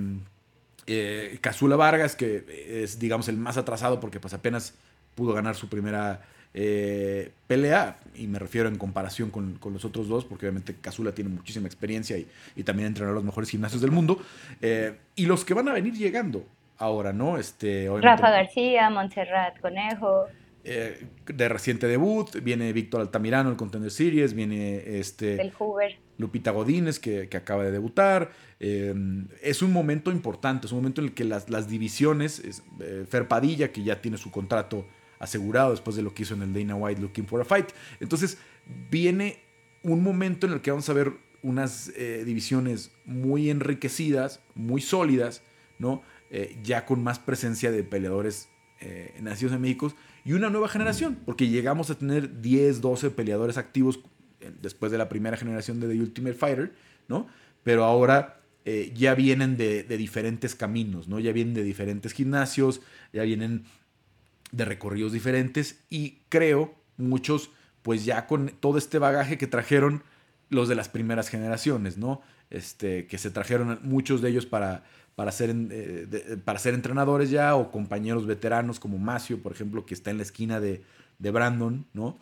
[0.88, 4.74] eh, Cazula Vargas, que es digamos el más atrasado porque pues apenas
[5.14, 6.26] pudo ganar su primera
[7.46, 11.68] pelea, y me refiero en comparación con, los otros dos, porque obviamente Cazula tiene muchísima
[11.68, 12.26] experiencia y,
[12.56, 14.20] y también entrenó a los mejores gimnasios del mundo.
[15.14, 16.44] y los que van a venir llegando,
[16.78, 17.38] ahora, ¿no?
[17.38, 20.26] Este, Rafa García, Montserrat Conejo.
[20.70, 25.40] Eh, de reciente debut, viene Víctor Altamirano, el Contender Series, viene este...
[25.40, 25.98] El Hoover.
[26.18, 28.32] Lupita Godínez, que, acaba de debutar.
[28.60, 28.92] Eh,
[29.40, 33.06] es un momento importante, es un momento en el que las, las divisiones, es, eh,
[33.08, 34.84] Fer Padilla, que ya tiene su contrato
[35.20, 37.70] asegurado después de lo que hizo en el Dana White Looking for a Fight.
[38.00, 38.38] Entonces,
[38.90, 39.38] viene
[39.82, 41.12] un momento en el que vamos a ver
[41.42, 41.92] unas
[42.24, 45.42] divisiones muy enriquecidas, muy sólidas,
[45.78, 46.02] ¿no?
[46.30, 48.50] Eh, ya con más presencia de peleadores
[48.80, 49.94] eh, nacidos en México
[50.26, 54.00] y una nueva generación, porque llegamos a tener 10, 12 peleadores activos
[54.40, 56.74] eh, después de la primera generación de The Ultimate Fighter,
[57.08, 57.26] ¿no?
[57.62, 58.34] Pero ahora
[58.94, 61.18] ya vienen de, diferentes caminos, ¿no?
[61.18, 62.82] Ya vienen de diferentes gimnasios,
[63.14, 63.64] ya vienen
[64.52, 67.50] de recorridos diferentes y creo muchos,
[67.80, 70.02] pues ya con todo este bagaje que trajeron
[70.50, 72.20] los de las primeras generaciones, ¿no?
[72.50, 74.84] Este, que se trajeron muchos de ellos para,
[75.18, 79.92] para ser, eh, para ser entrenadores ya o compañeros veteranos como Macio, por ejemplo, que
[79.92, 80.84] está en la esquina de,
[81.18, 82.16] Brandon, ¿no?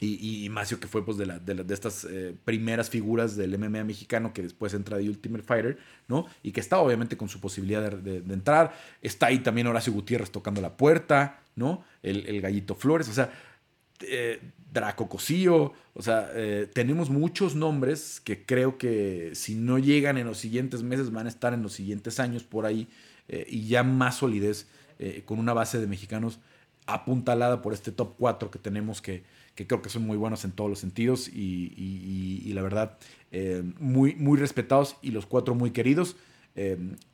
[0.00, 4.32] Y, Macio, que fue pues, de, la, de, estas eh, primeras figuras del MMA mexicano
[4.32, 5.78] que después entra de Ultimate Fighter,
[6.08, 6.24] ¿no?
[6.42, 8.72] Y que está obviamente con su posibilidad de, entrar.
[9.02, 11.84] Está ahí también Horacio Gutiérrez tocando la puerta, ¿no?
[12.02, 13.30] El, el Gallito Flores, o sea,
[14.02, 14.40] eh,
[14.72, 20.28] Draco Cosío, o sea, eh, tenemos muchos nombres que creo que si no llegan en
[20.28, 22.86] los siguientes meses van a estar en los siguientes años por ahí
[23.26, 24.66] eh, y ya más solidez
[25.24, 26.40] con una base de mexicanos
[26.84, 29.22] apuntalada por este top 4 que tenemos que,
[29.54, 32.98] que creo que son muy buenos en todos los sentidos y, la verdad
[33.78, 36.16] muy, muy respetados y los cuatro muy queridos,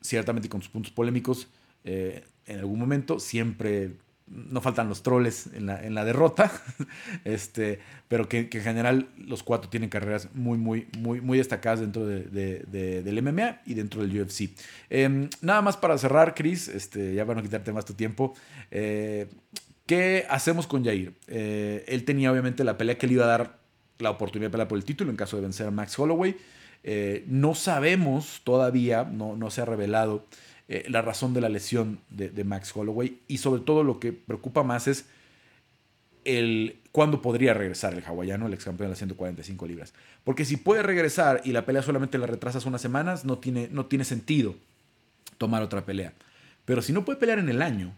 [0.01, 1.47] ciertamente con sus puntos polémicos
[1.85, 3.93] en algún momento, siempre
[4.27, 6.51] no faltan los troles en la, en la derrota,
[7.25, 12.07] este, pero que, en general los cuatro tienen carreras muy, muy, muy, muy destacadas dentro
[12.07, 12.23] de,
[13.03, 14.51] del MMA y dentro del UFC.
[14.91, 18.35] Em, nada más para cerrar, Chris, este, ya para no quitarte más tu tiempo,
[18.71, 19.29] eh,
[19.87, 21.15] ¿qué hacemos con Jair?
[21.29, 23.59] Eh, él tenía obviamente la pelea que le iba a dar
[23.99, 26.37] la oportunidad de pelear por el título en caso de vencer a Max Holloway.
[26.83, 30.27] Eh, no sabemos todavía, no, no se ha revelado
[30.69, 34.65] eh, la razón de la lesión de, Max Holloway y sobre todo lo que preocupa
[34.65, 35.07] más es
[36.25, 39.95] el cuándo podría regresar el hawaiano, el ex campeón de las 145 libras.
[40.25, 43.87] Porque si puede regresar y la pelea solamente la retrasas unas semanas, no tiene, no
[43.87, 44.57] tiene sentido
[45.39, 46.15] tomar otra pelea.
[46.65, 47.95] Pero si no puede pelear en el año,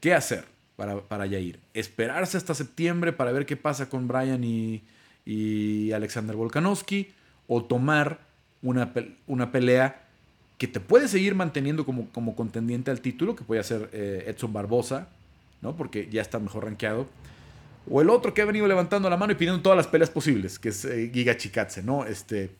[0.00, 0.46] ¿qué hacer
[0.76, 1.60] para, para Yair?
[1.74, 7.12] ¿Esperarse hasta septiembre para ver qué pasa con Brian y, Alexander Volkanovski?
[7.48, 8.20] ¿O tomar
[8.62, 8.94] una,
[9.26, 10.07] una pelea
[10.58, 14.52] que te puede seguir manteniendo como, como contendiente al título, que puede ser eh, Edson
[14.52, 15.08] Barbosa,
[15.62, 15.76] ¿no?
[15.76, 17.06] Porque ya está mejor rankeado.
[17.88, 20.58] O el otro que ha venido levantando la mano y pidiendo todas las peleas posibles,
[20.58, 22.04] que es eh, Giga Chikatse, ¿no?
[22.04, 22.50] Este,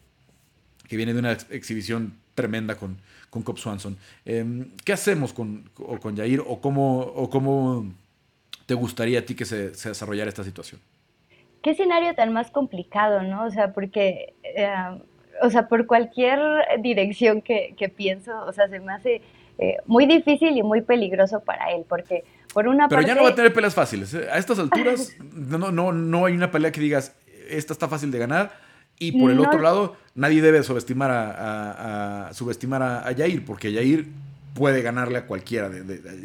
[0.89, 2.99] que viene de una exhibición tremenda con,
[3.31, 3.99] con Cobb Swanson.
[4.25, 7.93] Em, ¿Qué hacemos con, con Jair o cómo, o cómo
[8.67, 10.81] te gustaría a ti que se, se, desarrollara esta situación?
[11.63, 13.45] Qué escenario tan más complicado, ¿no?
[13.45, 14.69] O sea, porque eh,
[15.43, 16.41] o sea, por cualquier
[16.81, 19.23] dirección que, pienso, o sea, se me hace
[19.59, 23.31] eh, muy difícil y muy peligroso para él, porque por una Pero ya no va
[23.31, 24.15] a tener peleas fáciles.
[24.15, 24.29] ¿eh?
[24.31, 27.15] A estas alturas no, no, no hay una pelea que digas,
[27.49, 28.53] esta está fácil de ganar,
[29.01, 34.07] y por el otro lado, nadie debe subestimar a, subestimar a, Jair, porque Jair
[34.55, 35.71] puede ganarle a cualquiera,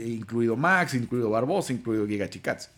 [0.03, 2.70] incluido Max, incluido Barbosa, incluido Giga Chikatz.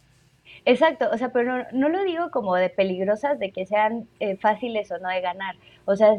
[0.65, 4.91] Exacto, o sea, pero no, lo digo como de peligrosas, de que sean eh, fáciles
[4.91, 5.55] o no de ganar.
[5.85, 6.15] O sea,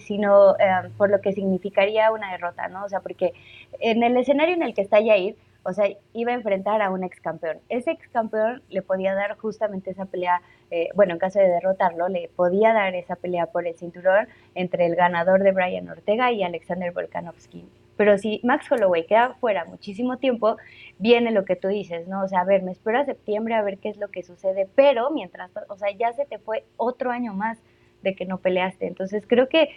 [0.00, 2.84] sino em, por lo que significaría una derrota, ¿no?
[2.84, 3.34] O sea, porque
[3.80, 7.04] en el escenario en el que está Yair, o sea, iba a enfrentar a un
[7.04, 7.58] ex campeón.
[7.68, 12.08] Ese ex campeón le podía dar justamente esa pelea, eh, bueno, en caso de derrotarlo,
[12.08, 16.42] le podía dar esa pelea por el cinturón entre el ganador de Brian Ortega y
[16.42, 17.66] Alexander Volkanovski.
[17.96, 20.56] Pero si Max Holloway queda fuera muchísimo tiempo,
[20.98, 22.24] viene lo que tú dices, ¿no?
[22.24, 24.68] O sea, a ver, me espero a septiembre a ver qué es lo que sucede,
[24.74, 27.58] pero mientras, o sea, ya se te fue otro año más
[28.02, 28.86] de que no peleaste.
[28.86, 29.70] Entonces creo que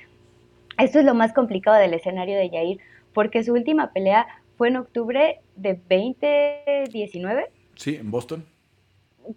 [0.77, 2.79] esto es lo más complicado del escenario de Yair,
[3.13, 7.49] porque su última pelea fue en octubre de 2019.
[7.75, 8.45] Sí, en Boston.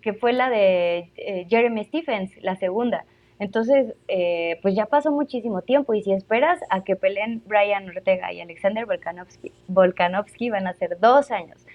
[0.02, 3.04] Que fue la de eh, Jeremy Stephens, la segunda.
[3.40, 8.32] Entonces, eh, pues ya pasó muchísimo tiempo y si esperas a que peleen Brian Ortega
[8.32, 11.66] y Alexander Volkanovski, Volkanovski van a ser dos años.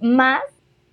[0.00, 0.42] Más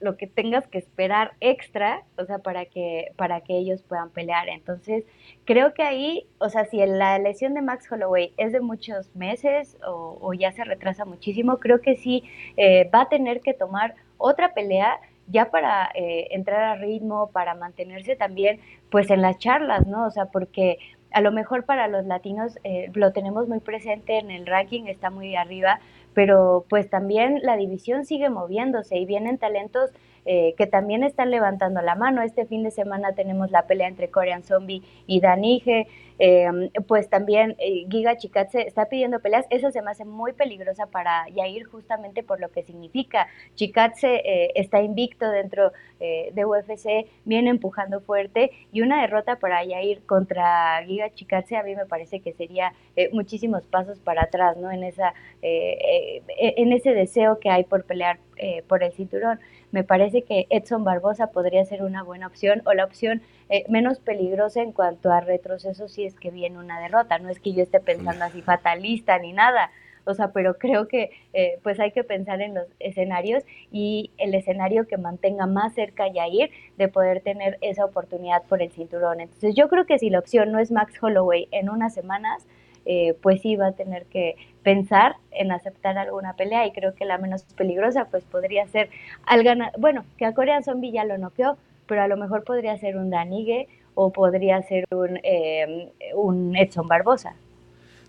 [0.02, 4.50] lo que tengas que esperar extra, o sea, para que, para que ellos puedan pelear.
[4.50, 5.06] Entonces,
[5.46, 9.78] creo que ahí, o sea, si la lesión de Max Holloway es de muchos meses
[9.88, 12.24] o, ya se retrasa muchísimo, creo que sí
[12.58, 17.56] eh, va a tener que tomar otra pelea ya para eh, entrar a ritmo, para
[17.56, 18.60] mantenerse también
[18.90, 20.06] pues en las charlas, ¿no?
[20.06, 20.78] O sea, porque
[21.12, 25.10] a lo mejor para los latinos eh, lo tenemos muy presente en el ranking, está
[25.10, 25.80] muy arriba,
[26.14, 29.92] pero pues también la división sigue moviéndose y vienen talentos
[30.26, 32.22] eh, que también están levantando la mano.
[32.22, 35.88] Este fin de semana tenemos la pelea entre Korean Zombie y Danige,
[36.20, 39.46] Em, pues también eh, Giga Chikatse está pidiendo peleas.
[39.50, 43.28] Eso se me hace muy peligrosa para Yair justamente por lo que significa.
[43.56, 49.64] Chikatse eh, está invicto dentro eh, de UFC, viene empujando fuerte y una derrota para
[49.64, 52.74] Yair contra Giga Chikatse a mí me parece que sería
[53.12, 54.72] muchísimos pasos para atrás, ¿no?
[54.72, 58.20] En, esa, en ese deseo que hay por pelear
[58.68, 59.40] por el cinturón.
[59.74, 64.00] Me parece que Edson Barbosa podría ser una buena opción o la opción eh, menos
[64.00, 67.18] peligrosa en cuanto a retroceso si es que viene una derrota.
[67.18, 69.72] No es que yo esté pensando así fatalista ni nada.
[70.06, 74.36] O sea, pero creo que eh, pues hay que pensar en los escenarios y el
[74.36, 79.22] escenario que mantenga más cerca a Yair de poder tener esa oportunidad por el cinturón.
[79.22, 82.46] Entonces yo creo que si la opción no es Max Holloway en unas semanas,
[82.86, 87.06] eh, pues sí va a tener que pensar en aceptar alguna pelea y creo que
[87.06, 88.90] la menos peligrosa pues podría ser
[89.26, 91.58] al ganar, bueno, que a Corea Zombie ya lo noqueó,
[91.88, 96.88] pero a lo mejor podría ser un Danigue o podría ser un, eh, un Edson
[96.88, 97.36] Barbosa.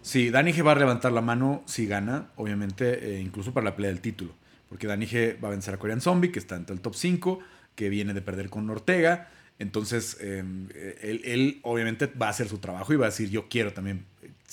[0.00, 3.90] Sí, Danige va a levantar la mano si gana, obviamente, eh, incluso para la pelea
[3.90, 4.32] del título.
[4.68, 7.38] Porque Danige va a vencer a Korean Zombie, que está entre el top 5,
[7.74, 9.28] que viene de perder con Ortega.
[9.58, 10.68] Entonces, em,
[11.00, 14.04] él, él, obviamente va a hacer su trabajo y va a decir, yo quiero también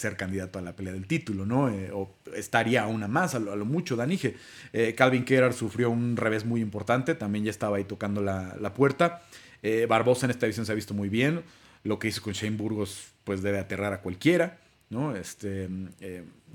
[0.02, 1.70] ser candidato a la pelea del título, ¿no?
[1.70, 4.36] Eh, o estaría una más, a lo, mucho, Danige.
[4.74, 9.22] Eh, Calvin Kerr sufrió un revés muy importante, también ya estaba ahí tocando la, puerta.
[9.62, 11.43] Eh, Barbosa en esta edición se ha visto muy bien.
[11.84, 15.16] Lo que hizo con Shane Burgos, pues debe aterrar a cualquiera, ¿no?
[15.16, 15.70] Este,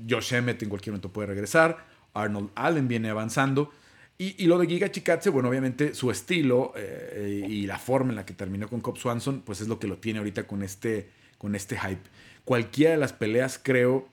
[0.08, 1.84] Josh Emmett en cualquier momento puede regresar.
[2.14, 3.72] Arnold Allen viene avanzando.
[4.18, 6.72] Y, lo de Giga Chikatse, bueno, obviamente su estilo
[7.48, 9.98] y la forma en la que terminó con Cobb Swanson, pues es lo que lo
[9.98, 12.08] tiene ahorita con este, con este hype
[12.46, 14.08] cualquiera de las peleas, creo,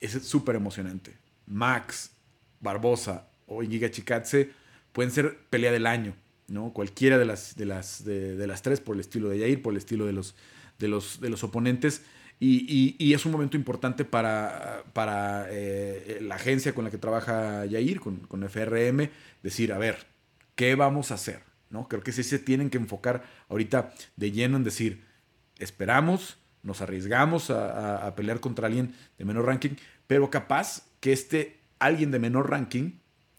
[0.00, 1.18] es súper emocionante.
[1.44, 2.12] Max,
[2.60, 4.50] Barbosa o Giga Chikatse
[4.92, 6.14] pueden ser pelea del año,
[6.46, 6.72] ¿no?
[6.72, 9.78] Cualquiera de las, de las, de, las tres, por el estilo de Yair, por el
[9.78, 10.36] estilo de los,
[10.78, 12.02] de los, de los oponentes.
[12.38, 17.98] Y, es un momento importante para, para eh, la agencia con la que trabaja Yair,
[17.98, 19.10] con, con, FRM,
[19.42, 20.06] decir, a ver,
[20.54, 21.42] ¿qué vamos a hacer?
[21.70, 21.88] ¿No?
[21.88, 25.02] Creo que sí se tienen que enfocar ahorita de lleno en decir,
[25.58, 32.10] esperamos, nos arriesgamos a, pelear contra alguien de menor ranking, pero capaz que este alguien
[32.10, 32.92] de menor ranking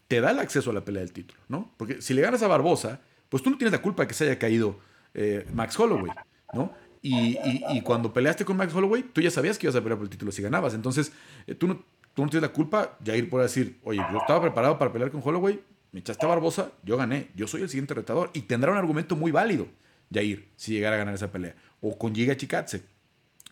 [0.08, 1.72] te da el acceso a la pelea del título, ¿no?
[1.76, 4.24] Porque si le ganas a Barbosa, pues tú no tienes la culpa de que se
[4.24, 4.78] haya caído
[5.14, 6.12] eh, Max Holloway,
[6.52, 6.72] ¿no?
[7.02, 10.10] Y, cuando peleaste con Max Holloway, tú ya sabías que ibas a pelear por el
[10.10, 10.74] título si ganabas.
[10.74, 11.12] Entonces,
[11.46, 11.82] eh, tú, no,
[12.14, 15.22] tú no tienes la culpa, Jair puede decir, oye, yo estaba preparado para pelear con
[15.24, 15.60] Holloway,
[15.92, 18.30] me echaste a Barbosa, yo gané, yo soy el siguiente retador.
[18.32, 19.66] Y tendrá un argumento muy válido,
[20.12, 21.54] Jair, si llegara a ganar esa pelea.
[21.80, 22.82] O con Giga Chikatse,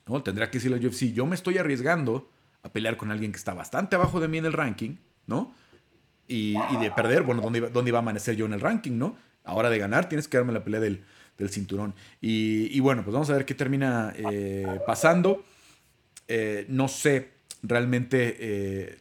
[0.09, 0.23] ¿no?
[0.23, 2.31] Tendrá que decirle al UFC, yo me estoy arriesgando
[2.63, 4.97] a pelear con alguien que está bastante abajo de mí en el ranking,
[5.27, 5.55] ¿no?
[6.27, 9.17] Y, de perder, bueno, ¿dónde ¿dónde iba a amanecer yo en el ranking, ¿no?
[9.45, 11.03] Ahora de ganar tienes que darme la pelea del,
[11.49, 11.95] cinturón.
[12.21, 15.45] Y, bueno, pues vamos a ver qué termina eh, pasando.
[16.27, 17.31] Eh, no sé,
[17.63, 18.99] realmente eh,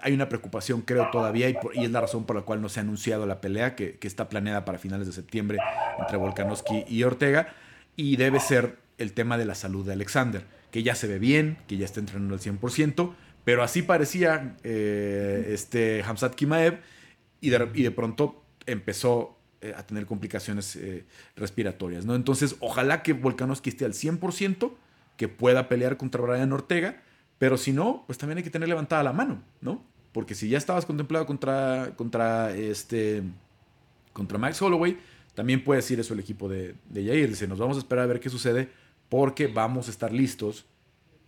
[0.00, 2.82] hay una preocupación, creo, todavía, y, es la razón por la cual no se ha
[2.82, 5.58] anunciado la pelea, que, que está planeada para finales de septiembre
[5.98, 7.48] entre Volkanovski y Ortega,
[7.96, 11.58] y debe ser el tema de la salud de Alexander, que ya se ve bien,
[11.66, 13.12] que ya está entrenando al 100%,
[13.44, 16.80] pero así parecía eh, este Hamzat Kimaev
[17.40, 21.04] y de, pronto empezó eh, a tener complicaciones eh,
[21.36, 22.14] respiratorias, ¿no?
[22.14, 24.72] Entonces, ojalá que Volkanovski esté al 100%,
[25.16, 27.02] que pueda pelear contra Brian Ortega,
[27.38, 29.82] pero si no, pues también hay que tener levantada la mano, ¿no?
[30.12, 33.22] Porque si ya estabas contemplado contra, contra, este,
[34.12, 34.98] contra Max Holloway,
[35.34, 37.28] también puede decir eso el equipo de, de Jair.
[37.30, 38.68] Dice, nos vamos a esperar a ver qué sucede
[39.10, 40.64] porque vamos a estar listos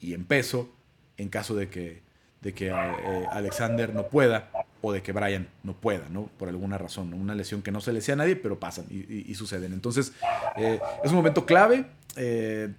[0.01, 0.70] y en peso
[1.18, 2.01] en caso de que,
[2.41, 6.30] de que eh, Alexander no pueda o de que Brian no pueda, ¿no?
[6.39, 9.33] Por alguna razón, una lesión que no se le sea a nadie, pero pasan y,
[9.35, 9.72] suceden.
[9.72, 10.12] Entonces,
[10.57, 11.85] eh, es un momento clave.
[12.16, 12.72] Eh,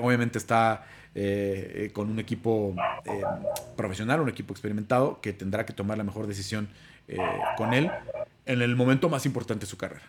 [0.00, 0.86] obviamente está
[1.92, 2.74] con un equipo
[3.76, 6.68] profesional, un equipo experimentado, que tendrá que tomar la mejor decisión
[7.58, 7.90] con él
[8.46, 10.04] en el momento más importante de su carrera.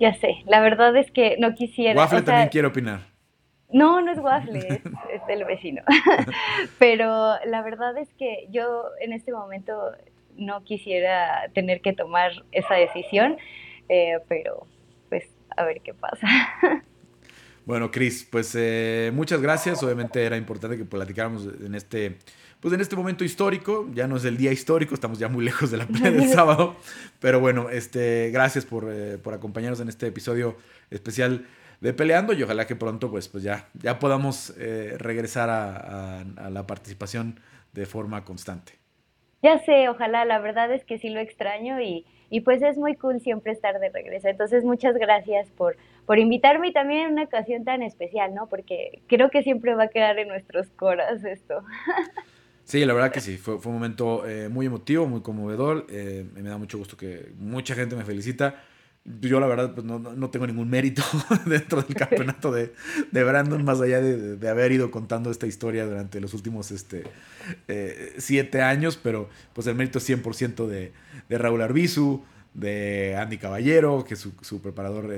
[0.00, 2.00] Ya sé, la verdad es que no quisiera.
[2.00, 3.00] Waffle también quiere opinar.
[3.72, 4.80] No, no es Waffle, es,
[5.12, 5.82] es el vecino.
[6.78, 9.92] Pero la verdad es que yo en este momento
[10.36, 13.36] no quisiera tener que tomar esa decisión,
[13.88, 14.66] eh, pero
[15.08, 15.24] pues
[15.56, 16.26] a ver qué pasa.
[17.66, 19.80] Bueno, Cris, pues eh, muchas gracias.
[19.82, 22.16] Obviamente era importante que platicáramos en este
[22.60, 25.70] pues en este momento histórico, ya no es el día histórico, estamos ya muy lejos
[25.70, 26.76] de la pelea del sábado,
[27.18, 30.56] pero bueno, este, gracias por, eh, por, acompañarnos en este episodio
[30.90, 31.46] especial
[31.80, 36.50] de Peleando y ojalá que pronto pues, pues ya, ya podamos eh, regresar a, a,
[36.50, 37.40] la participación
[37.72, 38.74] de forma constante.
[39.42, 42.94] Ya sé, ojalá, la verdad es que sí lo extraño y, y pues es muy
[42.96, 44.28] cool siempre estar de regreso.
[44.28, 48.48] Entonces muchas gracias por, por invitarme y también en una ocasión tan especial, ¿no?
[48.48, 51.62] Porque creo que siempre va a quedar en nuestros coras esto.
[52.70, 55.88] Sí, la verdad que sí, fue, fue un momento eh, muy emotivo, muy conmovedor.
[55.90, 58.62] Eh, me da mucho gusto que mucha gente me felicita.
[59.20, 61.02] Yo la verdad pues, no, no, tengo ningún mérito
[61.46, 62.72] dentro del campeonato de,
[63.10, 67.02] de Brandon, más allá de, de, haber ido contando esta historia durante los últimos este,
[67.66, 70.92] eh, siete años, pero pues el mérito es 100% de,
[71.28, 72.22] de Raúl Arbizu,
[72.54, 75.12] de Andy Caballero, que es su, su preparador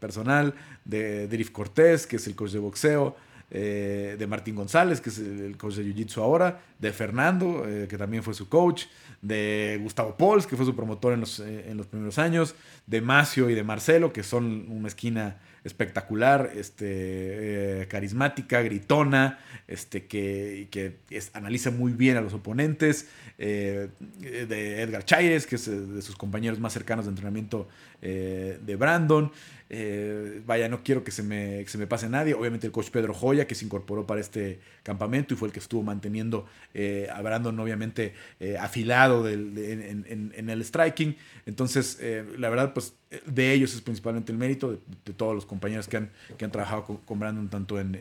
[0.00, 0.54] personal,
[0.86, 3.14] de Drift Cortés, que es el coach de boxeo,
[3.50, 7.96] eh, de Martín González, que es el coach de Jiu-Jitsu ahora, de Fernando, eh, que
[7.96, 8.84] también fue su coach,
[9.22, 12.54] de Gustavo Pols, que fue su promotor en los, eh, en los primeros años,
[12.86, 20.68] de Macio y de Marcelo, que son una esquina espectacular, este, carismática, gritona, este, que,
[20.70, 20.98] que
[21.32, 26.72] analiza muy bien a los oponentes, de Edgar Chaires, que es de sus compañeros más
[26.72, 27.68] cercanos de entrenamiento
[28.00, 29.30] de Brandon.
[29.70, 32.34] Eh, vaya, no quiero que se, me, se me pase nadie.
[32.34, 35.60] Obviamente el coach Pedro Joya, que se incorporó para este campamento y fue el que
[35.60, 41.16] estuvo manteniendo eh, a Brandon, obviamente, eh, afilado en, el striking.
[41.46, 42.00] Entonces,
[42.38, 42.94] la verdad, pues
[43.26, 47.00] de ellos es principalmente el mérito, de, todos los compañeros que han, que han trabajado
[47.04, 47.94] con, Brandon, tanto en,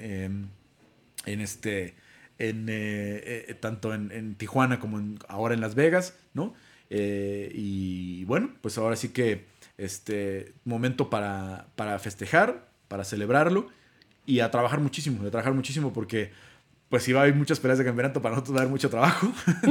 [1.26, 1.96] en este...
[2.40, 2.68] En,
[3.60, 6.54] tanto en, Tijuana como ahora en Las Vegas, ¿no?
[6.90, 9.44] y bueno, pues ahora sí que
[9.78, 13.68] este momento para, para festejar, para celebrarlo
[14.26, 16.32] y a trabajar muchísimo, a trabajar muchísimo porque
[16.90, 18.90] pues si va a haber muchas peleas de campeonato, para nosotros va a haber mucho
[18.90, 19.28] trabajo.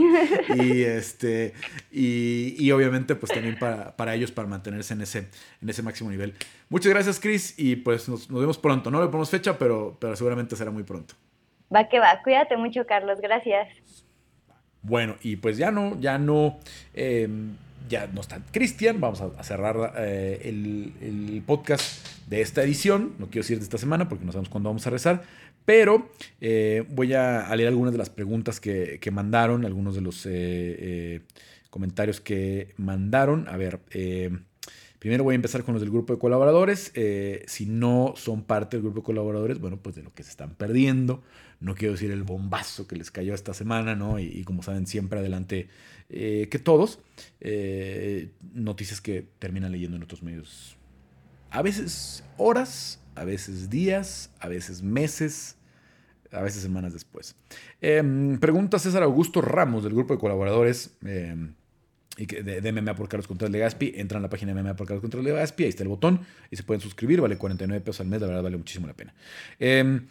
[0.56, 1.54] y, este,
[1.90, 5.28] y, obviamente, pues también para, para, ellos, para mantenerse en ese,
[5.62, 6.34] en ese máximo nivel.
[6.68, 8.90] Muchas gracias, Chris, y pues nos, vemos pronto.
[8.90, 11.14] No le ponemos fecha, pero, pero seguramente será muy pronto.
[11.74, 12.20] Va que va.
[12.22, 13.18] Cuídate mucho, Carlos.
[13.22, 13.68] Gracias.
[14.82, 16.58] Bueno, y pues ya no, ya no.
[16.92, 17.56] Em,
[17.88, 23.42] ya no está Cristian, vamos a, cerrar eh, el, podcast de esta edición, no quiero
[23.42, 25.22] decir de esta semana porque no sabemos cuándo vamos a rezar,
[25.64, 26.10] pero
[26.40, 31.22] eh, voy a, leer algunas de las preguntas que, mandaron, algunos de los eh,
[31.70, 33.48] comentarios que mandaron.
[33.48, 33.80] A ver,
[34.98, 36.92] primero voy a empezar con los del grupo de colaboradores.
[37.46, 40.54] si no son parte del grupo de colaboradores, bueno, pues de lo que se están
[40.54, 41.22] perdiendo.
[41.58, 44.20] No quiero decir el bombazo que les cayó esta semana, ¿no?
[44.20, 45.68] y como saben, siempre adelante
[46.08, 46.98] eh, que todos.
[47.40, 50.76] Eh, noticias que terminan leyendo en otros medios.
[51.50, 55.56] A veces horas, a veces días, a veces meses,
[56.32, 57.34] a veces semanas después.
[57.80, 61.54] Em, pregunta César Augusto Ramos del grupo de colaboradores em,
[62.18, 63.92] y de, de, MMA por Carlos Contreras Legaspi.
[63.96, 66.20] Entran a la página de MMA por Carlos Contreras Legaspi, ahí está el botón
[66.50, 69.14] y se pueden suscribir, vale 49 pesos al mes, la verdad vale muchísimo la pena.
[69.58, 70.06] Em,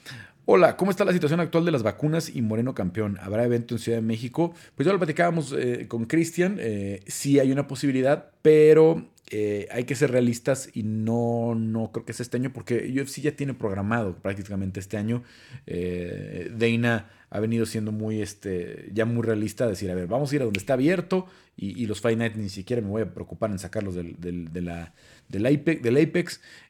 [0.48, 3.18] Hola, ¿cómo está la situación actual de las vacunas y Moreno campeón?
[3.20, 4.54] ¿Habrá evento en Ciudad de México?
[4.76, 9.86] Pues ya lo platicábamos eh, con Cristian, eh, sí hay una posibilidad, pero eh, hay
[9.86, 13.56] que ser realistas y no, no creo que sea este año porque UFC ya tiene
[13.56, 15.24] programado prácticamente este año.
[15.66, 20.36] Eh, Dana ha venido siendo muy, este, ya muy realista, decir, a ver, vamos a
[20.36, 21.26] ir a donde está abierto
[21.58, 24.62] y, los Fight Night ni siquiera me voy a preocupar en sacarlos del, del, de
[24.62, 24.94] la,
[25.28, 25.82] del Apex.
[25.82, 26.10] Del.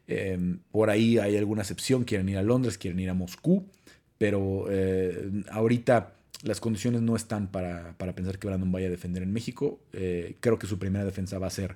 [0.07, 3.65] Em, por ahí hay alguna excepción, quieren ir a Londres, quieren ir a Moscú,
[4.17, 6.13] pero eh, ahorita
[6.43, 9.79] las condiciones no están para, para, pensar que Brandon vaya a defender en México.
[9.91, 11.75] creo que su primera defensa va a ser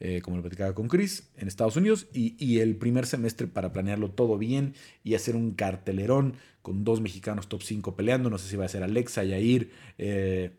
[0.00, 4.10] eh, como lo platicaba con Chris, en Estados Unidos, y, el primer semestre para planearlo
[4.10, 4.74] todo bien
[5.04, 8.68] y hacer un cartelerón con dos mexicanos top 5 peleando, no sé si va a
[8.68, 10.50] ser Alexa, Yair, eh,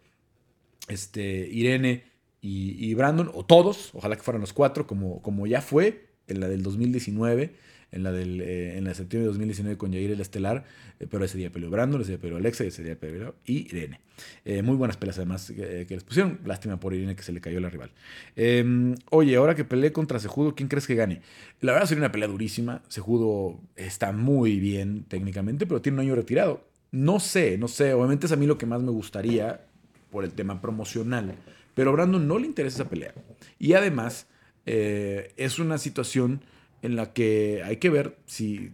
[0.87, 2.05] este, Irene
[2.47, 6.47] y, Brandon, o todos, ojalá que fueran los cuatro, como, como ya fue en la
[6.47, 7.53] del 2019
[7.91, 10.65] en la del eh, en de septiembre de 2019 con Jair el Estelar,
[10.99, 14.01] eh, pero ese día peleó Brandon, ese día peleó Alexa, ese día peleó Irene.
[14.43, 17.59] Eh, muy buenas peleas además que les pusieron, lástima por Irene que se le cayó
[17.59, 17.91] la rival.
[18.35, 21.22] Em, oye, ahora que peleé contra Sejudo, ¿quién crees que gane?
[21.61, 26.15] La verdad sería una pelea durísima, Sejudo está muy bien técnicamente, pero tiene un año
[26.15, 26.67] retirado.
[26.91, 29.65] No sé, no sé, obviamente es a mí lo que más me gustaría
[30.11, 31.35] por el tema promocional,
[31.76, 33.14] pero a Brandon no le interesa esa pelea.
[33.60, 34.27] Y además
[34.65, 36.41] es una situación
[36.81, 38.72] en la que hay que ver si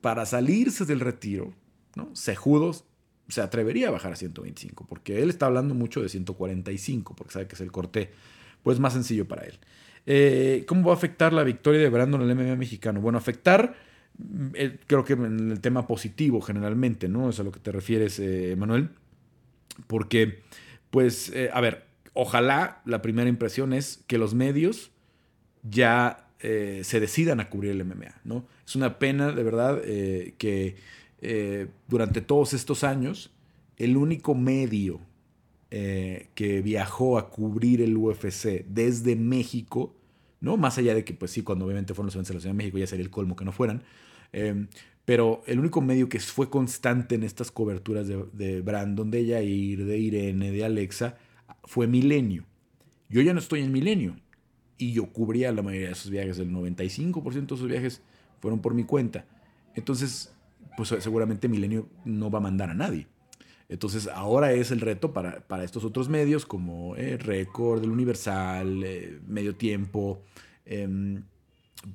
[0.00, 1.52] para salirse del retiro,
[1.96, 2.14] ¿no?
[2.14, 2.84] Sejudos
[3.28, 7.46] se atrevería a bajar a 125, porque él está hablando mucho de 145, porque sabe
[7.46, 8.10] que es el corte
[8.62, 9.58] pues más sencillo para él.
[10.06, 13.00] Eh, ¿Cómo va a afectar la victoria de Brandon en el MMA mexicano?
[13.00, 13.74] Bueno, afectar,
[14.54, 17.30] eh, creo que en el tema positivo generalmente, ¿no?
[17.30, 18.90] Es a lo que te refieres, eh, Manuel.
[19.86, 20.42] Porque,
[20.90, 24.90] pues, a ver, ojalá la primera impresión es que los medios
[25.62, 28.20] ya eh, se decidan a cubrir el MMA.
[28.24, 28.46] ¿no?
[28.66, 30.76] Es una pena, de verdad, eh, que
[31.20, 33.30] eh, durante todos estos años
[33.76, 35.00] el único medio
[35.70, 39.96] que viajó a cubrir el UFC desde México,
[40.38, 40.58] ¿no?
[40.58, 42.58] Más allá de que, pues sí, cuando obviamente fueron los eventos de la Ciudad de
[42.58, 43.82] México ya sería el colmo que no fueran.
[45.06, 49.86] pero el único medio que fue constante en estas coberturas de, de Brandon, de Yair,
[49.86, 51.16] de Irene, de Alexa,
[51.64, 52.44] fue Milenio.
[53.08, 54.16] Yo ya no estoy en Milenio
[54.78, 56.38] y yo cubría la mayoría de esos viajes.
[56.38, 58.02] El 95% de esos viajes
[58.40, 59.26] fueron por mi cuenta.
[59.74, 60.34] Entonces,
[60.76, 63.06] pues seguramente Milenio no va a mandar a nadie.
[63.68, 69.18] Entonces, ahora es el reto para, estos otros medios como eh, Record, El Universal, eh,
[69.26, 70.22] Medio Tiempo,
[70.66, 71.22] em,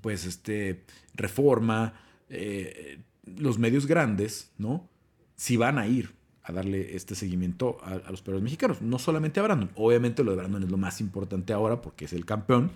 [0.01, 0.83] pues este,
[1.13, 1.93] Reforma,
[2.29, 4.89] eh, los medios grandes, ¿no?
[5.35, 6.16] Si van a ir
[6.47, 8.81] a darle este seguimiento a, los perros mexicanos.
[8.81, 9.69] No solamente a Brandon.
[9.75, 12.71] Obviamente lo de Brandon es lo más importante ahora porque es el campeón.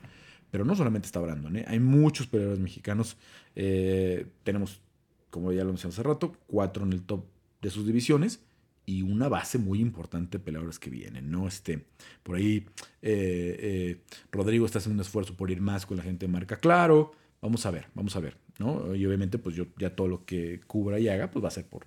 [0.51, 1.55] Pero no solamente está Brandon.
[1.55, 1.65] ¿eh?
[1.67, 3.15] Hay muchos peleadores mexicanos.
[3.55, 4.81] Eh, tenemos,
[5.29, 7.23] como ya lo mencioné hace rato, cuatro en el top
[7.61, 8.41] de sus divisiones.
[8.85, 11.47] Y una base muy importante de peleadores que vienen, ¿no?
[11.47, 11.85] Este,
[12.23, 12.65] por ahí
[13.01, 17.13] eh, Rodrigo está haciendo un esfuerzo por ir más con la gente de marca Claro.
[17.41, 18.93] Vamos a ver, vamos a ver, ¿no?
[18.93, 21.65] Y obviamente, pues yo ya todo lo que cubra y haga, pues va a ser
[21.65, 21.85] por,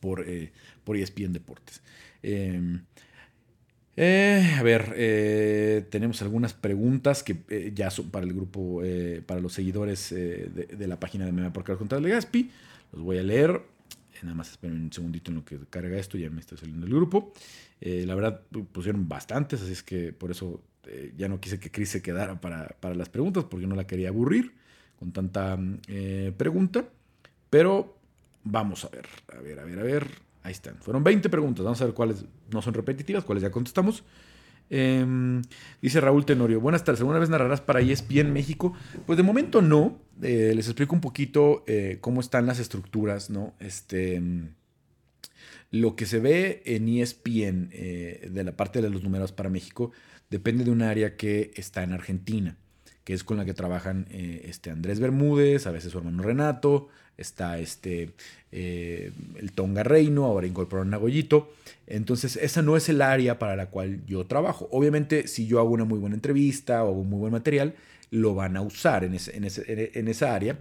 [0.00, 0.52] por, eh,
[0.84, 1.82] por ESPN Deportes.
[2.22, 2.82] Em,
[3.96, 8.82] eh, a ver, eh, tenemos algunas preguntas que eh, ya son para el grupo,
[9.26, 12.50] para los seguidores de, la página de Meme por Carlos contra Legaspi.
[12.92, 13.60] Los voy a leer.
[14.22, 16.92] Nada más esperen un segundito en lo que carga esto, ya me está saliendo el
[16.94, 17.32] grupo.
[17.80, 18.40] la verdad,
[18.70, 20.62] pusieron bastantes, así es que por eso
[21.16, 24.10] ya no quise que Chris se quedara para, para, las preguntas, porque no la quería
[24.10, 24.52] aburrir
[24.96, 25.58] con tanta
[26.36, 26.88] pregunta.
[27.50, 27.98] Pero
[28.44, 29.06] Vamos a ver,
[29.36, 30.06] a ver, a ver, a ver.
[30.42, 30.76] Ahí están.
[30.78, 31.64] Fueron 20 preguntas.
[31.64, 34.04] Vamos a ver cuáles no son repetitivas, cuáles ya contestamos.
[34.74, 35.42] Em,
[35.82, 38.72] dice Raúl Tenorio, buenas tardes, ¿alguna vez narrarás para ESPN México?
[39.06, 40.00] Pues de momento no.
[40.22, 43.54] Eh, les explico un poquito eh, cómo están las estructuras, ¿no?
[43.60, 44.22] Este,
[45.70, 49.92] lo que se ve en ESPN eh, de la parte de los números para México
[50.30, 52.56] depende de un área que está en Argentina
[53.04, 57.58] que es con la que trabajan este Andrés Bermúdez, a veces su hermano Renato, está
[57.58, 58.10] este,
[58.50, 60.98] eh, el Tonga Reino, ahora incorporaron a.
[61.86, 64.68] Entonces, esa no es el área para la cual yo trabajo.
[64.70, 67.74] Obviamente, si yo hago una muy buena entrevista o un muy buen material,
[68.10, 70.58] lo van a usar en, en, esa área,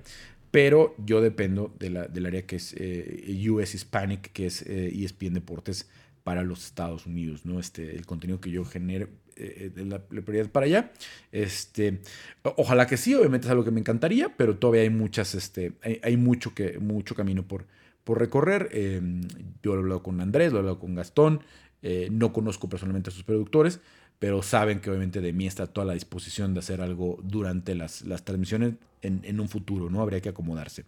[0.51, 5.33] pero yo dependo de la, del área que es eh, US Hispanic, que es ESPN
[5.33, 5.87] Deportes
[6.23, 7.59] para los Estados Unidos, ¿no?
[7.59, 10.91] Este, el contenido que yo genere eh, de la, prioridad para allá.
[11.31, 12.01] Este,
[12.43, 15.73] ojalá que sí, obviamente es algo que me encantaría, pero todavía hay muchas, este,
[16.03, 17.65] hay, mucho, que, mucho camino por,
[18.03, 18.69] por recorrer.
[18.71, 19.21] Em,
[19.63, 21.41] yo lo he hablado con Andrés, lo he hablado con Gastón,
[21.81, 23.79] eh, no conozco personalmente a sus productores,
[24.19, 28.03] pero saben que obviamente de mí está toda la disposición de hacer algo durante las,
[28.03, 30.01] las transmisiones en, un futuro, ¿no?
[30.01, 30.85] Habría que acomodarse.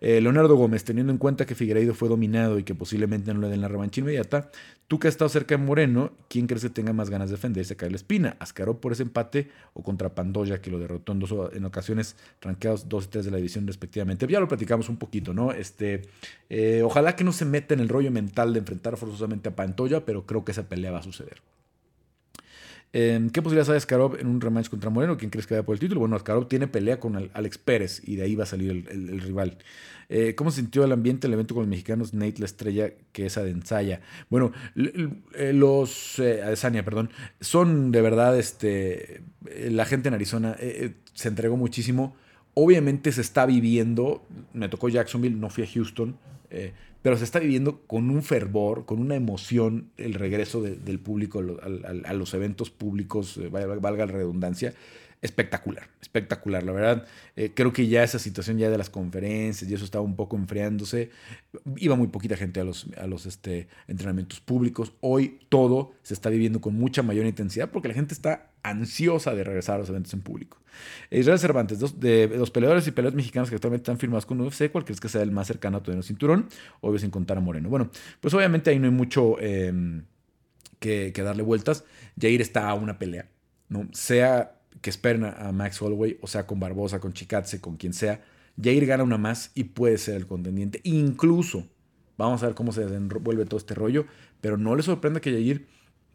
[0.00, 3.48] Eh, Leonardo Gómez, teniendo en cuenta que Figueiredo fue dominado y que posiblemente no le
[3.48, 4.50] den la revancha inmediata,
[4.88, 7.76] tú que has estado cerca de Moreno, ¿quién crees que tenga más ganas de defenderse
[7.78, 8.36] a la Espina?
[8.40, 12.88] ¿Ascaró por ese empate o contra Pandoya, que lo derrotó en, dos, en ocasiones, ranqueados
[12.88, 14.26] 2 y 3 de la división respectivamente?
[14.26, 15.52] Ya lo platicamos un poquito, ¿no?
[15.52, 16.02] Este,
[16.50, 20.04] eh, ojalá que no se meta en el rollo mental de enfrentar forzosamente a Pantoya,
[20.04, 21.40] pero creo que esa pelea va a suceder.
[22.92, 25.16] Em, ¿Qué posibilidades hay Askarov en un rematch contra Moreno?
[25.16, 26.00] ¿Quién crees que vaya por el título?
[26.00, 29.58] Bueno, Askarov tiene pelea con Alex Pérez y de ahí va a salir el, rival.
[30.08, 32.14] Eh, ¿Cómo se sintió el ambiente, el evento con los mexicanos?
[32.14, 34.00] Nate la estrella que es Adensaya.
[34.30, 37.10] Bueno, eh, los eh, Adesanya, perdón,
[37.40, 39.22] son de verdad, este,
[39.68, 40.56] la gente en Arizona
[41.12, 42.16] se entregó muchísimo.
[42.54, 46.16] Obviamente se está viviendo, me tocó Jacksonville, no fui a Houston,
[47.06, 52.12] pero se está viviendo con un fervor, con una emoción el regreso del público a,
[52.14, 54.74] los eventos públicos, eh, valga la redundancia,
[55.22, 56.62] espectacular, espectacular.
[56.62, 57.06] La verdad,
[57.36, 60.36] eh, creo que ya esa situación ya de las conferencias y eso estaba un poco
[60.36, 61.10] enfriándose.
[61.76, 64.92] Iba muy poquita gente a los, a los este, entrenamientos públicos.
[65.00, 69.44] Hoy todo se está viviendo con mucha mayor intensidad porque la gente está ansiosa de
[69.44, 70.58] regresar a los eventos en público.
[71.10, 74.70] Israel Cervantes, dos, de los peleadores y peleadores mexicanos que actualmente están firmados con UFC,
[74.70, 76.48] ¿cuál crees que sea el más cercano a tener un cinturón?
[76.80, 77.68] Obvio sin contar a Moreno.
[77.68, 77.90] Bueno,
[78.20, 80.04] pues obviamente ahí no hay mucho em,
[80.78, 81.84] que, darle vueltas.
[82.20, 83.28] Jair está a una pelea,
[83.68, 83.88] ¿no?
[83.92, 88.24] Sea que esperen a, Max Holloway, o sea con Barbosa, con Chikatse, con quien sea.
[88.60, 90.80] Jair gana una más y puede ser el contendiente.
[90.84, 91.66] Incluso,
[92.16, 94.06] vamos a ver cómo se desenvuelve todo este rollo,
[94.40, 95.66] pero no le sorprenda que Jair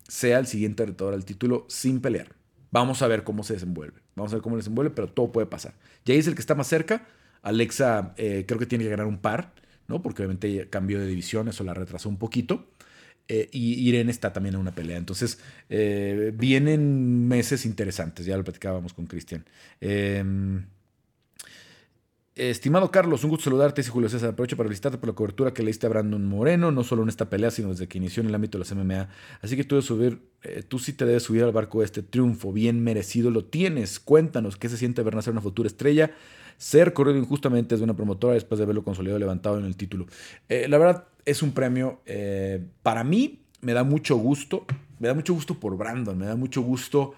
[0.07, 2.35] sea el siguiente retador al título sin pelear.
[2.71, 4.01] Vamos a ver cómo se desenvuelve.
[4.15, 5.73] Vamos a ver cómo se desenvuelve, pero todo puede pasar.
[6.05, 7.05] Jay es el que está más cerca.
[7.41, 9.53] Alexa eh, creo que tiene que ganar un par,
[9.87, 10.01] ¿no?
[10.01, 12.67] Porque obviamente cambió de división, eso la retrasó un poquito.
[13.27, 14.97] Eh, y Irene está también en una pelea.
[14.97, 15.39] Entonces,
[15.69, 18.25] eh, vienen meses interesantes.
[18.25, 19.45] Ya lo platicábamos con Cristian.
[19.79, 20.65] Em,
[22.35, 24.29] Estimado Carlos, un gusto saludarte, dice Julio César.
[24.29, 27.09] Aprovecho para felicitarte por la cobertura que le diste a Brandon Moreno, no solo en
[27.09, 29.09] esta pelea, sino desde que inició en el ámbito de las MMA.
[29.41, 32.03] Así que tú, debes subir, eh, tú sí te debes subir al barco de este
[32.03, 33.99] triunfo, bien merecido lo tienes.
[33.99, 36.11] Cuéntanos qué se siente ver nacer una futura estrella,
[36.57, 40.07] ser corrido injustamente desde una promotora después de verlo consolidado levantado en el título.
[40.47, 44.65] La verdad, es un premio, eh, para mí, me da mucho gusto,
[44.99, 47.13] me da mucho gusto por Brandon, me da mucho gusto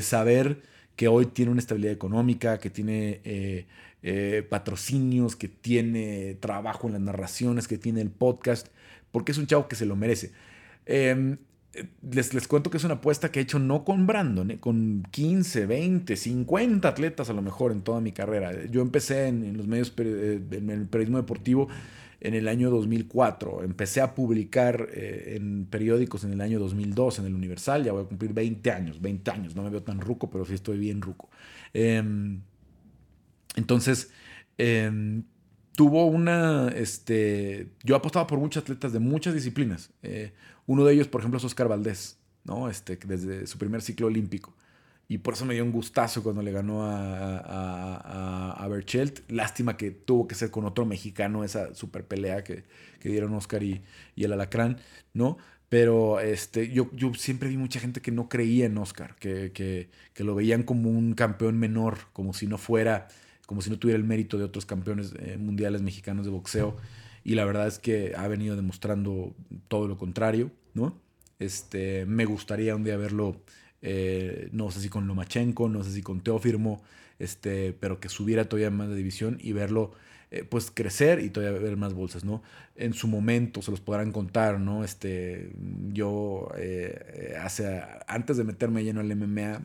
[0.00, 0.62] saber
[0.96, 3.20] que hoy tiene una estabilidad económica, que tiene
[4.02, 8.68] eh, patrocinios, que tiene trabajo en las narraciones, que tiene el podcast,
[9.12, 10.32] porque es un chavo que se lo merece.
[10.86, 11.36] Em,
[12.10, 15.06] les, les, cuento que es una apuesta que he hecho no con Brandon, eh, con
[15.10, 18.52] 15, 20, 50 atletas a lo mejor en toda mi carrera.
[18.70, 21.68] Yo empecé en, los medios, eh, en el periodismo deportivo
[22.20, 23.62] en el año 2004.
[23.64, 27.84] Empecé a publicar en periódicos en el año 2002 en el Universal.
[27.84, 29.56] Ya voy a cumplir 20 años, 20 años.
[29.56, 31.30] No me veo tan ruco, pero sí estoy bien ruco.
[31.72, 32.40] Em,
[33.56, 34.10] entonces,
[34.58, 35.24] em,
[35.76, 39.90] tuvo una, este, yo apostaba por muchos atletas de muchas disciplinas.
[40.02, 40.32] Eh,
[40.66, 42.68] uno de ellos, por ejemplo, es Oscar Valdés, ¿no?
[42.68, 44.54] Este, desde su primer ciclo olímpico.
[45.10, 49.28] Y por eso me dio un gustazo cuando le ganó a, a, a, Berchelt.
[49.28, 52.62] Lástima que tuvo que ser con otro mexicano esa super pelea que,
[53.00, 53.82] que dieron Oscar y,
[54.14, 54.78] y, el Alacrán,
[55.12, 55.36] ¿no?
[55.68, 59.90] Pero este, yo, yo siempre vi mucha gente que no creía en Oscar, que, que,
[60.14, 63.08] que lo veían como un campeón menor, como si no fuera
[63.46, 66.76] como si no tuviera el mérito de otros campeones eh, mundiales mexicanos de boxeo.
[67.24, 69.34] Y la verdad es que ha venido demostrando
[69.66, 70.96] todo lo contrario, ¿no?
[71.40, 73.42] Este, me gustaría un día verlo,
[73.82, 76.82] eh, no sé si con Lomachenko, no sé si con Teofirmo,
[77.18, 79.92] este, pero que subiera todavía más de división y verlo
[80.30, 82.42] eh, pues crecer y todavía ver más bolsas, ¿no?
[82.76, 84.84] En su momento se los podrán contar, ¿no?
[84.84, 85.50] Este,
[85.92, 86.50] yo
[87.40, 89.60] hace, antes de meterme lleno al MMA,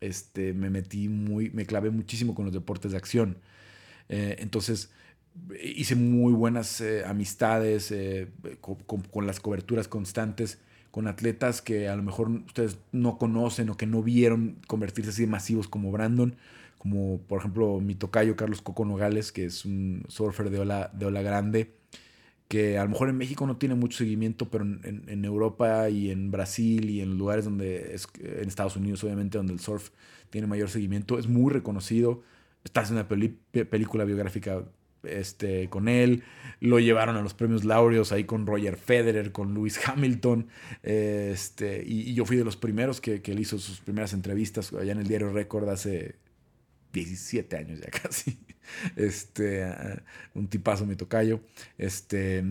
[0.00, 3.38] este, me metí muy, me clavé muchísimo con los deportes de acción.
[4.08, 4.90] Eh, entonces,
[5.62, 8.28] hice muy buenas eh, amistades eh,
[8.60, 10.58] con, las coberturas constantes
[10.90, 15.22] con atletas que a lo mejor ustedes no conocen o que no vieron convertirse así
[15.22, 16.36] de masivos como Brandon,
[16.78, 21.06] como por ejemplo mi tocayo Carlos Coco Nogales, que es un surfer de ola, de
[21.06, 21.74] ola grande,
[22.48, 26.30] que a lo mejor en México no tiene mucho seguimiento, pero en, Europa y en
[26.30, 29.90] Brasil y en lugares donde, es, en Estados Unidos obviamente, donde el surf
[30.30, 32.22] tiene mayor seguimiento, es muy reconocido.
[32.64, 34.64] Está haciendo una película biográfica
[35.02, 36.24] este, con él,
[36.60, 40.48] lo llevaron a los premios Laureos ahí con Roger Federer, con Lewis Hamilton,
[40.82, 44.92] este, y, yo fui de los primeros que, que él hizo sus primeras entrevistas allá
[44.92, 46.16] en el diario Record hace
[46.92, 48.38] 17 años ya casi.
[48.96, 49.64] Este,
[50.34, 51.40] un tipazo mi tocayo.
[51.78, 52.44] Este,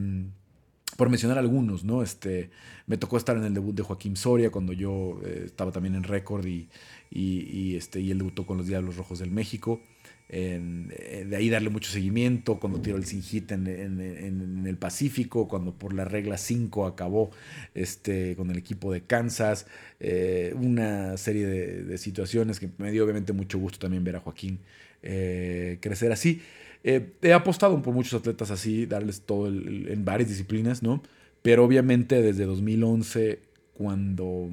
[0.95, 2.01] por mencionar algunos, ¿no?
[2.01, 2.49] Este,
[2.87, 6.03] me tocó estar en el debut de Joaquín Soria cuando yo eh, estaba también en
[6.03, 6.69] récord y,
[7.11, 9.81] y, este, y él debutó con los Diablos Rojos del México.
[10.29, 15.73] Eh, de ahí darle mucho seguimiento, cuando tiró el sin hit en, el Pacífico, cuando
[15.73, 17.31] por la regla 5 acabó
[17.73, 19.67] este, con el equipo de Kansas,
[19.99, 24.59] eh, una serie de, situaciones que me dio obviamente mucho gusto también ver a Joaquín
[25.01, 26.41] eh, crecer así.
[26.83, 31.01] he apostado por muchos atletas así, darles todo en varias disciplinas, ¿no?
[31.41, 33.39] Pero obviamente desde 2011,
[33.73, 34.49] cuando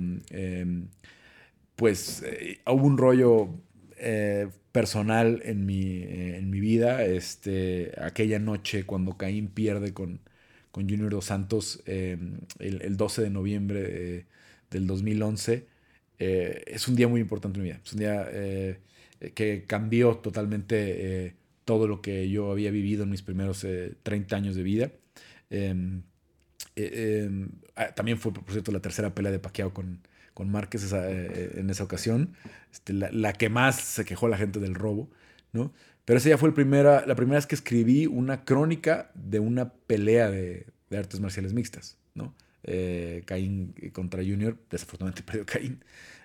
[1.77, 2.23] pues
[2.67, 3.51] hubo un rollo
[4.75, 7.05] personal en mi, en mi vida.
[7.05, 10.21] Este, aquella noche cuando Caín pierde con,
[10.73, 14.27] con Junior Dos Santos el, el, 12 de noviembre
[14.71, 15.67] del 2011,
[16.19, 17.81] es un día muy importante en mi vida.
[17.85, 18.29] Es un día
[19.35, 23.67] que cambió totalmente todo lo que yo había vivido en mis primeros
[24.03, 24.91] 30 años de vida.
[25.51, 26.03] Em,
[26.77, 30.01] eh, em, ah, también fue, por cierto, la tercera pelea de Pacquiao con,
[30.35, 32.35] con Márquez eh, en esa ocasión.
[32.73, 35.09] Este, la, que más se quejó la gente del robo,
[35.53, 35.73] ¿no?
[36.05, 39.73] Pero esa ya fue el primera, la primera vez que escribí una crónica de una
[39.73, 42.35] pelea de, artes marciales mixtas, ¿no?
[42.63, 45.83] Eh, Caín contra Junior, desafortunadamente perdió Caín.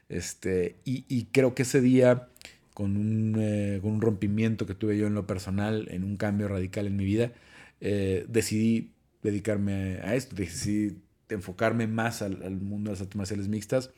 [0.09, 2.27] Este, y, y, creo que ese día,
[2.73, 3.33] con un,
[3.81, 7.05] con un rompimiento que tuve yo en lo personal, en un cambio radical en mi
[7.05, 7.31] vida,
[7.79, 8.91] decidí
[9.21, 10.97] dedicarme a esto, decidí
[11.29, 13.91] enfocarme más al, mundo de las artes marciales mixtas.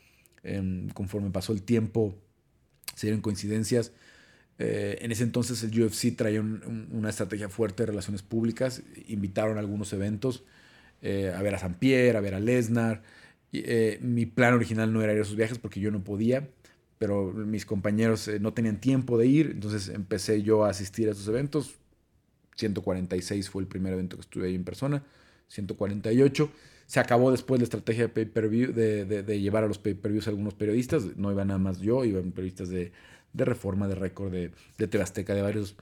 [0.43, 2.15] Em, conforme pasó el tiempo,
[2.95, 3.91] se dieron coincidencias.
[4.59, 8.83] Eh, en ese entonces el UFC traía una estrategia fuerte de relaciones públicas.
[9.07, 10.43] Invitaron a algunos eventos
[11.01, 13.01] eh, a ver a San Pierre, a ver a Lesnar.
[13.53, 16.47] Eh, mi plan original no era ir a esos viajes porque yo no podía,
[16.99, 19.51] pero mis compañeros no tenían tiempo de ir.
[19.51, 21.75] Entonces empecé yo a asistir a esos eventos.
[22.55, 25.03] 146 fue el primer evento que estuve ahí en persona,
[25.47, 26.51] 148.
[26.91, 31.15] Se acabó después la estrategia de pay-per-view, de, llevar a los pay-per-views a algunos periodistas,
[31.15, 32.91] no iba nada más yo, iban periodistas de,
[33.33, 35.77] Reforma, de Récord, de, de Tebasteca, de varios,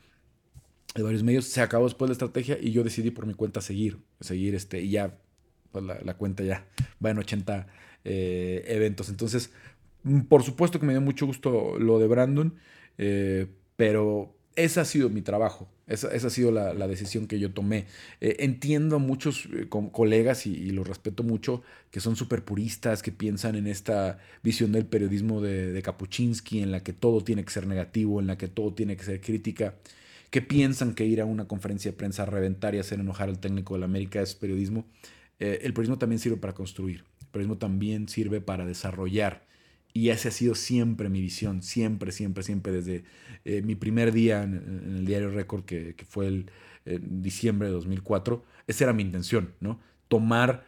[0.94, 1.46] de varios medios.
[1.46, 4.92] Se acabó después la estrategia y yo decidí por mi cuenta seguir, seguir este, y
[4.92, 5.18] ya,
[5.72, 6.68] pues la, cuenta ya
[7.04, 7.66] va en 80
[8.04, 9.10] eh, eventos.
[9.10, 9.52] Entonces,
[10.04, 12.54] mm, por supuesto que me dio mucho gusto lo de Brandon,
[13.00, 17.86] eh, pero ese ha sido mi trabajo, esa, ha sido la, decisión que yo tomé.
[18.22, 23.12] Eh, entiendo a muchos eh, colegas y, los respeto mucho que son súper puristas, que
[23.12, 27.52] piensan en esta visión del periodismo de, de Kapuczynski, en la que todo tiene que
[27.52, 29.76] ser negativo, en la que todo tiene que ser crítica,
[30.30, 33.40] que piensan que ir a una conferencia de prensa a reventar y hacer enojar al
[33.40, 34.86] técnico de la América es periodismo.
[35.40, 39.49] Eh, el periodismo también sirve para construir, el periodismo también sirve para desarrollar
[39.94, 43.04] y esa ha sido siempre mi visión, siempre, siempre, siempre, desde
[43.46, 46.52] eh, mi primer día en, el diario Record, que, fue el
[46.86, 49.80] diciembre de 2004, esa era mi intención, ¿no?
[50.08, 50.66] Tomar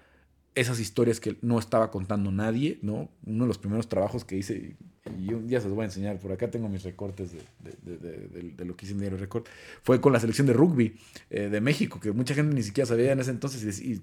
[0.55, 3.09] esas historias que no estaba contando nadie, ¿no?
[3.25, 4.75] Uno de los primeros trabajos que hice,
[5.05, 8.75] y un día se los voy a enseñar, por acá tengo mis recortes de, lo
[8.75, 9.45] que hice en Diario Record,
[9.81, 10.95] fue con la selección de rugby
[11.31, 14.01] eh, de México, que mucha gente ni siquiera sabía en ese entonces, y,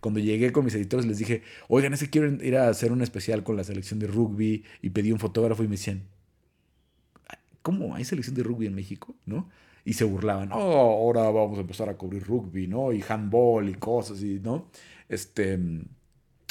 [0.00, 3.44] cuando llegué con mis editores les dije, oigan, ese quiero ir a hacer un especial
[3.44, 6.02] con la selección de rugby, y pedí un fotógrafo y me decían,
[7.62, 9.14] ¿cómo hay selección de rugby en México?
[9.24, 9.48] ¿No?
[9.86, 12.92] Y se burlaban, oh, ahora vamos a empezar a cubrir rugby, ¿no?
[12.92, 14.68] Y handball y cosas, y, ¿no?
[15.08, 15.58] Este,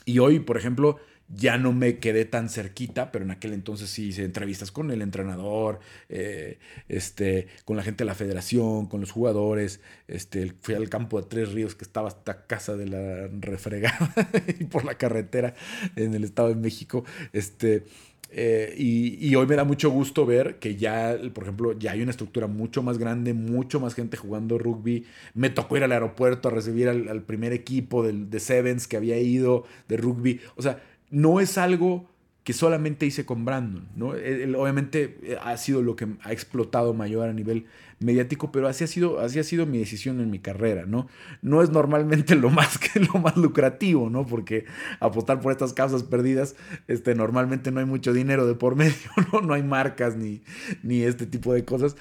[0.06, 4.08] y hoy, por ejemplo, ya no me quedé tan cerquita, pero en aquel entonces sí
[4.10, 5.80] hice entrevistas con el entrenador,
[6.10, 9.82] eh, este, con la gente de la federación, con los jugadores.
[10.08, 14.14] Este, fui al campo de Tres Ríos, que estaba hasta casa de la refregada
[14.60, 15.56] y por la carretera
[15.96, 17.04] en el Estado de México.
[17.34, 17.86] Este,
[18.38, 22.12] eh, y, hoy me da mucho gusto ver que ya, por ejemplo, ya hay una
[22.12, 25.06] estructura mucho más grande, mucho más gente jugando rugby.
[25.34, 29.18] Me tocó ir al aeropuerto a recibir al, primer equipo del, de Sevens que había
[29.20, 30.42] ido de rugby.
[30.56, 30.84] O sea,
[31.16, 32.10] no es algo
[32.44, 34.10] que solamente hice con Brandon, ¿no?
[34.10, 37.66] obviamente eh, ha sido lo que ha explotado mayor a nivel
[38.00, 41.08] mediático, pero así ha sido, así ha sido mi decisión en mi carrera, ¿no?
[41.42, 42.78] No es normalmente lo más,
[43.14, 44.28] lo más lucrativo, ¿no?
[44.28, 44.66] Porque
[45.00, 46.58] apostar por estas causas perdidas,
[46.90, 48.94] este, normalmente no hay mucho dinero de por medio,
[49.32, 49.40] ¿no?
[49.40, 50.44] No hay marcas ni,
[50.84, 51.96] ni este tipo de cosas,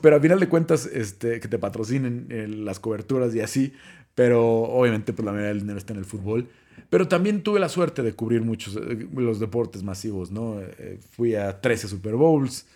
[0.00, 3.74] pero al final de cuentas, este, que te patrocinen eh, las coberturas y así,
[4.14, 6.48] pero obviamente pues la mayoría del dinero está en el fútbol.
[6.90, 10.60] Pero también tuve la suerte de cubrir muchos eh, los deportes masivos, ¿no?
[10.60, 12.66] Eh, fui a 13 Super Bowls,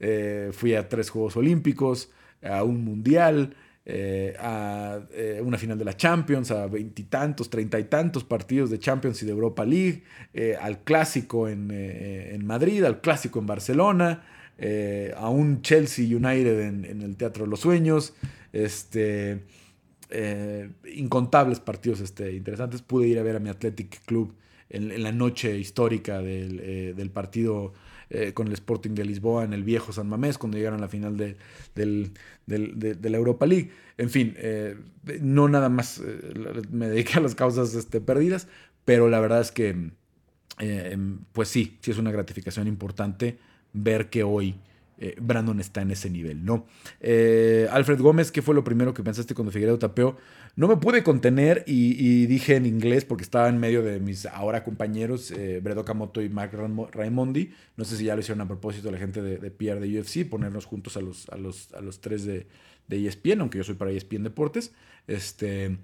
[0.00, 2.10] eh, fui a tres Juegos Olímpicos,
[2.42, 3.54] a un Mundial,
[4.38, 5.00] a
[5.42, 9.32] una final de la Champions, a veintitantos, treinta y tantos partidos de Champions y de
[9.32, 10.04] Europa League,
[10.60, 14.22] al clásico en, en, Madrid, al clásico en Barcelona,
[15.16, 18.14] a un Chelsea United en, en, el Teatro de los Sueños,
[18.52, 19.40] este
[20.10, 22.82] eh, incontables partidos este, interesantes.
[22.82, 24.34] Pude ir a ver a mi Athletic Club
[24.68, 27.72] en, la noche histórica del, eh, partido
[28.08, 30.88] eh, con el Sporting de Lisboa en el viejo San Mamés, cuando llegaron a la
[30.88, 31.36] final de,
[32.46, 33.70] la Europa League.
[33.98, 34.36] En fin,
[35.20, 36.02] no nada más
[36.70, 38.48] me dediqué a las causas este, perdidas,
[38.84, 39.90] pero la verdad es que,
[41.32, 43.38] pues sí, sí es una gratificación importante
[43.72, 44.56] ver que hoy
[45.02, 46.66] eh, Brandon está en ese nivel, ¿no?
[47.00, 50.18] Eh, Alfred Gómez, ¿qué fue lo primero que pensaste cuando Figueredo tapeó?
[50.56, 54.62] No me pude contener y, dije en inglés porque estaba en medio de mis ahora
[54.62, 56.52] compañeros, eh, Bredo Kamoto y Mark
[56.92, 57.50] Raimondi.
[57.78, 60.28] No sé si ya lo hicieron a propósito la gente de, de PR de UFC,
[60.28, 62.46] ponernos juntos a los, a los, a los tres de,
[62.86, 64.74] de ESPN, aunque yo soy para ESPN Deportes.
[65.06, 65.78] Este,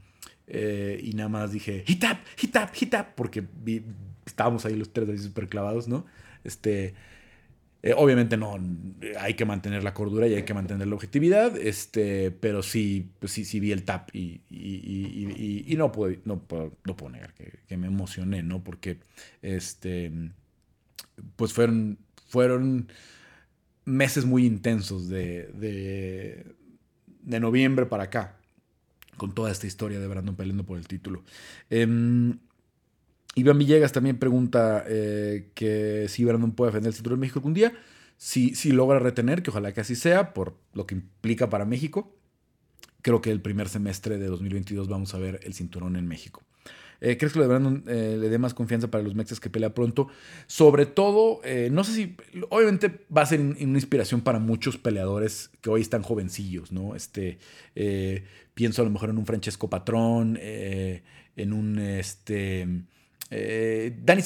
[0.47, 3.45] y nada más dije, hit up, hit up, hit up, porque
[4.27, 6.05] estábamos ahí los tres ahí súper clavados, ¿no?
[6.45, 6.95] Este,
[7.87, 8.59] eh, obviamente no,
[9.21, 13.31] hay que mantener la cordura y hay que mantener la objetividad, este, pero sí, pues
[13.31, 17.87] sí, sí vi el tap y, y, no, puedo, no, puedo, no negar que, me
[17.87, 18.65] emocioné, ¿no?
[18.65, 18.99] Porque
[19.41, 20.11] este,
[21.37, 22.89] pues fueron, fueron
[23.85, 26.57] meses muy intensos de, de,
[27.23, 28.41] de noviembre para acá,
[29.17, 31.23] con toda esta historia de Brandon peleando por el título.
[31.71, 32.41] Em,
[33.37, 37.53] Iván Villegas también pregunta eh, que si Brandon puede defender el cinturón de México algún
[37.53, 37.75] día.
[38.17, 42.17] Si, si logra retener, que ojalá que así sea, por lo que implica para México.
[43.03, 46.45] Creo que el primer semestre de 2022 vamos a ver el cinturón en México.
[47.03, 49.51] Eh, ¿Crees que lo de Brandon eh, le dé más confianza para los mexas que
[49.51, 50.09] pelea pronto?
[50.47, 52.17] Sobre todo, no sé si,
[52.49, 56.97] obviamente va a ser una inspiración para muchos peleadores que hoy están jovencillos, ¿no?
[56.97, 57.37] Este,
[58.55, 62.87] pienso a lo mejor en un Francesco Patrón, en un, este,
[63.31, 64.23] eh, Dani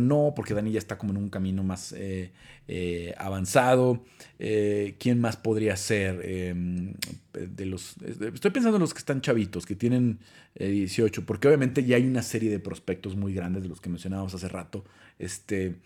[0.00, 2.32] no, porque Dani ya está como en un camino más eh,
[2.66, 4.04] eh, avanzado.
[4.38, 6.20] ¿Quién más podría ser?
[6.24, 6.94] Em,
[7.32, 10.18] de los, estoy pensando en los que están chavitos, que tienen
[10.58, 14.34] 18, porque obviamente ya hay una serie de prospectos muy grandes de los que mencionábamos
[14.34, 14.84] hace rato.
[15.18, 15.76] Este,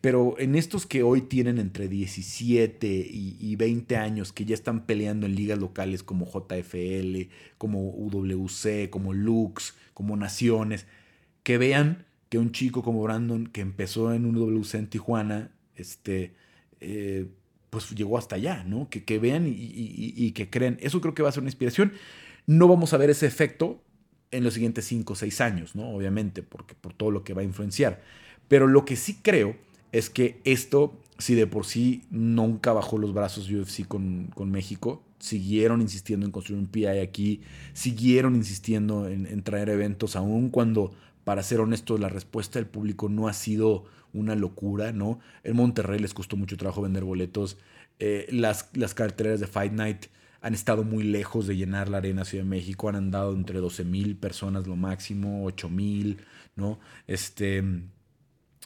[0.00, 4.86] pero en estos que hoy tienen entre 17 y, y, 20 años, que ya están
[4.86, 10.86] peleando en ligas locales como JFL, como UWC, como Lux, como Naciones
[11.46, 16.34] que vean que un chico como Brandon, que empezó en un WC en Tijuana, este,
[16.80, 17.28] eh,
[17.70, 18.90] pues llegó hasta allá, ¿no?
[18.90, 20.76] Que, que vean y, que creen.
[20.80, 21.92] Eso creo que va a ser una inspiración.
[22.48, 23.80] No vamos a ver ese efecto
[24.32, 25.88] en los siguientes 5 o 6 años, ¿no?
[25.90, 28.02] Obviamente, porque, por todo lo que va a influenciar.
[28.48, 29.54] Pero lo que sí creo
[29.92, 35.04] es que esto, si de por sí nunca bajó los brazos UFC con, con México,
[35.20, 37.42] siguieron insistiendo en construir un PI aquí,
[37.72, 40.92] siguieron insistiendo en, en traer eventos, aún cuando
[41.26, 43.82] para ser honesto, la respuesta del público no ha sido
[44.12, 45.18] una locura, ¿no?
[45.42, 47.58] En Monterrey les costó mucho trabajo vender boletos.
[47.98, 50.06] Eh, las, las de Fight Night
[50.40, 52.88] han estado muy lejos de llenar la arena Ciudad de México.
[52.88, 56.18] Han andado entre 12 mil personas lo máximo, 8 mil,
[56.54, 56.78] ¿no?
[57.08, 57.60] Este,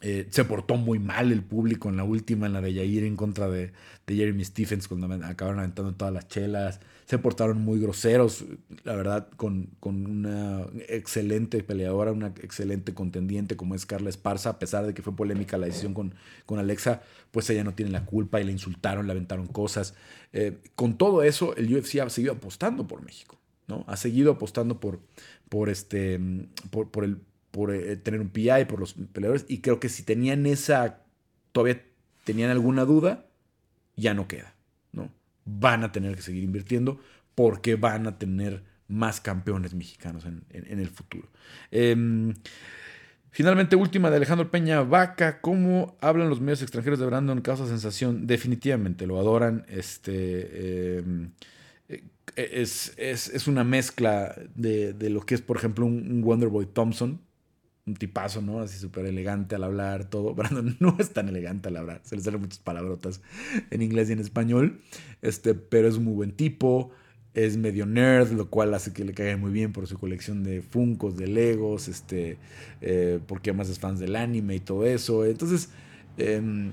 [0.02, 3.16] eh, se portó muy mal el público en la última, en la de Yair en
[3.16, 3.72] contra de,
[4.06, 6.80] de Jeremy Stephens, cuando acabaron aventando todas las chelas
[7.10, 8.44] se portaron muy groseros,
[8.84, 14.58] la verdad, con, con, una excelente peleadora, una excelente contendiente como es Carla Esparza, a
[14.60, 16.14] pesar de que fue polémica la decisión con,
[16.46, 19.94] con Alexa, pues ella no tiene la culpa y la insultaron, le aventaron cosas.
[20.32, 23.84] Eh, con todo eso, el UFC ha seguido apostando por México, ¿no?
[23.88, 25.00] Ha seguido apostando por,
[25.48, 26.20] por, este,
[26.70, 27.18] por, por el,
[27.50, 31.02] por eh, tener un PI, por los peleadores, y creo que si tenían esa,
[31.50, 31.84] todavía
[32.22, 33.26] tenían alguna duda,
[33.96, 34.54] ya no queda.
[35.58, 37.00] Van a tener que seguir invirtiendo
[37.34, 41.28] porque van a tener más campeones mexicanos en, el futuro.
[41.70, 42.34] Em,
[43.30, 45.40] finalmente, última de Alejandro Peña Vaca.
[45.40, 47.40] ¿Cómo hablan los medios extranjeros de Brandon?
[47.40, 48.26] Causa sensación.
[48.26, 49.64] Definitivamente lo adoran.
[49.68, 50.98] Este.
[50.98, 51.30] Em,
[51.88, 52.02] e,
[52.36, 57.20] es, es, una mezcla de, lo que es, por ejemplo, un Wonderboy Thompson,
[57.90, 58.60] un tipazo, ¿no?
[58.60, 60.34] Así súper elegante al hablar, todo.
[60.40, 63.20] Brandon no es tan elegante al hablar, se le salen muchas palabrotas
[63.70, 64.80] en inglés y en español,
[65.22, 66.92] este, pero es un muy buen tipo,
[67.34, 70.62] es medio nerd, lo cual hace que le caiga muy bien por su colección de
[70.62, 72.38] Funcos, de Legos, este,
[72.80, 75.24] eh, porque además es fans del anime y todo eso.
[75.24, 75.70] Entonces,
[76.18, 76.72] em,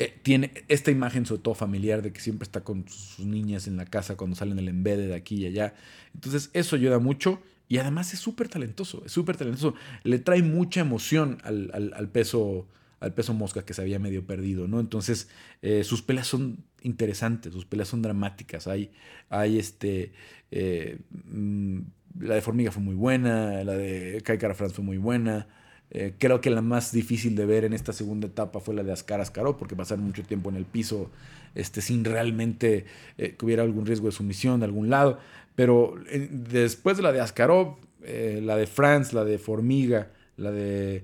[0.00, 3.76] eh, tiene esta imagen sobre todo familiar de que siempre está con sus niñas en
[3.76, 5.74] la casa cuando salen del embede de aquí y allá.
[6.14, 9.74] Entonces, eso ayuda mucho y además es súper talentoso, es súper talentoso.
[10.02, 12.66] Le trae mucha emoción al, peso
[13.00, 14.80] al peso mosca que se había medio perdido, ¿no?
[14.80, 15.28] Entonces,
[15.62, 18.66] eh, sus peleas son interesantes, sus peleas son dramáticas.
[18.66, 18.90] Hay,
[19.28, 20.12] hay este.
[20.50, 20.98] Eh,
[21.30, 21.80] mm,
[22.20, 25.46] la de Formiga fue muy buena, la de Kai Cara fue muy buena.
[25.90, 28.92] Eh, creo que la más difícil de ver en esta segunda etapa fue la de
[28.92, 31.10] Ascar Ascaró, porque pasaron mucho tiempo en el piso
[31.58, 32.84] este, sin realmente
[33.16, 35.18] que hubiera algún riesgo de sumisión de algún lado.
[35.58, 35.96] Pero
[36.30, 41.02] después de la de Askarov, eh, la de Franz, la de Formiga, la de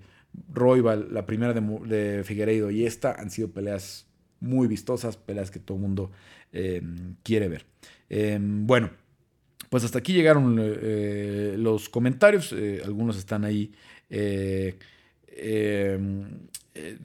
[0.53, 4.07] Roybal, la primera de, Figueiredo y esta han sido peleas
[4.39, 6.13] muy vistosas, peleas que todo el mundo
[7.25, 7.67] quiere ver.
[8.39, 8.91] Bueno,
[9.71, 13.73] pues hasta aquí llegaron eh, los comentarios, eh, algunos están ahí
[14.09, 14.73] em,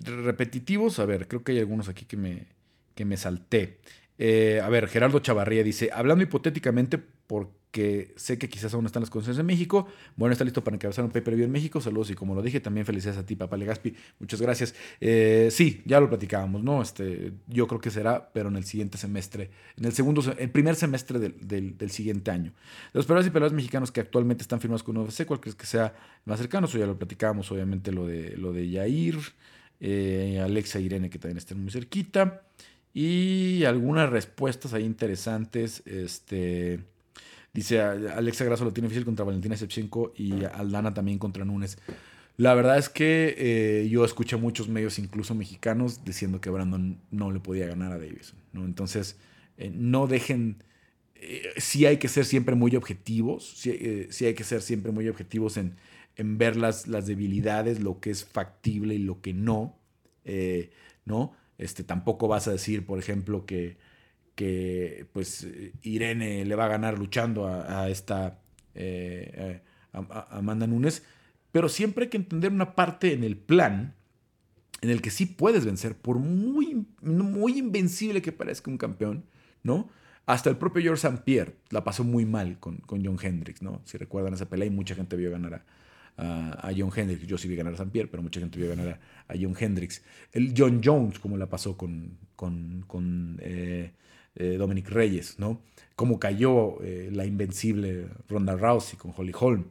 [0.03, 2.45] repetitivos, a ver, creo que hay algunos aquí que me,
[2.99, 3.77] que me salté.
[4.17, 9.09] Eh, a ver, Gerardo Chavarría dice, hablando hipotéticamente, porque sé que quizás aún están las
[9.09, 12.35] condiciones en México, bueno, está listo para encabezar un pay-per-view en México, saludos y como
[12.35, 14.75] lo dije, también felicidades a ti, papá Legaspi, muchas gracias.
[14.99, 16.81] Eh, sí, ya lo platicábamos, ¿no?
[16.81, 20.75] Este, yo creo que será, pero en el siguiente semestre, en el segundo, el primer
[20.75, 22.51] semestre del, del, siguiente año.
[22.91, 25.95] Los peleadores y peleadores mexicanos que actualmente están firmados con UFC, ¿cuál crees que sea
[26.25, 26.67] más cercano?
[26.67, 29.15] Eso ya lo platicábamos, obviamente, lo de, lo de Yair,
[29.79, 32.41] eh, Alexa Irene, que también están muy cerquita
[32.93, 35.83] y algunas respuestas ahí interesantes.
[35.85, 36.79] Este,
[37.53, 41.77] dice Alexa Grasso lo tiene difícil contra Valentina Shevchenko y Aldana también contra Núñez.
[42.39, 47.31] La verdad es que eh, yo escuché muchos medios, incluso mexicanos, diciendo que Brandon no
[47.31, 48.33] le podía ganar a Davis.
[48.53, 48.63] ¿no?
[48.63, 49.17] Entonces,
[49.57, 50.63] eh, no dejen.
[51.15, 53.45] Eh, sí hay que ser siempre muy objetivos.
[53.57, 55.75] Sí, hay que ser siempre muy objetivos en,
[56.15, 59.77] en ver las, las, debilidades, lo que es factible y lo que no.
[61.03, 61.33] ¿no?
[61.59, 63.77] Este, tampoco vas a decir, por ejemplo, que,
[64.33, 65.45] que pues
[65.83, 68.39] Irene le va a ganar luchando a, esta
[68.73, 69.61] eh,
[69.91, 71.03] a, Amanda Nunes,
[71.51, 73.93] pero siempre hay que entender una parte en el plan
[74.81, 79.25] en el que sí puedes vencer, por muy, muy invencible que parezca un campeón,
[79.61, 79.89] ¿no?
[80.25, 81.23] Hasta el propio George St.
[81.25, 83.81] Pierre la pasó muy mal con, con John Hendricks, ¿no?
[83.83, 85.65] Si recuerdan esa pelea y mucha gente vio ganar a,
[86.19, 87.25] a, John Hendricks.
[87.25, 90.03] Yo sí vi ganar a San Pierre, pero mucha gente vio ganar a, John Hendricks.
[90.31, 93.91] El John Jones, como la pasó con, con, eh,
[94.35, 95.61] eh, Dominic Reyes, ¿no?
[95.95, 99.65] Cómo cayó eh, la invencible Ronda Rousey con Holly Holm.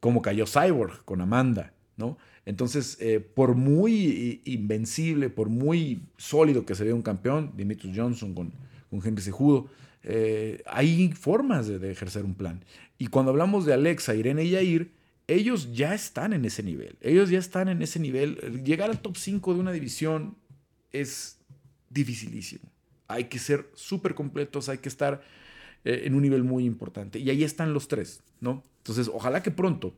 [0.00, 2.18] cómo cayó Cyborg con Amanda, ¿no?
[2.44, 2.98] Entonces,
[3.36, 8.52] por muy invencible, por muy sólido que se vea un campeón, Dimitrius Johnson con,
[8.90, 9.68] con Henry Sejudo,
[10.66, 12.64] hay formas de, de, ejercer un plan.
[12.98, 14.90] Y cuando hablamos de Alexa, Irene y Yair,
[15.26, 16.96] ellos ya están en ese nivel.
[17.00, 18.62] Ellos ya están en ese nivel.
[18.64, 20.36] Llegar al top 5 de una división
[20.90, 21.38] es
[21.90, 22.70] dificilísimo.
[23.08, 25.22] Hay que ser súper completos, hay que estar
[25.84, 27.18] eh, en un nivel muy importante.
[27.18, 28.62] Y ahí están los tres, ¿no?
[28.78, 29.94] Entonces, ojalá que pronto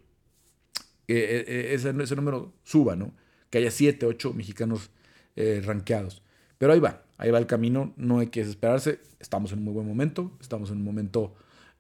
[1.08, 3.14] eh, eh, ese, número suba, ¿no?
[3.50, 4.90] Que haya 7, 8 mexicanos
[5.36, 6.22] rankeados.
[6.58, 9.00] Pero ahí va, ahí va el camino, no hay que desesperarse.
[9.18, 11.34] Estamos en un muy buen momento, estamos en un momento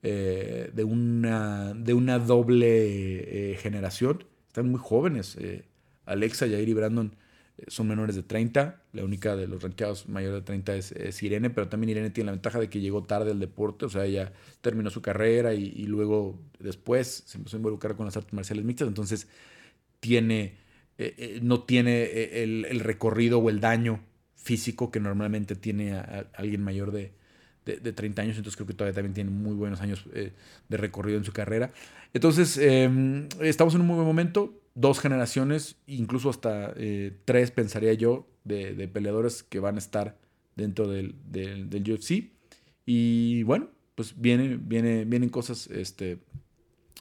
[0.06, 4.22] eh, de, una, de una doble eh, generación.
[4.48, 5.34] Están muy jóvenes.
[5.40, 5.64] Eh,
[6.04, 7.16] Alexa, Jair y Brandon
[7.68, 8.82] son menores de 30.
[8.92, 12.32] La única de los ranqueados mayor de 30 es, Irene, pero también Irene tiene la
[12.32, 16.38] ventaja de que llegó tarde al deporte, o sea, ella terminó su carrera y, luego
[16.58, 19.28] después se empezó a involucrar con las artes marciales mixtas, entonces
[20.00, 20.56] tiene,
[21.42, 24.00] no tiene el, recorrido o el daño
[24.34, 25.94] físico que normalmente tiene
[26.34, 27.14] alguien mayor de,
[27.64, 30.32] de, 30 años, entonces creo que todavía también tiene muy buenos años eh,
[30.68, 31.72] de recorrido en su carrera.
[32.12, 37.94] Entonces, em, estamos en un muy buen momento, dos generaciones, incluso hasta eh, tres, pensaría
[37.94, 40.18] yo, de, peleadores que van a estar
[40.56, 42.30] dentro del, del, del UFC.
[42.84, 46.18] Y bueno, pues viene, viene, vienen cosas este,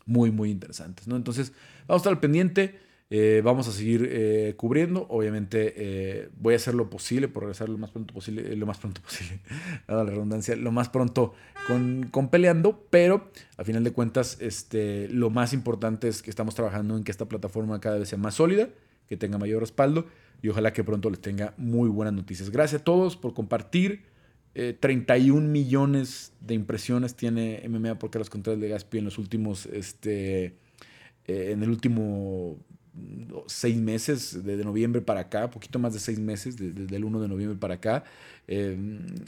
[0.05, 1.15] muy, muy interesantes, ¿no?
[1.15, 1.51] Entonces,
[1.87, 2.79] vamos a estar al pendiente.
[3.15, 5.05] Eh, vamos a seguir eh, cubriendo.
[5.07, 8.79] Obviamente eh, voy a hacer lo posible por regresar lo más pronto posible, lo más
[8.79, 9.39] pronto posible,
[9.87, 11.35] la redundancia, lo más pronto
[11.67, 16.55] con, con, peleando, pero a final de cuentas este, lo más importante es que estamos
[16.55, 18.69] trabajando en que esta plataforma cada vez sea más sólida,
[19.07, 20.07] que tenga mayor respaldo
[20.41, 22.49] y ojalá que pronto les tenga muy buenas noticias.
[22.49, 24.11] Gracias a todos por compartir.
[24.53, 30.57] 31 millones de impresiones tiene MMA porque los controles de Gaspi en los últimos, este,
[31.25, 32.59] en el último
[33.47, 37.27] seis meses, desde noviembre para acá, poquito más de seis meses, desde el 1 de
[37.27, 38.03] noviembre para acá.
[38.45, 38.77] Eh,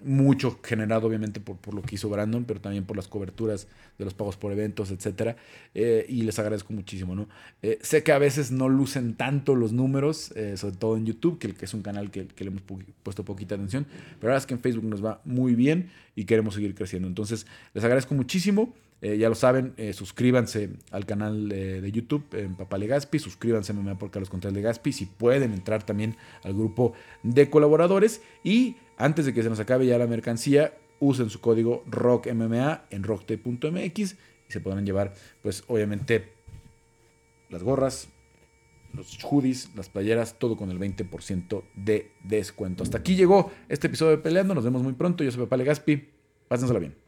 [0.04, 3.68] mucho generado obviamente por, por, lo que hizo Brandon, pero también por las coberturas
[3.98, 5.38] de los pagos por eventos, etc.
[5.74, 7.16] Eh, y les agradezco muchísimo.
[7.16, 7.28] ¿no?
[7.62, 11.54] Eh, sé que a veces no lucen tanto los números, sobre todo en YouTube, que,
[11.60, 12.64] es un canal que, que, le hemos
[13.04, 13.88] puesto poquita atención,
[14.20, 17.08] pero ahora es que en Facebook nos va muy bien y queremos seguir creciendo.
[17.08, 18.74] Entonces, les agradezco muchísimo.
[19.02, 23.76] Eh, ya lo saben, eh, suscríbanse al canal de YouTube en Papá Legaspi, suscríbanse a
[23.76, 29.26] MMA por Carlos Contreras Legaspi, si pueden entrar también al grupo de colaboradores y antes
[29.26, 34.14] de que se nos acabe ya la mercancía, usen su código ROCKMMA en rockte.mx
[34.48, 36.32] y se podrán llevar, pues obviamente,
[37.50, 38.10] las gorras,
[38.94, 42.84] los hoodies, las playeras, todo con el 20% de descuento.
[42.84, 46.10] Hasta aquí llegó este episodio de Peleando, nos vemos muy pronto, yo soy Papá Legaspi,
[46.48, 47.05] pásensela bien.